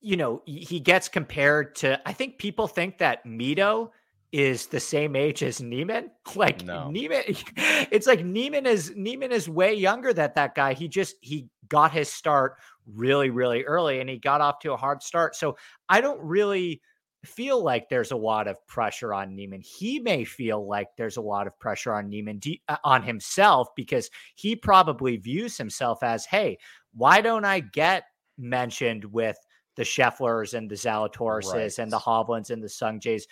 you 0.00 0.16
know, 0.16 0.42
he 0.46 0.80
gets 0.80 1.08
compared 1.08 1.74
to, 1.76 2.00
I 2.06 2.12
think 2.12 2.38
people 2.38 2.66
think 2.66 2.98
that 2.98 3.24
Mito 3.26 3.90
is 4.32 4.66
the 4.66 4.80
same 4.80 5.16
age 5.16 5.42
as 5.42 5.60
Niemann. 5.60 6.10
Like 6.36 6.64
no. 6.64 6.90
Niemann, 6.90 7.22
it's 7.56 8.06
like 8.06 8.24
Niemann 8.24 8.64
is 8.64 8.92
Niemann 8.94 9.32
is 9.32 9.48
way 9.48 9.74
younger 9.74 10.12
than 10.12 10.30
that 10.36 10.54
guy. 10.54 10.74
He 10.74 10.86
just 10.86 11.16
he 11.22 11.48
got 11.68 11.90
his 11.90 12.08
start 12.08 12.56
really, 12.86 13.30
really 13.30 13.64
early 13.64 14.00
and 14.00 14.08
he 14.08 14.18
got 14.18 14.40
off 14.40 14.60
to 14.60 14.72
a 14.72 14.76
hard 14.76 15.02
start. 15.02 15.34
So 15.34 15.56
I 15.88 16.00
don't 16.00 16.20
really 16.20 16.80
feel 17.24 17.62
like 17.62 17.88
there's 17.88 18.12
a 18.12 18.16
lot 18.16 18.46
of 18.48 18.64
pressure 18.66 19.12
on 19.12 19.34
Niemann. 19.34 19.60
He 19.60 19.98
may 19.98 20.24
feel 20.24 20.66
like 20.66 20.88
there's 20.96 21.16
a 21.16 21.22
lot 21.22 21.46
of 21.46 21.58
pressure 21.58 21.92
on 21.92 22.08
Niemann 22.08 22.40
uh, 22.68 22.76
on 22.84 23.02
himself 23.02 23.68
because 23.74 24.08
he 24.36 24.56
probably 24.56 25.16
views 25.16 25.58
himself 25.58 26.02
as, 26.02 26.24
hey, 26.24 26.58
why 26.94 27.20
don't 27.20 27.44
I 27.44 27.60
get 27.60 28.04
mentioned 28.38 29.04
with 29.04 29.36
the 29.76 29.82
Schefflers 29.82 30.54
and 30.54 30.70
the 30.70 30.74
Zalatorises 30.74 31.54
right. 31.54 31.78
and 31.78 31.90
the 31.90 31.98
Hovlands 31.98 32.50
and 32.50 32.62
the 32.62 32.68
Sungjaes. 32.68 33.22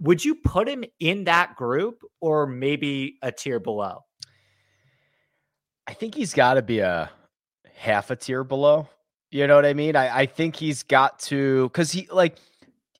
Would 0.00 0.24
you 0.24 0.34
put 0.34 0.68
him 0.68 0.84
in 1.00 1.24
that 1.24 1.56
group 1.56 2.02
or 2.20 2.46
maybe 2.46 3.16
a 3.22 3.30
tier 3.30 3.60
below? 3.60 4.00
I 5.86 5.94
think 5.94 6.14
he's 6.14 6.34
got 6.34 6.54
to 6.54 6.62
be 6.62 6.80
a 6.80 7.10
half 7.74 8.10
a 8.10 8.16
tier 8.16 8.44
below. 8.44 8.88
You 9.30 9.46
know 9.46 9.56
what 9.56 9.66
I 9.66 9.74
mean? 9.74 9.96
I, 9.96 10.20
I 10.20 10.26
think 10.26 10.56
he's 10.56 10.82
got 10.82 11.18
to 11.20 11.68
because 11.68 11.90
he 11.90 12.08
like 12.12 12.36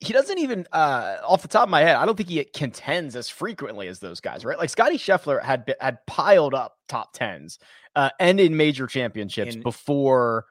he 0.00 0.12
doesn't 0.12 0.38
even 0.38 0.66
uh 0.72 1.16
off 1.24 1.42
the 1.42 1.48
top 1.48 1.64
of 1.64 1.68
my 1.68 1.80
head, 1.80 1.96
I 1.96 2.04
don't 2.04 2.16
think 2.16 2.28
he 2.28 2.42
contends 2.44 3.16
as 3.16 3.28
frequently 3.28 3.88
as 3.88 4.00
those 4.00 4.20
guys, 4.20 4.44
right? 4.44 4.58
Like 4.58 4.70
Scotty 4.70 4.98
Scheffler 4.98 5.42
had 5.42 5.74
had 5.80 5.98
piled 6.06 6.52
up 6.52 6.76
top 6.88 7.12
tens 7.12 7.58
uh 7.94 8.10
and 8.18 8.40
in 8.40 8.56
major 8.56 8.86
championships 8.86 9.54
in, 9.54 9.62
before 9.62 10.46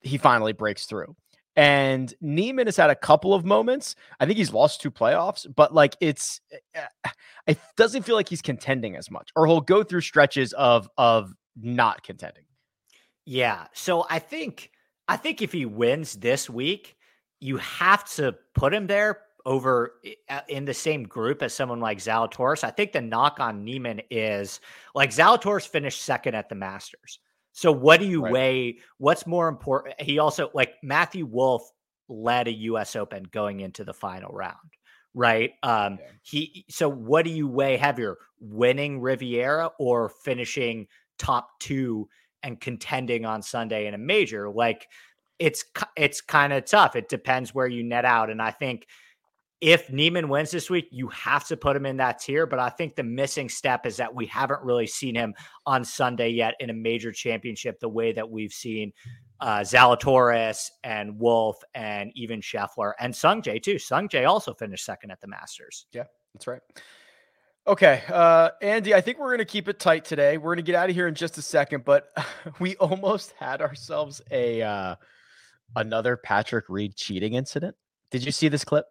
he 0.00 0.18
finally 0.18 0.52
breaks 0.52 0.86
through. 0.86 1.14
And 1.54 2.12
Niemann 2.20 2.66
has 2.66 2.76
had 2.76 2.90
a 2.90 2.94
couple 2.94 3.34
of 3.34 3.44
moments. 3.44 3.94
I 4.18 4.26
think 4.26 4.38
he's 4.38 4.52
lost 4.52 4.80
two 4.80 4.90
playoffs, 4.90 5.46
but 5.54 5.74
like 5.74 5.96
it's 6.00 6.40
eh, 6.50 6.80
eh, 7.04 7.10
it 7.46 7.58
doesn't 7.76 8.04
feel 8.04 8.14
like 8.14 8.28
he's 8.28 8.42
contending 8.42 8.96
as 8.96 9.10
much, 9.10 9.30
or 9.36 9.46
he'll 9.46 9.60
go 9.60 9.82
through 9.82 10.00
stretches 10.00 10.52
of 10.54 10.88
of 10.96 11.34
not 11.56 12.02
contending. 12.02 12.44
Yeah. 13.26 13.66
So 13.74 14.06
I 14.08 14.18
think 14.18 14.70
I 15.08 15.16
think 15.16 15.42
if 15.42 15.52
he 15.52 15.66
wins 15.66 16.14
this 16.14 16.48
week, 16.48 16.96
you 17.40 17.58
have 17.58 18.04
to 18.14 18.34
put 18.54 18.72
him 18.72 18.86
there 18.86 19.20
over 19.44 19.94
uh, 20.28 20.40
in 20.48 20.64
the 20.64 20.74
same 20.74 21.02
group 21.02 21.42
as 21.42 21.52
someone 21.52 21.80
like 21.80 21.98
Zalatoris. 21.98 22.64
I 22.64 22.70
think 22.70 22.92
the 22.92 23.00
knock 23.00 23.40
on 23.40 23.64
Niemann 23.64 24.00
is 24.10 24.60
like 24.94 25.10
Zalatoris 25.10 25.66
finished 25.66 26.02
second 26.02 26.34
at 26.34 26.48
the 26.48 26.54
Masters. 26.54 27.18
So 27.52 27.70
what 27.70 28.00
do 28.00 28.06
you 28.06 28.22
right. 28.22 28.32
weigh? 28.32 28.78
What's 28.98 29.26
more 29.26 29.48
important? 29.48 30.00
He 30.00 30.18
also 30.18 30.50
like 30.54 30.74
Matthew 30.82 31.26
Wolff 31.26 31.62
led 32.08 32.48
a 32.48 32.52
US 32.52 32.96
Open 32.96 33.24
going 33.30 33.60
into 33.60 33.84
the 33.84 33.92
final 33.92 34.32
round, 34.32 34.56
right? 35.14 35.52
Um 35.62 35.94
okay. 35.94 36.06
he 36.22 36.64
so 36.70 36.88
what 36.88 37.24
do 37.24 37.30
you 37.30 37.46
weigh 37.46 37.76
heavier, 37.76 38.16
winning 38.40 39.00
Riviera 39.00 39.70
or 39.78 40.08
finishing 40.08 40.86
top 41.18 41.48
2 41.60 42.08
and 42.42 42.60
contending 42.60 43.24
on 43.24 43.42
Sunday 43.42 43.86
in 43.86 43.94
a 43.94 43.98
major? 43.98 44.50
Like 44.50 44.86
it's 45.38 45.64
it's 45.96 46.20
kind 46.20 46.52
of 46.52 46.64
tough. 46.64 46.96
It 46.96 47.08
depends 47.08 47.54
where 47.54 47.66
you 47.66 47.82
net 47.82 48.04
out 48.04 48.30
and 48.30 48.40
I 48.40 48.50
think 48.50 48.86
if 49.62 49.88
Niemann 49.92 50.28
wins 50.28 50.50
this 50.50 50.68
week, 50.68 50.88
you 50.90 51.06
have 51.08 51.46
to 51.46 51.56
put 51.56 51.76
him 51.76 51.86
in 51.86 51.96
that 51.98 52.18
tier. 52.18 52.46
But 52.46 52.58
I 52.58 52.68
think 52.68 52.96
the 52.96 53.04
missing 53.04 53.48
step 53.48 53.86
is 53.86 53.96
that 53.98 54.12
we 54.12 54.26
haven't 54.26 54.60
really 54.60 54.88
seen 54.88 55.14
him 55.14 55.34
on 55.66 55.84
Sunday 55.84 56.30
yet 56.30 56.56
in 56.58 56.68
a 56.68 56.74
major 56.74 57.12
championship 57.12 57.78
the 57.78 57.88
way 57.88 58.10
that 58.10 58.28
we've 58.28 58.52
seen 58.52 58.92
uh, 59.40 59.60
Zalatoris 59.60 60.68
and 60.82 61.16
Wolff 61.16 61.58
and 61.74 62.10
even 62.16 62.40
Scheffler 62.40 62.94
and 62.98 63.14
Sungjae 63.14 63.62
too. 63.62 63.76
Sungjae 63.76 64.28
also 64.28 64.52
finished 64.52 64.84
second 64.84 65.12
at 65.12 65.20
the 65.20 65.28
Masters. 65.28 65.86
Yeah, 65.92 66.04
that's 66.34 66.48
right. 66.48 66.60
Okay, 67.64 68.02
uh, 68.08 68.50
Andy, 68.60 68.92
I 68.92 69.00
think 69.00 69.20
we're 69.20 69.28
going 69.28 69.38
to 69.38 69.44
keep 69.44 69.68
it 69.68 69.78
tight 69.78 70.04
today. 70.04 70.38
We're 70.38 70.56
going 70.56 70.56
to 70.56 70.62
get 70.64 70.74
out 70.74 70.90
of 70.90 70.96
here 70.96 71.06
in 71.06 71.14
just 71.14 71.38
a 71.38 71.42
second, 71.42 71.84
but 71.84 72.08
we 72.58 72.74
almost 72.76 73.32
had 73.38 73.60
ourselves 73.60 74.20
a 74.32 74.60
uh, 74.60 74.96
another 75.76 76.16
Patrick 76.16 76.64
Reed 76.68 76.96
cheating 76.96 77.34
incident. 77.34 77.76
Did 78.10 78.26
you 78.26 78.32
see 78.32 78.48
this 78.48 78.64
clip? 78.64 78.86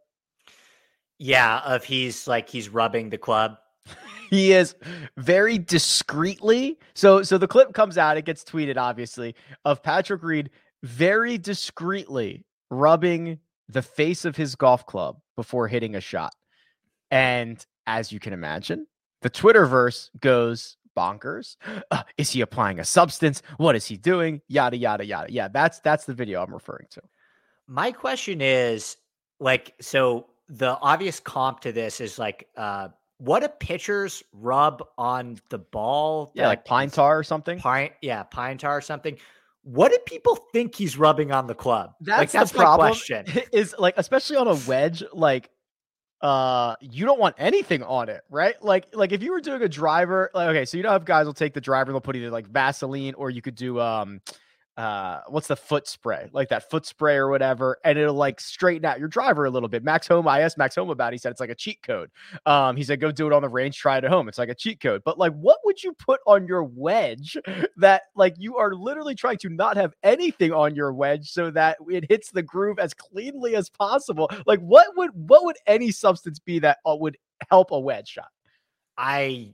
Yeah, 1.23 1.59
of 1.59 1.83
he's 1.83 2.27
like 2.27 2.49
he's 2.49 2.67
rubbing 2.67 3.11
the 3.11 3.17
club. 3.19 3.57
he 4.31 4.53
is 4.53 4.73
very 5.17 5.59
discreetly. 5.59 6.79
So 6.95 7.21
so 7.21 7.37
the 7.37 7.47
clip 7.47 7.73
comes 7.73 7.95
out, 7.99 8.17
it 8.17 8.25
gets 8.25 8.43
tweeted 8.43 8.75
obviously 8.75 9.35
of 9.63 9.83
Patrick 9.83 10.23
Reed 10.23 10.49
very 10.81 11.37
discreetly 11.37 12.43
rubbing 12.71 13.37
the 13.69 13.83
face 13.83 14.25
of 14.25 14.35
his 14.35 14.55
golf 14.55 14.87
club 14.87 15.19
before 15.35 15.67
hitting 15.67 15.93
a 15.95 16.01
shot. 16.01 16.33
And 17.11 17.63
as 17.85 18.11
you 18.11 18.19
can 18.19 18.33
imagine, 18.33 18.87
the 19.21 19.29
Twitterverse 19.29 20.09
goes 20.19 20.75
bonkers. 20.97 21.55
Uh, 21.91 22.03
is 22.17 22.31
he 22.31 22.41
applying 22.41 22.79
a 22.79 22.85
substance? 22.85 23.43
What 23.57 23.75
is 23.75 23.85
he 23.85 23.95
doing? 23.95 24.41
Yada 24.47 24.75
yada 24.75 25.05
yada. 25.05 25.31
Yeah, 25.31 25.49
that's 25.49 25.81
that's 25.81 26.05
the 26.05 26.15
video 26.15 26.41
I'm 26.41 26.51
referring 26.51 26.87
to. 26.91 27.01
My 27.67 27.91
question 27.91 28.41
is 28.41 28.97
like 29.39 29.75
so 29.79 30.25
the 30.51 30.77
obvious 30.81 31.19
comp 31.19 31.61
to 31.61 31.71
this 31.71 32.01
is 32.01 32.19
like 32.19 32.47
uh 32.57 32.89
what 33.17 33.41
do 33.41 33.47
pitchers 33.47 34.23
rub 34.33 34.83
on 34.97 35.37
the 35.49 35.59
ball? 35.59 36.31
Yeah, 36.33 36.47
like 36.47 36.65
pine 36.65 36.89
tar 36.89 37.19
or 37.19 37.23
something. 37.23 37.59
Pine, 37.59 37.91
yeah, 38.01 38.23
pine 38.23 38.57
tar 38.57 38.77
or 38.77 38.81
something. 38.81 39.17
What 39.63 39.91
do 39.91 39.99
people 40.07 40.35
think 40.51 40.73
he's 40.73 40.97
rubbing 40.97 41.31
on 41.31 41.45
the 41.45 41.53
club? 41.53 41.93
That's, 42.01 42.17
like, 42.17 42.31
that's 42.31 42.51
the 42.51 42.57
problem. 42.57 42.89
Question. 42.89 43.27
Is 43.53 43.75
like, 43.77 43.93
especially 43.97 44.37
on 44.37 44.47
a 44.47 44.55
wedge, 44.67 45.03
like, 45.13 45.51
uh, 46.21 46.75
you 46.81 47.05
don't 47.05 47.19
want 47.19 47.35
anything 47.37 47.83
on 47.83 48.09
it, 48.09 48.21
right? 48.27 48.55
Like, 48.63 48.87
like 48.93 49.11
if 49.11 49.21
you 49.21 49.31
were 49.31 49.39
doing 49.39 49.61
a 49.61 49.69
driver, 49.69 50.31
like, 50.33 50.49
okay, 50.49 50.65
so 50.65 50.77
you 50.77 50.83
know, 50.83 50.95
if 50.95 51.05
guys 51.05 51.27
will 51.27 51.35
take 51.35 51.53
the 51.53 51.61
driver, 51.61 51.91
they'll 51.91 52.01
put 52.01 52.15
either 52.15 52.31
like 52.31 52.47
Vaseline 52.47 53.13
or 53.13 53.29
you 53.29 53.43
could 53.43 53.55
do 53.55 53.79
um 53.79 54.19
uh 54.77 55.19
what's 55.27 55.47
the 55.47 55.55
foot 55.55 55.87
spray? 55.87 56.29
Like 56.31 56.49
that 56.49 56.69
foot 56.69 56.85
spray 56.85 57.15
or 57.15 57.29
whatever 57.29 57.77
and 57.83 57.97
it'll 57.99 58.15
like 58.15 58.39
straighten 58.39 58.85
out 58.85 58.99
your 58.99 59.09
driver 59.09 59.45
a 59.45 59.49
little 59.49 59.67
bit. 59.69 59.83
Max 59.83 60.07
Homa 60.07 60.29
i 60.29 60.39
asked 60.39 60.57
max 60.57 60.75
Homa 60.75 60.93
about 60.93 61.11
it. 61.11 61.15
he 61.15 61.17
said 61.17 61.31
it's 61.31 61.41
like 61.41 61.49
a 61.49 61.55
cheat 61.55 61.81
code. 61.83 62.09
Um 62.45 62.77
he 62.77 62.83
said 62.83 63.01
go 63.01 63.11
do 63.11 63.27
it 63.27 63.33
on 63.33 63.41
the 63.41 63.49
range 63.49 63.77
try 63.77 63.97
it 63.97 64.03
at 64.03 64.09
home 64.11 64.29
it's 64.29 64.37
like 64.37 64.49
a 64.49 64.55
cheat 64.55 64.79
code. 64.79 65.01
But 65.03 65.17
like 65.17 65.33
what 65.33 65.57
would 65.65 65.83
you 65.83 65.93
put 65.93 66.21
on 66.25 66.47
your 66.47 66.63
wedge 66.63 67.37
that 67.77 68.03
like 68.15 68.35
you 68.37 68.57
are 68.57 68.73
literally 68.73 69.15
trying 69.15 69.37
to 69.39 69.49
not 69.49 69.77
have 69.77 69.93
anything 70.03 70.53
on 70.53 70.75
your 70.75 70.93
wedge 70.93 71.29
so 71.29 71.51
that 71.51 71.77
it 71.89 72.05
hits 72.09 72.31
the 72.31 72.43
groove 72.43 72.79
as 72.79 72.93
cleanly 72.93 73.55
as 73.55 73.69
possible? 73.69 74.29
Like 74.45 74.59
what 74.61 74.87
would 74.95 75.11
what 75.13 75.43
would 75.45 75.57
any 75.67 75.91
substance 75.91 76.39
be 76.39 76.59
that 76.59 76.77
uh, 76.85 76.95
would 76.95 77.17
help 77.49 77.71
a 77.71 77.79
wedge 77.79 78.07
shot? 78.07 78.29
I 78.97 79.53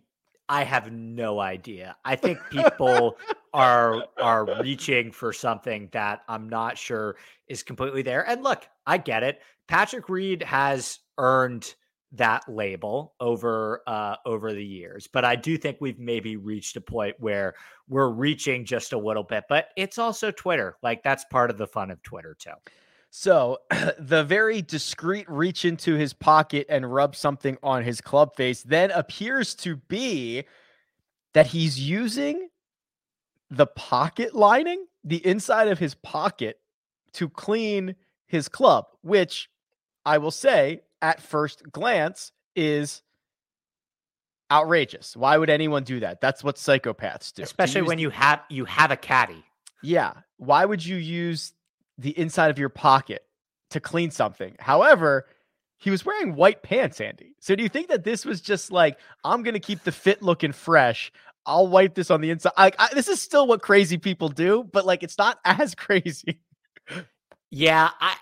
I 0.50 0.64
have 0.64 0.92
no 0.92 1.40
idea. 1.40 1.96
I 2.06 2.16
think 2.16 2.40
people 2.50 3.18
are 3.58 4.06
are 4.22 4.62
reaching 4.62 5.12
for 5.12 5.34
something 5.34 5.90
that 5.92 6.22
I'm 6.30 6.48
not 6.48 6.78
sure 6.78 7.16
is 7.48 7.64
completely 7.64 8.04
there. 8.04 8.28
And 8.30 8.44
look, 8.44 8.68
I 8.86 9.00
get 9.00 9.24
it. 9.24 9.42
Patrick 9.68 10.10
Reed 10.10 10.44
has 10.44 11.00
earned 11.18 11.74
that 12.14 12.48
label 12.48 13.16
over 13.20 13.82
uh 13.86 14.16
over 14.26 14.54
the 14.54 14.64
years 14.64 15.10
but 15.12 15.26
i 15.26 15.36
do 15.36 15.58
think 15.58 15.76
we've 15.82 16.00
maybe 16.00 16.38
reached 16.38 16.78
a 16.78 16.82
point 16.82 17.14
where 17.20 17.54
we're 17.90 18.12
reaching 18.12 18.64
just 18.64 18.94
a 18.94 18.98
little 18.98 19.24
bit 19.24 19.44
but 19.50 19.72
it's 19.76 19.98
also 19.98 20.32
twitter 20.32 20.78
like 20.82 21.04
that's 21.04 21.26
part 21.26 21.50
of 21.50 21.58
the 21.58 21.68
fun 21.68 21.92
of 21.92 22.02
twitter 22.04 22.34
too 22.40 22.54
so 23.10 23.58
the 24.00 24.24
very 24.24 24.62
discreet 24.62 25.30
reach 25.30 25.66
into 25.66 25.96
his 25.96 26.14
pocket 26.14 26.66
and 26.70 26.90
rub 26.94 27.14
something 27.14 27.58
on 27.62 27.84
his 27.84 28.00
club 28.00 28.34
face 28.38 28.64
then 28.64 28.90
appears 28.92 29.54
to 29.54 29.76
be 29.76 30.46
that 31.34 31.48
he's 31.48 31.78
using 31.78 32.48
the 33.50 33.68
pocket 33.68 34.36
lining, 34.36 34.86
the 35.04 35.26
inside 35.26 35.68
of 35.68 35.80
his 35.80 35.96
pocket 35.96 36.60
to 37.14 37.30
clean 37.30 37.96
his 38.26 38.50
club, 38.50 38.86
which 39.02 39.50
I 40.06 40.18
will 40.18 40.32
say 40.32 40.82
at 41.02 41.22
first 41.22 41.64
glance 41.72 42.32
is 42.56 43.02
outrageous. 44.52 45.16
Why 45.16 45.38
would 45.38 45.50
anyone 45.50 45.84
do 45.84 46.00
that? 46.02 46.22
That's 46.22 46.44
what 46.44 46.56
psychopaths 46.56 47.34
do. 47.34 47.44
Especially 47.44 47.82
when 47.82 48.00
you 48.00 48.10
have 48.10 48.42
you 48.50 48.66
have 48.66 48.92
a 48.92 48.98
caddy. 48.98 49.44
Yeah. 49.84 50.14
Why 50.38 50.66
would 50.66 50.86
you 50.86 50.98
use 50.98 51.54
the 51.98 52.18
inside 52.18 52.50
of 52.50 52.60
your 52.60 52.70
pocket 52.70 53.24
to 53.72 53.80
clean 53.80 54.12
something? 54.12 54.56
However, 54.60 55.28
he 55.78 55.92
was 55.92 56.06
wearing 56.06 56.36
white 56.36 56.64
pants, 56.64 57.00
Andy. 57.00 57.36
So 57.40 57.56
do 57.56 57.64
you 57.64 57.70
think 57.70 57.90
that 57.90 58.04
this 58.04 58.26
was 58.26 58.42
just 58.42 58.72
like, 58.72 58.98
I'm 59.24 59.44
going 59.44 59.54
to 59.54 59.60
keep 59.60 59.84
the 59.84 59.92
fit 59.92 60.24
looking 60.24 60.52
fresh. 60.52 61.12
I'll 61.48 61.68
wipe 61.68 61.96
this 61.96 62.12
on 62.12 62.22
the 62.22 62.30
inside. 62.30 62.52
I, 62.58 62.72
I, 62.78 62.90
this 62.94 63.08
is 63.08 63.22
still 63.22 63.48
what 63.48 63.62
crazy 63.62 63.98
people 63.98 64.30
do, 64.30 64.64
but 64.72 64.86
like 64.86 65.02
it's 65.02 65.18
not 65.18 65.40
as 65.46 65.74
crazy. 65.74 66.42
Yeah, 67.50 67.90
I 68.00 68.16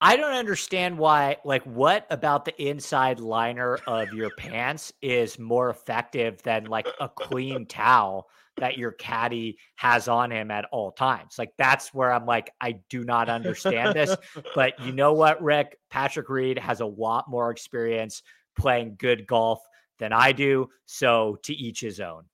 I 0.00 0.16
don't 0.16 0.34
understand 0.34 0.98
why. 0.98 1.38
Like, 1.44 1.62
what 1.64 2.06
about 2.10 2.44
the 2.44 2.62
inside 2.62 3.20
liner 3.20 3.78
of 3.86 4.12
your 4.12 4.28
pants 4.36 4.92
is 5.00 5.38
more 5.38 5.70
effective 5.70 6.42
than 6.42 6.66
like 6.66 6.86
a 7.00 7.08
clean 7.08 7.64
towel 7.64 8.28
that 8.58 8.76
your 8.76 8.92
caddy 8.92 9.56
has 9.76 10.06
on 10.06 10.30
him 10.30 10.50
at 10.50 10.66
all 10.70 10.92
times? 10.92 11.36
Like, 11.38 11.54
that's 11.56 11.94
where 11.94 12.12
I'm 12.12 12.26
like, 12.26 12.52
I 12.60 12.80
do 12.90 13.02
not 13.02 13.30
understand 13.30 13.94
this. 13.94 14.14
but 14.54 14.78
you 14.80 14.92
know 14.92 15.14
what, 15.14 15.42
Rick? 15.42 15.78
Patrick 15.90 16.28
Reed 16.28 16.58
has 16.58 16.80
a 16.80 16.86
lot 16.86 17.30
more 17.30 17.50
experience 17.50 18.22
playing 18.58 18.96
good 18.98 19.26
golf 19.26 19.60
than 19.98 20.12
I 20.12 20.32
do. 20.32 20.68
So 20.84 21.38
to 21.44 21.54
each 21.54 21.80
his 21.80 21.98
own 21.98 22.24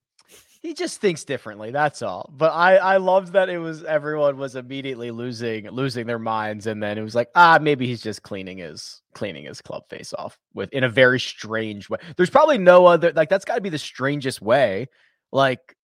he 0.61 0.75
just 0.75 1.01
thinks 1.01 1.25
differently. 1.25 1.71
That's 1.71 2.03
all. 2.03 2.31
But 2.37 2.53
I 2.53 2.77
I 2.77 2.97
loved 2.99 3.33
that 3.33 3.49
it 3.49 3.59
was 3.59 3.83
everyone 3.85 4.37
was 4.37 4.57
immediately 4.57 5.11
losing 5.11 5.69
losing 5.71 6.07
their 6.07 6.19
minds, 6.19 6.67
and 6.67 6.83
then 6.83 6.99
it 6.99 7.03
was 7.03 7.15
like 7.15 7.29
ah 7.35 7.59
maybe 7.61 7.87
he's 7.87 8.03
just 8.03 8.23
cleaning 8.23 8.59
his 8.59 9.01
cleaning 9.15 9.45
his 9.45 9.61
club 9.63 9.89
face 9.89 10.13
off 10.13 10.39
with 10.55 10.71
in 10.73 10.85
a 10.85 10.89
very 10.89 11.19
strange 11.19 11.89
way. 11.89 11.99
There's 12.17 12.31
probably 12.31 12.59
no 12.59 12.87
other 12.87 13.13
like 13.13 13.31
that's 13.31 13.45
got 13.45 13.55
to 13.55 13.61
be 13.61 13.71
the 13.71 13.79
strangest 13.79 14.43
way. 14.43 14.89
Like 15.33 15.77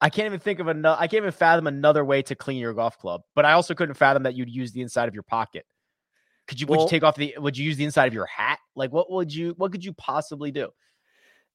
I 0.00 0.08
can't 0.08 0.26
even 0.26 0.40
think 0.40 0.60
of 0.60 0.68
another. 0.68 0.96
I 0.98 1.06
can't 1.06 1.22
even 1.22 1.32
fathom 1.32 1.66
another 1.66 2.04
way 2.04 2.22
to 2.22 2.34
clean 2.34 2.58
your 2.58 2.72
golf 2.72 2.98
club. 2.98 3.22
But 3.34 3.44
I 3.44 3.52
also 3.52 3.74
couldn't 3.74 3.96
fathom 3.96 4.22
that 4.22 4.34
you'd 4.34 4.48
use 4.48 4.72
the 4.72 4.80
inside 4.80 5.08
of 5.08 5.14
your 5.14 5.24
pocket. 5.24 5.66
Could 6.48 6.58
you? 6.58 6.66
Well, 6.66 6.80
would 6.80 6.84
you 6.84 6.88
take 6.88 7.02
off 7.02 7.16
the? 7.16 7.34
Would 7.36 7.58
you 7.58 7.66
use 7.66 7.76
the 7.76 7.84
inside 7.84 8.06
of 8.06 8.14
your 8.14 8.26
hat? 8.26 8.58
Like 8.74 8.92
what 8.92 9.10
would 9.10 9.32
you? 9.32 9.54
What 9.58 9.72
could 9.72 9.84
you 9.84 9.92
possibly 9.92 10.50
do? 10.50 10.70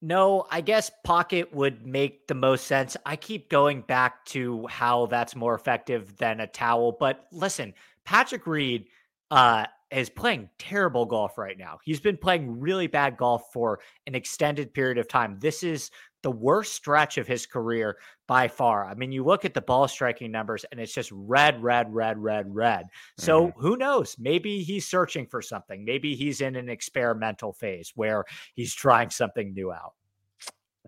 No, 0.02 0.46
I 0.50 0.60
guess 0.60 0.90
pocket 1.04 1.52
would 1.54 1.86
make 1.86 2.28
the 2.28 2.34
most 2.34 2.66
sense. 2.66 2.96
I 3.06 3.16
keep 3.16 3.48
going 3.48 3.80
back 3.80 4.24
to 4.26 4.66
how 4.66 5.06
that's 5.06 5.34
more 5.34 5.54
effective 5.54 6.16
than 6.18 6.40
a 6.40 6.46
towel. 6.46 6.92
But 6.92 7.26
listen, 7.32 7.72
Patrick 8.04 8.46
Reed 8.46 8.88
uh, 9.30 9.64
is 9.90 10.10
playing 10.10 10.50
terrible 10.58 11.06
golf 11.06 11.38
right 11.38 11.56
now. 11.56 11.78
He's 11.82 12.00
been 12.00 12.18
playing 12.18 12.60
really 12.60 12.86
bad 12.86 13.16
golf 13.16 13.44
for 13.52 13.80
an 14.06 14.14
extended 14.14 14.74
period 14.74 14.98
of 14.98 15.08
time. 15.08 15.38
This 15.40 15.62
is 15.62 15.90
the 16.26 16.30
worst 16.32 16.74
stretch 16.74 17.18
of 17.18 17.26
his 17.28 17.46
career 17.46 17.98
by 18.26 18.48
far. 18.48 18.84
I 18.84 18.94
mean, 18.94 19.12
you 19.12 19.22
look 19.22 19.44
at 19.44 19.54
the 19.54 19.60
ball 19.60 19.86
striking 19.86 20.32
numbers 20.32 20.64
and 20.72 20.80
it's 20.80 20.92
just 20.92 21.12
red, 21.12 21.62
red, 21.62 21.94
red, 21.94 22.18
red, 22.18 22.52
red. 22.52 22.86
So 23.16 23.46
mm-hmm. 23.46 23.60
who 23.60 23.76
knows? 23.76 24.16
Maybe 24.18 24.64
he's 24.64 24.88
searching 24.88 25.28
for 25.28 25.40
something. 25.40 25.84
Maybe 25.84 26.16
he's 26.16 26.40
in 26.40 26.56
an 26.56 26.68
experimental 26.68 27.52
phase 27.52 27.92
where 27.94 28.24
he's 28.56 28.74
trying 28.74 29.10
something 29.10 29.54
new 29.54 29.70
out. 29.70 29.92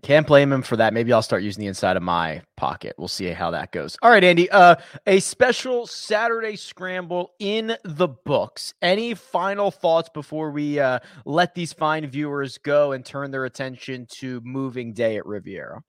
Can't 0.01 0.25
blame 0.25 0.51
him 0.51 0.61
for 0.61 0.77
that. 0.77 0.93
Maybe 0.93 1.11
I'll 1.11 1.21
start 1.21 1.43
using 1.43 1.61
the 1.61 1.67
inside 1.67 1.97
of 1.97 2.03
my 2.03 2.41
pocket. 2.55 2.95
We'll 2.97 3.07
see 3.07 3.27
how 3.27 3.51
that 3.51 3.71
goes. 3.71 3.97
All 4.01 4.09
right, 4.09 4.23
Andy. 4.23 4.49
Uh, 4.49 4.75
a 5.07 5.19
special 5.19 5.87
Saturday 5.87 6.55
scramble 6.55 7.33
in 7.39 7.75
the 7.83 8.07
books. 8.07 8.73
Any 8.81 9.13
final 9.13 9.71
thoughts 9.71 10.09
before 10.13 10.51
we 10.51 10.79
uh, 10.79 10.99
let 11.25 11.53
these 11.53 11.73
fine 11.73 12.07
viewers 12.07 12.57
go 12.57 12.93
and 12.93 13.05
turn 13.05 13.31
their 13.31 13.45
attention 13.45 14.07
to 14.11 14.41
moving 14.43 14.93
day 14.93 15.17
at 15.17 15.25
Riviera? 15.25 15.81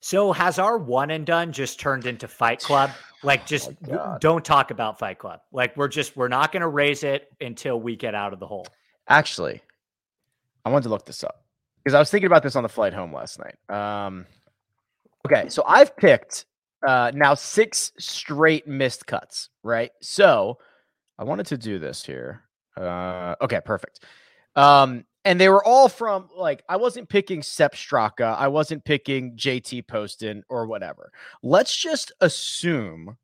So 0.00 0.32
has 0.32 0.58
our 0.58 0.78
one 0.78 1.10
and 1.10 1.26
done 1.26 1.52
just 1.52 1.80
turned 1.80 2.06
into 2.06 2.28
Fight 2.28 2.60
Club? 2.64 2.90
Like, 3.22 3.46
just 3.46 3.70
oh 3.90 4.16
don't 4.20 4.44
talk 4.44 4.70
about 4.70 4.98
Fight 4.98 5.18
Club. 5.18 5.40
Like, 5.52 5.76
we're 5.76 5.88
just 5.88 6.16
we're 6.16 6.28
not 6.28 6.52
going 6.52 6.62
to 6.62 6.68
raise 6.68 7.02
it 7.02 7.28
until 7.40 7.80
we 7.80 7.96
get 7.96 8.14
out 8.14 8.32
of 8.32 8.38
the 8.38 8.46
hole. 8.46 8.66
Actually, 9.08 9.60
I 10.64 10.70
wanted 10.70 10.84
to 10.84 10.90
look 10.90 11.04
this 11.04 11.24
up 11.24 11.39
because 11.82 11.94
I 11.94 11.98
was 11.98 12.10
thinking 12.10 12.26
about 12.26 12.42
this 12.42 12.56
on 12.56 12.62
the 12.62 12.68
flight 12.68 12.92
home 12.92 13.12
last 13.12 13.38
night. 13.38 13.56
Um, 13.74 14.26
okay, 15.26 15.48
so 15.48 15.62
I've 15.66 15.96
picked 15.96 16.46
uh, 16.86 17.10
now 17.14 17.34
six 17.34 17.92
straight 17.98 18.66
missed 18.66 19.06
cuts, 19.06 19.50
right? 19.62 19.90
So 20.00 20.58
I 21.18 21.24
wanted 21.24 21.46
to 21.46 21.58
do 21.58 21.78
this 21.78 22.04
here. 22.04 22.42
Uh, 22.76 23.34
okay, 23.42 23.60
perfect. 23.64 24.04
Um, 24.56 25.04
and 25.24 25.40
they 25.40 25.48
were 25.48 25.64
all 25.64 25.88
from 25.88 26.28
like 26.36 26.62
I 26.68 26.76
wasn't 26.76 27.08
picking 27.08 27.42
Sepp 27.42 27.74
Straka, 27.74 28.36
I 28.36 28.48
wasn't 28.48 28.84
picking 28.84 29.36
JT 29.36 29.86
Poston 29.86 30.42
or 30.48 30.66
whatever. 30.66 31.12
Let's 31.42 31.76
just 31.76 32.12
assume 32.20 33.16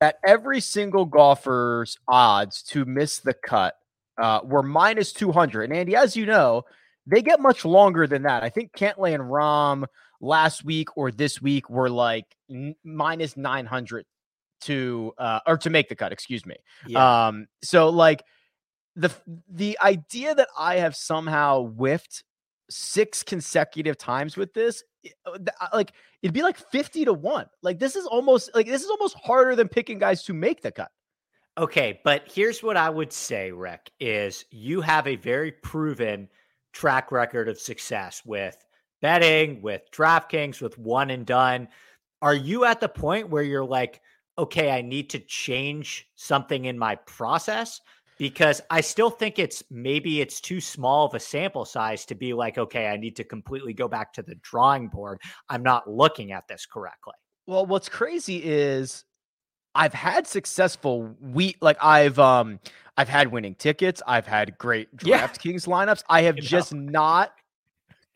that 0.00 0.16
every 0.24 0.60
single 0.60 1.04
golfer's 1.04 1.98
odds 2.08 2.62
to 2.62 2.86
miss 2.86 3.18
the 3.18 3.34
cut 3.34 3.74
uh, 4.20 4.40
were 4.42 4.62
minus 4.62 5.12
200. 5.12 5.64
And 5.64 5.72
Andy, 5.74 5.94
as 5.94 6.16
you 6.16 6.24
know, 6.24 6.64
they 7.06 7.22
get 7.22 7.40
much 7.40 7.64
longer 7.64 8.06
than 8.06 8.22
that. 8.22 8.42
I 8.42 8.48
think 8.48 8.72
Cantlay 8.72 9.14
and 9.14 9.24
Rahm 9.24 9.84
last 10.20 10.64
week 10.64 10.96
or 10.96 11.10
this 11.10 11.40
week 11.40 11.70
were 11.70 11.90
like 11.90 12.26
n- 12.50 12.74
minus 12.84 13.36
900 13.36 14.04
to 14.62 15.12
uh 15.16 15.40
or 15.46 15.56
to 15.58 15.70
make 15.70 15.88
the 15.88 15.96
cut, 15.96 16.12
excuse 16.12 16.44
me. 16.44 16.56
Yeah. 16.86 17.26
Um 17.26 17.46
so 17.62 17.88
like 17.88 18.22
the 18.96 19.10
the 19.48 19.78
idea 19.82 20.34
that 20.34 20.48
I 20.58 20.76
have 20.76 20.94
somehow 20.94 21.64
whiffed 21.64 22.24
six 22.68 23.22
consecutive 23.22 23.96
times 23.96 24.36
with 24.36 24.52
this 24.52 24.82
uh, 25.26 25.38
uh, 25.60 25.68
like 25.72 25.92
it'd 26.22 26.34
be 26.34 26.42
like 26.42 26.58
50 26.58 27.06
to 27.06 27.12
1. 27.12 27.46
Like 27.62 27.78
this 27.78 27.96
is 27.96 28.06
almost 28.06 28.50
like 28.54 28.66
this 28.66 28.82
is 28.82 28.90
almost 28.90 29.16
harder 29.22 29.56
than 29.56 29.68
picking 29.68 29.98
guys 29.98 30.22
to 30.24 30.34
make 30.34 30.62
the 30.62 30.70
cut. 30.70 30.90
Okay, 31.58 32.00
but 32.04 32.22
here's 32.26 32.62
what 32.62 32.76
I 32.76 32.88
would 32.88 33.12
say, 33.12 33.50
Rick, 33.50 33.90
is 33.98 34.44
you 34.50 34.80
have 34.80 35.06
a 35.06 35.16
very 35.16 35.52
proven 35.52 36.28
track 36.72 37.12
record 37.12 37.48
of 37.48 37.60
success 37.60 38.22
with 38.24 38.56
betting, 39.02 39.62
with 39.62 39.82
DraftKings, 39.92 40.60
with 40.60 40.78
one 40.78 41.10
and 41.10 41.26
done. 41.26 41.68
Are 42.22 42.34
you 42.34 42.64
at 42.64 42.80
the 42.80 42.88
point 42.88 43.30
where 43.30 43.42
you're 43.42 43.64
like, 43.64 44.00
okay, 44.38 44.70
I 44.70 44.82
need 44.82 45.10
to 45.10 45.18
change 45.18 46.06
something 46.16 46.66
in 46.66 46.78
my 46.78 46.96
process? 46.96 47.80
Because 48.18 48.60
I 48.70 48.82
still 48.82 49.08
think 49.08 49.38
it's 49.38 49.62
maybe 49.70 50.20
it's 50.20 50.40
too 50.40 50.60
small 50.60 51.06
of 51.06 51.14
a 51.14 51.20
sample 51.20 51.64
size 51.64 52.04
to 52.06 52.14
be 52.14 52.34
like, 52.34 52.58
okay, 52.58 52.88
I 52.88 52.98
need 52.98 53.16
to 53.16 53.24
completely 53.24 53.72
go 53.72 53.88
back 53.88 54.12
to 54.14 54.22
the 54.22 54.34
drawing 54.42 54.88
board. 54.88 55.20
I'm 55.48 55.62
not 55.62 55.88
looking 55.88 56.32
at 56.32 56.46
this 56.46 56.66
correctly. 56.66 57.14
Well, 57.46 57.64
what's 57.64 57.88
crazy 57.88 58.42
is 58.44 59.04
I've 59.74 59.94
had 59.94 60.26
successful 60.26 61.14
we 61.20 61.56
like 61.60 61.76
I've 61.82 62.18
um 62.18 62.60
I've 62.96 63.08
had 63.08 63.32
winning 63.32 63.54
tickets. 63.54 64.02
I've 64.06 64.26
had 64.26 64.58
great 64.58 64.94
DraftKings 64.96 65.66
yeah. 65.66 65.72
lineups. 65.74 66.02
I 66.08 66.22
have 66.22 66.36
you 66.36 66.42
just 66.42 66.74
know. 66.74 66.90
not 66.90 67.32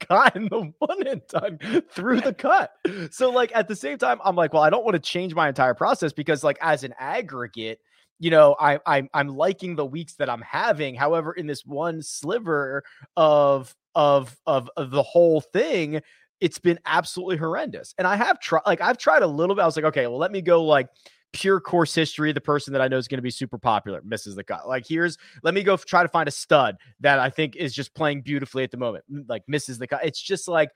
gotten 0.08 0.48
the 0.48 0.72
one 0.78 1.06
and 1.06 1.22
done 1.28 1.58
through 1.90 2.20
the 2.20 2.34
cut. 2.34 2.72
So 3.10 3.30
like 3.30 3.54
at 3.54 3.68
the 3.68 3.76
same 3.76 3.98
time, 3.98 4.20
I'm 4.24 4.36
like, 4.36 4.52
well, 4.52 4.62
I 4.62 4.70
don't 4.70 4.84
want 4.84 4.94
to 4.94 5.00
change 5.00 5.34
my 5.34 5.48
entire 5.48 5.74
process 5.74 6.12
because 6.12 6.44
like 6.44 6.58
as 6.60 6.84
an 6.84 6.94
aggregate, 6.98 7.80
you 8.18 8.30
know, 8.30 8.56
I, 8.58 8.78
I 8.86 9.08
I'm 9.14 9.28
liking 9.28 9.76
the 9.76 9.86
weeks 9.86 10.14
that 10.14 10.30
I'm 10.30 10.42
having. 10.42 10.94
However, 10.94 11.32
in 11.32 11.46
this 11.46 11.64
one 11.64 12.02
sliver 12.02 12.84
of 13.16 13.74
of 13.94 14.36
of, 14.46 14.70
of 14.76 14.90
the 14.90 15.02
whole 15.02 15.40
thing, 15.40 16.00
it's 16.40 16.58
been 16.58 16.78
absolutely 16.84 17.36
horrendous. 17.36 17.94
And 17.98 18.06
I 18.06 18.16
have 18.16 18.40
tried 18.40 18.62
like 18.66 18.80
I've 18.80 18.98
tried 18.98 19.22
a 19.22 19.26
little 19.26 19.54
bit. 19.54 19.62
I 19.62 19.66
was 19.66 19.76
like, 19.76 19.86
okay, 19.86 20.06
well, 20.06 20.18
let 20.18 20.32
me 20.32 20.42
go 20.42 20.64
like 20.64 20.88
pure 21.34 21.60
course 21.60 21.94
history, 21.94 22.32
the 22.32 22.40
person 22.40 22.72
that 22.72 22.80
I 22.80 22.88
know 22.88 22.96
is 22.96 23.08
going 23.08 23.18
to 23.18 23.22
be 23.22 23.30
super 23.30 23.58
popular 23.58 24.00
misses 24.04 24.36
the 24.36 24.44
cut. 24.44 24.66
Like, 24.66 24.86
here's 24.86 25.18
let 25.42 25.52
me 25.52 25.62
go 25.62 25.76
try 25.76 26.02
to 26.02 26.08
find 26.08 26.28
a 26.28 26.32
stud 26.32 26.76
that 27.00 27.18
I 27.18 27.28
think 27.28 27.56
is 27.56 27.74
just 27.74 27.92
playing 27.92 28.22
beautifully 28.22 28.62
at 28.62 28.70
the 28.70 28.76
moment, 28.76 29.04
like 29.28 29.42
misses 29.48 29.76
the 29.76 29.86
cut. 29.86 30.04
It's 30.04 30.22
just 30.22 30.48
like 30.48 30.70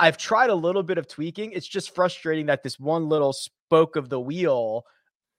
I've 0.00 0.18
tried 0.18 0.50
a 0.50 0.54
little 0.54 0.82
bit 0.82 0.98
of 0.98 1.06
tweaking. 1.06 1.52
It's 1.52 1.66
just 1.66 1.94
frustrating 1.94 2.46
that 2.46 2.64
this 2.64 2.78
one 2.78 3.08
little 3.08 3.32
spoke 3.32 3.94
of 3.94 4.08
the 4.08 4.20
wheel, 4.20 4.84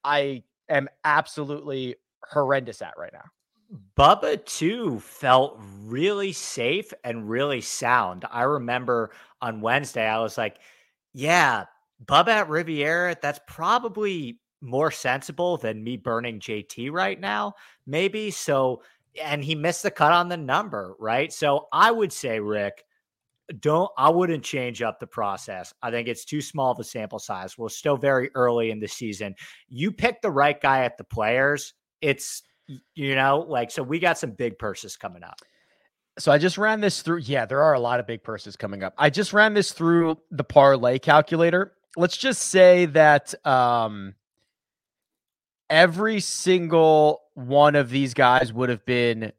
I 0.04 0.44
am 0.70 0.88
absolutely 1.04 1.96
horrendous 2.32 2.82
at 2.82 2.94
right 2.98 3.14
now. 3.14 3.26
Bubba 3.98 4.44
too 4.46 5.00
felt 5.02 5.60
really 5.84 6.32
safe 6.32 6.94
and 7.04 7.30
really 7.30 7.60
sound. 7.60 8.24
I 8.32 8.44
remember 8.44 9.12
on 9.42 9.60
Wednesday, 9.60 10.08
I 10.08 10.20
was 10.20 10.38
like, 10.38 10.60
yeah, 11.14 11.66
Bubba 12.06 12.30
at 12.30 12.50
Riviera, 12.50 13.18
that's 13.22 13.40
probably 13.48 14.40
more 14.66 14.92
sensible 14.92 15.58
than 15.58 15.84
me 15.84 15.98
burning 15.98 16.40
JT 16.40 16.92
right 16.92 17.20
now, 17.20 17.54
maybe. 17.86 18.32
So, 18.32 18.82
and 19.24 19.44
he 19.44 19.56
missed 19.56 19.84
the 19.84 19.92
cut 19.92 20.12
on 20.12 20.28
the 20.28 20.38
number, 20.38 20.96
right? 21.00 21.32
So 21.32 21.68
I 21.72 21.92
would 21.92 22.12
say, 22.12 22.40
Rick, 22.40 22.84
don't 23.60 23.92
I 23.98 24.10
wouldn't 24.10 24.44
change 24.44 24.82
up 24.82 25.00
the 25.00 25.08
process. 25.08 25.74
I 25.82 25.92
think 25.92 26.08
it's 26.08 26.26
too 26.26 26.42
small 26.42 26.72
of 26.72 26.80
a 26.80 26.84
sample 26.84 27.20
size. 27.20 27.58
We're 27.58 27.70
still 27.70 27.98
very 27.98 28.30
early 28.36 28.72
in 28.72 28.80
the 28.80 28.88
season. 28.88 29.36
You 29.70 29.92
pick 29.92 30.22
the 30.22 30.32
right 30.32 30.60
guy 30.60 30.84
at 30.84 30.98
the 30.98 31.04
players. 31.04 31.74
It's 32.02 32.44
you 32.96 33.16
know, 33.16 33.46
like 33.48 33.70
so 33.70 33.84
we 33.84 34.00
got 34.00 34.18
some 34.18 34.32
big 34.32 34.58
purses 34.58 34.98
coming 34.98 35.24
up. 35.24 35.40
So 36.18 36.32
I 36.32 36.38
just 36.38 36.58
ran 36.58 36.82
this 36.82 37.02
through. 37.02 37.20
Yeah, 37.20 37.46
there 37.46 37.62
are 37.62 37.74
a 37.74 37.80
lot 37.80 38.00
of 38.00 38.08
big 38.08 38.24
purses 38.24 38.56
coming 38.56 38.84
up. 38.84 38.94
I 38.98 39.10
just 39.10 39.34
ran 39.34 39.54
this 39.54 39.72
through 39.72 40.18
the 40.32 40.44
parlay 40.44 40.98
calculator. 40.98 41.74
Let's 41.98 42.18
just 42.18 42.44
say 42.44 42.88
that 42.88 43.34
um 43.46 44.16
every 45.70 46.20
single 46.20 47.22
one 47.34 47.76
of 47.76 47.90
these 47.90 48.14
guys 48.14 48.54
would 48.54 48.70
have 48.70 48.86
been 48.86 49.32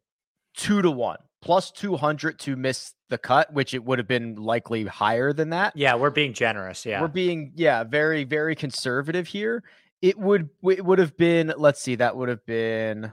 two 0.55 0.83
to 0.83 0.91
one 0.91 1.18
plus 1.47 1.70
200 1.70 2.41
to 2.41 2.57
miss 2.57 2.95
the 3.09 3.18
cut, 3.18 3.53
which 3.53 3.72
it 3.72 3.85
would 3.85 3.99
have 3.99 4.09
been 4.09 4.35
likely 4.35 4.85
higher 4.85 5.33
than 5.33 5.51
that. 5.51 5.77
Yeah, 5.77 5.95
we're 5.95 6.11
being 6.11 6.33
generous. 6.33 6.85
Yeah. 6.85 7.01
We're 7.01 7.07
being, 7.07 7.53
yeah, 7.55 7.85
very, 7.85 8.24
very 8.24 8.57
conservative 8.57 9.29
here. 9.29 9.62
It 10.03 10.18
would, 10.18 10.51
it 10.64 10.85
would 10.85 10.99
have 10.99 11.16
been, 11.16 11.55
let's 11.57 11.81
see, 11.81 11.95
that 11.95 12.16
would 12.16 12.29
have 12.29 12.45
been, 12.47 13.03
let 13.03 13.12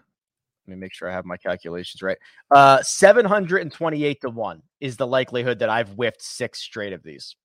me 0.68 0.76
make 0.76 0.94
sure 0.94 1.08
I 1.08 1.14
have 1.14 1.26
my 1.26 1.38
calculations 1.38 2.02
right. 2.02 2.18
Uh, 2.50 2.82
728 2.82 4.22
to 4.22 4.30
one 4.32 4.64
is 4.80 4.98
the 4.98 5.06
likelihood 5.06 5.60
that 5.60 5.70
I've 5.70 5.90
whiffed 5.90 6.24
six 6.24 6.60
straight 6.60 6.94
of 6.94 7.04
these. 7.04 7.36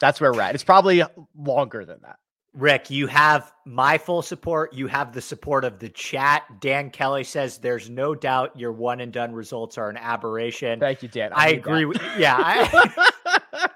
That's 0.00 0.20
where 0.20 0.32
we're 0.32 0.40
at. 0.40 0.54
It's 0.56 0.64
probably 0.64 1.04
longer 1.36 1.84
than 1.84 1.98
that. 2.02 2.16
Rick, 2.56 2.90
you 2.90 3.06
have 3.06 3.52
my 3.66 3.98
full 3.98 4.22
support. 4.22 4.72
You 4.72 4.86
have 4.86 5.12
the 5.12 5.20
support 5.20 5.64
of 5.64 5.78
the 5.78 5.90
chat. 5.90 6.44
Dan 6.60 6.88
Kelly 6.88 7.22
says 7.22 7.58
there's 7.58 7.90
no 7.90 8.14
doubt 8.14 8.58
your 8.58 8.72
one 8.72 9.00
and 9.00 9.12
done 9.12 9.34
results 9.34 9.76
are 9.76 9.90
an 9.90 9.98
aberration. 9.98 10.80
Thank 10.80 11.02
you, 11.02 11.08
Dan. 11.10 11.32
I, 11.34 11.44
I 11.44 11.48
agree 11.50 11.84
with 11.84 12.00
yeah. 12.18 12.36
I, 12.38 13.08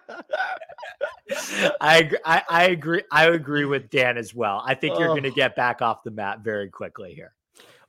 I, 1.81 2.11
I, 2.24 2.43
I 2.49 2.64
agree. 2.68 3.03
I 3.12 3.26
agree 3.26 3.66
with 3.66 3.91
Dan 3.91 4.16
as 4.16 4.35
well. 4.35 4.62
I 4.64 4.74
think 4.74 4.99
you're 4.99 5.11
oh. 5.11 5.12
going 5.12 5.24
to 5.24 5.31
get 5.31 5.55
back 5.55 5.83
off 5.83 6.03
the 6.03 6.11
mat 6.11 6.41
very 6.41 6.70
quickly 6.70 7.12
here. 7.12 7.35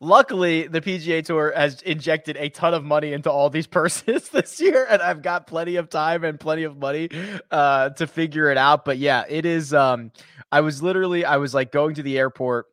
Luckily, 0.03 0.67
the 0.67 0.81
PGA 0.81 1.23
Tour 1.23 1.53
has 1.55 1.83
injected 1.83 2.35
a 2.37 2.49
ton 2.49 2.73
of 2.73 2.83
money 2.83 3.13
into 3.13 3.29
all 3.31 3.51
these 3.51 3.67
purses 3.79 4.29
this 4.29 4.59
year, 4.59 4.87
and 4.89 4.99
I've 4.99 5.21
got 5.21 5.45
plenty 5.45 5.75
of 5.75 5.89
time 5.89 6.23
and 6.23 6.39
plenty 6.39 6.63
of 6.63 6.77
money 6.77 7.07
uh, 7.51 7.89
to 7.91 8.07
figure 8.07 8.49
it 8.49 8.57
out. 8.57 8.83
But 8.83 8.97
yeah, 8.97 9.25
it 9.29 9.45
is. 9.45 9.73
Um, 9.75 10.11
I 10.51 10.61
was 10.61 10.81
literally, 10.81 11.23
I 11.23 11.37
was 11.37 11.53
like 11.53 11.71
going 11.71 11.95
to 11.95 12.03
the 12.03 12.17
airport 12.17 12.65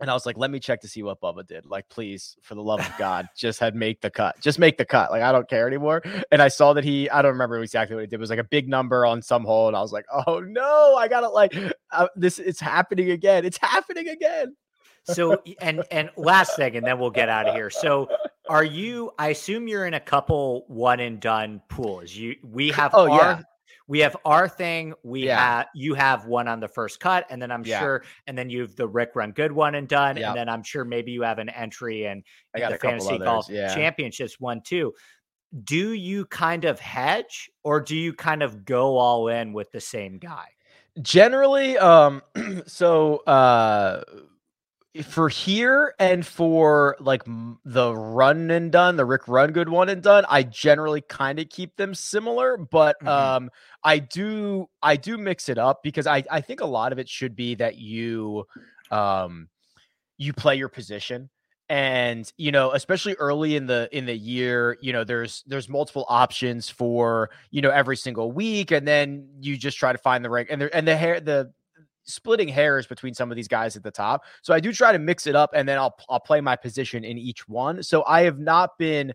and 0.00 0.10
I 0.10 0.14
was 0.14 0.26
like, 0.26 0.36
let 0.36 0.50
me 0.50 0.60
check 0.60 0.80
to 0.82 0.88
see 0.88 1.02
what 1.02 1.20
Bubba 1.20 1.46
did. 1.46 1.66
Like, 1.66 1.88
please, 1.88 2.36
for 2.42 2.54
the 2.54 2.62
love 2.62 2.80
of 2.80 2.92
God, 2.98 3.28
just 3.36 3.58
had 3.58 3.74
make 3.74 4.00
the 4.00 4.10
cut. 4.10 4.38
Just 4.40 4.58
make 4.58 4.78
the 4.78 4.84
cut. 4.84 5.10
Like, 5.10 5.22
I 5.22 5.32
don't 5.32 5.48
care 5.48 5.66
anymore. 5.66 6.02
And 6.30 6.40
I 6.40 6.48
saw 6.48 6.72
that 6.74 6.84
he, 6.84 7.10
I 7.10 7.22
don't 7.22 7.32
remember 7.32 7.58
exactly 7.60 7.96
what 7.96 8.02
he 8.02 8.06
did. 8.06 8.16
It 8.16 8.20
was 8.20 8.30
like 8.30 8.38
a 8.38 8.44
big 8.44 8.68
number 8.68 9.04
on 9.04 9.22
some 9.22 9.44
hole. 9.44 9.66
And 9.66 9.76
I 9.76 9.80
was 9.80 9.92
like, 9.92 10.04
oh 10.12 10.40
no, 10.40 10.94
I 10.96 11.08
gotta 11.08 11.28
like 11.28 11.56
uh, 11.90 12.08
this. 12.14 12.38
It's 12.38 12.60
happening 12.60 13.10
again. 13.10 13.44
It's 13.44 13.58
happening 13.58 14.08
again 14.08 14.54
so 15.14 15.42
and 15.60 15.84
and 15.90 16.10
last 16.16 16.56
thing, 16.56 16.76
and 16.76 16.86
then 16.86 16.98
we'll 16.98 17.10
get 17.10 17.28
out 17.28 17.48
of 17.48 17.54
here. 17.54 17.70
So 17.70 18.08
are 18.48 18.64
you? 18.64 19.10
I 19.18 19.28
assume 19.28 19.68
you're 19.68 19.86
in 19.86 19.94
a 19.94 20.00
couple 20.00 20.64
one 20.68 21.00
and 21.00 21.20
done 21.20 21.60
pools. 21.68 22.14
You 22.14 22.36
we 22.42 22.70
have 22.70 22.92
Oh, 22.94 23.10
our, 23.10 23.18
yeah. 23.18 23.40
we 23.86 23.98
have 24.00 24.16
our 24.24 24.48
thing. 24.48 24.94
We 25.02 25.26
Yeah. 25.26 25.38
have 25.38 25.66
you 25.74 25.94
have 25.94 26.26
one 26.26 26.48
on 26.48 26.60
the 26.60 26.68
first 26.68 27.00
cut, 27.00 27.26
and 27.30 27.40
then 27.40 27.50
I'm 27.50 27.64
Yeah. 27.64 27.80
sure, 27.80 28.04
and 28.26 28.36
then 28.36 28.50
you 28.50 28.62
have 28.62 28.76
the 28.76 28.88
Rick 28.88 29.10
Run 29.14 29.32
Good 29.32 29.52
one 29.52 29.74
and 29.74 29.88
done, 29.88 30.16
Yep. 30.16 30.26
and 30.28 30.36
then 30.36 30.48
I'm 30.48 30.62
sure 30.62 30.84
maybe 30.84 31.12
you 31.12 31.22
have 31.22 31.38
an 31.38 31.48
entry 31.50 32.06
and 32.06 32.22
the 32.54 32.78
fantasy 32.80 33.18
golf 33.18 33.48
yeah. 33.50 33.74
championships 33.74 34.40
one 34.40 34.60
too. 34.62 34.94
Do 35.64 35.92
you 35.92 36.26
kind 36.26 36.66
of 36.66 36.78
hedge, 36.78 37.50
or 37.62 37.80
do 37.80 37.96
you 37.96 38.12
kind 38.12 38.42
of 38.42 38.66
go 38.66 38.98
all 38.98 39.28
in 39.28 39.54
with 39.54 39.72
the 39.72 39.80
same 39.80 40.18
guy? 40.18 40.44
Generally, 41.00 41.78
um, 41.78 42.22
so 42.66 43.18
uh, 43.18 44.02
for 45.04 45.28
here 45.28 45.94
and 45.98 46.26
for 46.26 46.96
like 46.98 47.22
the 47.64 47.94
run 47.94 48.50
and 48.50 48.72
done, 48.72 48.96
the 48.96 49.04
Rick 49.04 49.28
Run 49.28 49.52
Good 49.52 49.68
one 49.68 49.88
and 49.88 50.02
done, 50.02 50.24
I 50.28 50.42
generally 50.42 51.02
kind 51.02 51.38
of 51.38 51.48
keep 51.50 51.76
them 51.76 51.94
similar, 51.94 52.56
but 52.56 52.96
Mhm. 53.00 53.08
um, 53.08 53.50
I 53.84 53.98
do 53.98 54.68
I 54.82 54.96
do 54.96 55.18
mix 55.18 55.48
it 55.48 55.58
up 55.58 55.82
because 55.82 56.06
I 56.06 56.24
I 56.30 56.40
think 56.40 56.60
a 56.60 56.66
lot 56.66 56.92
of 56.92 56.98
it 56.98 57.08
should 57.08 57.36
be 57.36 57.54
that 57.56 57.76
you 57.76 58.46
um 58.90 59.48
you 60.18 60.32
play 60.32 60.56
your 60.56 60.68
position 60.68 61.30
and 61.68 62.32
you 62.38 62.50
know 62.50 62.72
especially 62.72 63.14
early 63.14 63.56
in 63.56 63.66
the 63.66 63.88
in 63.92 64.06
the 64.06 64.16
year 64.16 64.78
you 64.80 64.92
know 64.92 65.04
there's 65.04 65.44
there's 65.46 65.68
multiple 65.68 66.06
options 66.08 66.70
for 66.70 67.30
you 67.50 67.60
know 67.60 67.70
every 67.70 67.96
single 67.96 68.32
week 68.32 68.70
and 68.70 68.88
then 68.88 69.28
you 69.40 69.56
just 69.56 69.76
try 69.78 69.92
to 69.92 69.98
find 69.98 70.24
the 70.24 70.30
right 70.30 70.46
and 70.50 70.62
the 70.62 70.74
and 70.74 70.88
the 70.88 70.96
hair 70.96 71.20
the 71.20 71.52
splitting 72.08 72.48
hairs 72.48 72.86
between 72.86 73.14
some 73.14 73.30
of 73.30 73.36
these 73.36 73.48
guys 73.48 73.76
at 73.76 73.82
the 73.82 73.90
top 73.90 74.24
so 74.42 74.52
i 74.54 74.60
do 74.60 74.72
try 74.72 74.92
to 74.92 74.98
mix 74.98 75.26
it 75.26 75.36
up 75.36 75.50
and 75.54 75.68
then 75.68 75.78
i'll 75.78 75.96
i'll 76.08 76.20
play 76.20 76.40
my 76.40 76.56
position 76.56 77.04
in 77.04 77.18
each 77.18 77.48
one 77.48 77.82
so 77.82 78.04
i 78.06 78.22
have 78.22 78.38
not 78.38 78.78
been 78.78 79.12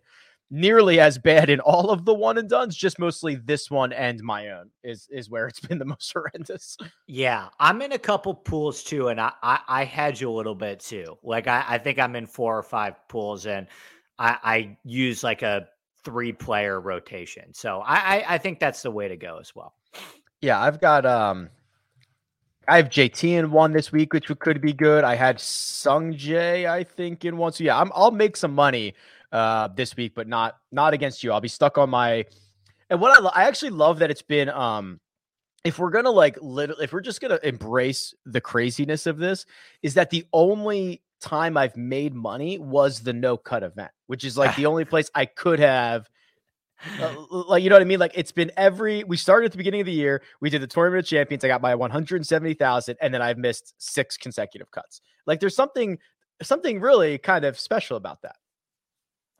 nearly 0.50 1.00
as 1.00 1.18
bad 1.18 1.50
in 1.50 1.58
all 1.60 1.90
of 1.90 2.04
the 2.04 2.14
one 2.14 2.38
and 2.38 2.48
dones 2.48 2.76
just 2.76 2.98
mostly 2.98 3.34
this 3.34 3.70
one 3.70 3.92
and 3.92 4.22
my 4.22 4.50
own 4.50 4.70
is 4.84 5.08
is 5.10 5.28
where 5.28 5.46
it's 5.48 5.60
been 5.60 5.78
the 5.78 5.84
most 5.94 6.12
horrendous 6.12 6.76
Yeah, 7.06 7.48
I'm 7.58 7.82
in 7.82 7.92
a 7.92 7.98
couple 7.98 8.34
pools 8.34 8.82
too, 8.82 9.08
and 9.08 9.20
I 9.20 9.32
I, 9.42 9.60
I 9.68 9.84
hedge 9.84 10.22
a 10.22 10.30
little 10.30 10.54
bit 10.54 10.80
too. 10.80 11.18
Like 11.22 11.46
I, 11.48 11.64
I 11.66 11.78
think 11.78 11.98
I'm 11.98 12.16
in 12.16 12.26
four 12.26 12.56
or 12.56 12.62
five 12.62 12.96
pools, 13.08 13.46
and 13.46 13.66
I, 14.18 14.38
I 14.42 14.78
use 14.84 15.22
like 15.22 15.42
a 15.42 15.68
three 16.04 16.32
player 16.32 16.80
rotation. 16.80 17.52
So 17.52 17.80
I, 17.80 17.94
I 17.94 18.34
I 18.34 18.38
think 18.38 18.58
that's 18.60 18.82
the 18.82 18.90
way 18.90 19.08
to 19.08 19.16
go 19.16 19.38
as 19.38 19.54
well. 19.54 19.74
Yeah, 20.40 20.60
I've 20.60 20.80
got 20.80 21.04
um 21.06 21.50
I 22.66 22.76
have 22.76 22.88
JT 22.88 23.38
in 23.38 23.50
one 23.50 23.72
this 23.72 23.92
week, 23.92 24.12
which 24.12 24.30
could 24.38 24.60
be 24.60 24.72
good. 24.72 25.04
I 25.04 25.14
had 25.14 25.38
Sung 25.40 26.14
Jae, 26.14 26.68
I 26.68 26.84
think, 26.84 27.24
in 27.24 27.36
one. 27.36 27.52
So 27.52 27.64
yeah, 27.64 27.78
I'm, 27.78 27.90
I'll 27.94 28.10
make 28.10 28.36
some 28.36 28.54
money 28.54 28.94
uh 29.32 29.68
this 29.68 29.96
week, 29.96 30.12
but 30.14 30.28
not 30.28 30.56
not 30.70 30.94
against 30.94 31.24
you. 31.24 31.32
I'll 31.32 31.40
be 31.40 31.48
stuck 31.48 31.76
on 31.76 31.90
my 31.90 32.24
and 32.90 33.00
what 33.00 33.16
I 33.16 33.20
lo- 33.20 33.32
I 33.34 33.44
actually 33.44 33.70
love 33.70 33.98
that 33.98 34.10
it's 34.10 34.22
been 34.22 34.48
um 34.48 35.00
if 35.64 35.78
we're 35.78 35.90
gonna 35.90 36.10
like 36.10 36.38
little 36.40 36.76
if 36.76 36.92
we're 36.92 37.00
just 37.00 37.20
gonna 37.20 37.40
embrace 37.42 38.14
the 38.26 38.40
craziness 38.40 39.06
of 39.06 39.18
this, 39.18 39.44
is 39.82 39.94
that 39.94 40.10
the 40.10 40.24
only 40.32 41.02
time 41.20 41.56
I've 41.56 41.76
made 41.76 42.14
money 42.14 42.58
was 42.58 43.00
the 43.00 43.12
no 43.12 43.36
cut 43.36 43.62
event, 43.62 43.90
which 44.06 44.24
is 44.24 44.36
like 44.38 44.54
the 44.56 44.66
only 44.66 44.84
place 44.84 45.10
I 45.14 45.26
could 45.26 45.58
have 45.58 46.08
uh, 47.00 47.14
like 47.30 47.62
you 47.62 47.70
know 47.70 47.76
what 47.76 47.82
I 47.82 47.86
mean? 47.86 47.98
Like 48.00 48.12
it's 48.14 48.32
been 48.32 48.50
every 48.56 49.04
we 49.04 49.16
started 49.16 49.46
at 49.46 49.52
the 49.52 49.58
beginning 49.58 49.80
of 49.80 49.86
the 49.86 49.92
year. 49.92 50.22
We 50.40 50.50
did 50.50 50.60
the 50.62 50.66
tournament 50.66 51.04
of 51.04 51.08
champions. 51.08 51.44
I 51.44 51.48
got 51.48 51.62
my 51.62 51.74
170,000, 51.74 52.96
and 53.00 53.14
then 53.14 53.22
I've 53.22 53.38
missed 53.38 53.74
six 53.78 54.16
consecutive 54.16 54.70
cuts. 54.70 55.00
Like 55.26 55.40
there's 55.40 55.56
something 55.56 55.98
something 56.42 56.80
really 56.80 57.18
kind 57.18 57.44
of 57.44 57.58
special 57.58 57.96
about 57.96 58.22
that. 58.22 58.36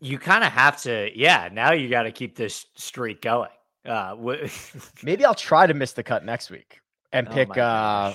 You 0.01 0.19
kind 0.19 0.45
of 0.45 0.53
have 0.53 0.83
to, 0.83 1.11
yeah. 1.15 1.49
Now 1.51 1.73
you 1.73 1.89
got 1.89 2.03
to 2.03 2.13
keep 2.13 2.37
this 2.37 2.67
streak 2.75 3.23
going. 3.23 3.51
Uh, 3.87 4.11
w- 4.11 4.49
Maybe 5.03 5.25
I'll 5.25 5.35
try 5.35 5.67
to 5.67 5.75
miss 5.75 5.93
the 5.93 6.03
cut 6.03 6.25
next 6.25 6.51
week 6.51 6.81
and 7.13 7.29
Oh 7.29 7.33
pick 7.33 7.49
my 7.51 7.61
uh 7.61 8.15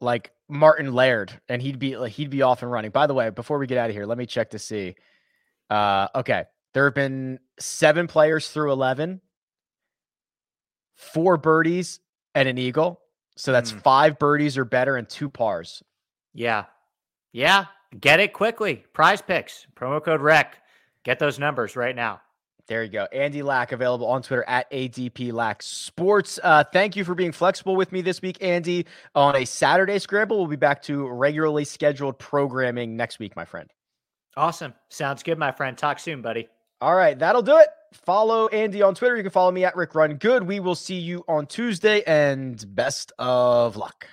like 0.00 0.32
Martin 0.48 0.92
Laird, 0.92 1.32
and 1.48 1.62
he'd 1.62 1.78
be 1.78 1.96
like 1.96 2.12
he'd 2.12 2.30
be 2.30 2.42
off 2.42 2.62
and 2.62 2.70
running. 2.70 2.90
By 2.90 3.06
the 3.06 3.14
way, 3.14 3.30
before 3.30 3.58
we 3.58 3.66
get 3.66 3.78
out 3.78 3.88
of 3.88 3.96
here, 3.96 4.04
let 4.06 4.18
me 4.18 4.26
check 4.26 4.50
to 4.50 4.58
see. 4.58 4.96
Uh, 5.70 6.08
okay, 6.14 6.44
there 6.74 6.84
have 6.84 6.94
been 6.94 7.38
seven 7.58 8.06
players 8.06 8.48
through 8.50 8.72
eleven, 8.72 9.20
four 10.96 11.36
birdies 11.36 12.00
and 12.34 12.48
an 12.48 12.58
eagle. 12.58 13.00
So 13.36 13.52
that's 13.52 13.70
Hmm. 13.70 13.78
five 13.78 14.18
birdies 14.18 14.58
or 14.58 14.64
better 14.64 14.96
and 14.96 15.08
two 15.08 15.28
pars. 15.30 15.82
Yeah. 16.34 16.66
Yeah. 17.32 17.66
Get 17.98 18.20
it 18.20 18.32
quickly. 18.32 18.84
PrizePicks, 18.94 19.66
promo 19.74 20.02
code 20.02 20.20
REC. 20.20 20.58
Get 21.02 21.18
those 21.18 21.38
numbers 21.38 21.76
right 21.76 21.94
now. 21.96 22.20
There 22.68 22.82
you 22.84 22.90
go. 22.90 23.06
Andy 23.12 23.42
Lack 23.42 23.72
available 23.72 24.06
on 24.06 24.22
Twitter 24.22 24.44
at 24.46 24.70
ADP 24.70 25.32
Lack 25.32 25.62
Sports. 25.62 26.38
Uh, 26.42 26.62
thank 26.72 26.94
you 26.94 27.04
for 27.04 27.14
being 27.14 27.32
flexible 27.32 27.74
with 27.74 27.90
me 27.90 28.00
this 28.02 28.22
week, 28.22 28.38
Andy. 28.40 28.86
On 29.14 29.34
a 29.34 29.44
Saturday 29.44 29.98
scramble, 29.98 30.38
we'll 30.38 30.46
be 30.46 30.56
back 30.56 30.80
to 30.82 31.06
regularly 31.08 31.64
scheduled 31.64 32.18
programming 32.18 32.96
next 32.96 33.18
week, 33.18 33.34
my 33.34 33.44
friend. 33.44 33.68
Awesome. 34.36 34.74
Sounds 34.88 35.22
good, 35.22 35.38
my 35.38 35.50
friend. 35.52 35.76
Talk 35.76 35.98
soon, 35.98 36.22
buddy. 36.22 36.48
All 36.82 36.96
right, 36.96 37.16
that'll 37.16 37.42
do 37.42 37.58
it. 37.58 37.68
Follow 37.92 38.48
Andy 38.48 38.82
on 38.82 38.96
Twitter. 38.96 39.16
You 39.16 39.22
can 39.22 39.30
follow 39.30 39.52
me 39.52 39.64
at 39.64 39.76
Rick 39.76 39.94
Run 39.94 40.14
Good. 40.16 40.42
We 40.42 40.58
will 40.58 40.74
see 40.74 40.98
you 40.98 41.24
on 41.28 41.46
Tuesday, 41.46 42.02
and 42.04 42.60
best 42.74 43.12
of 43.20 43.76
luck. 43.76 44.08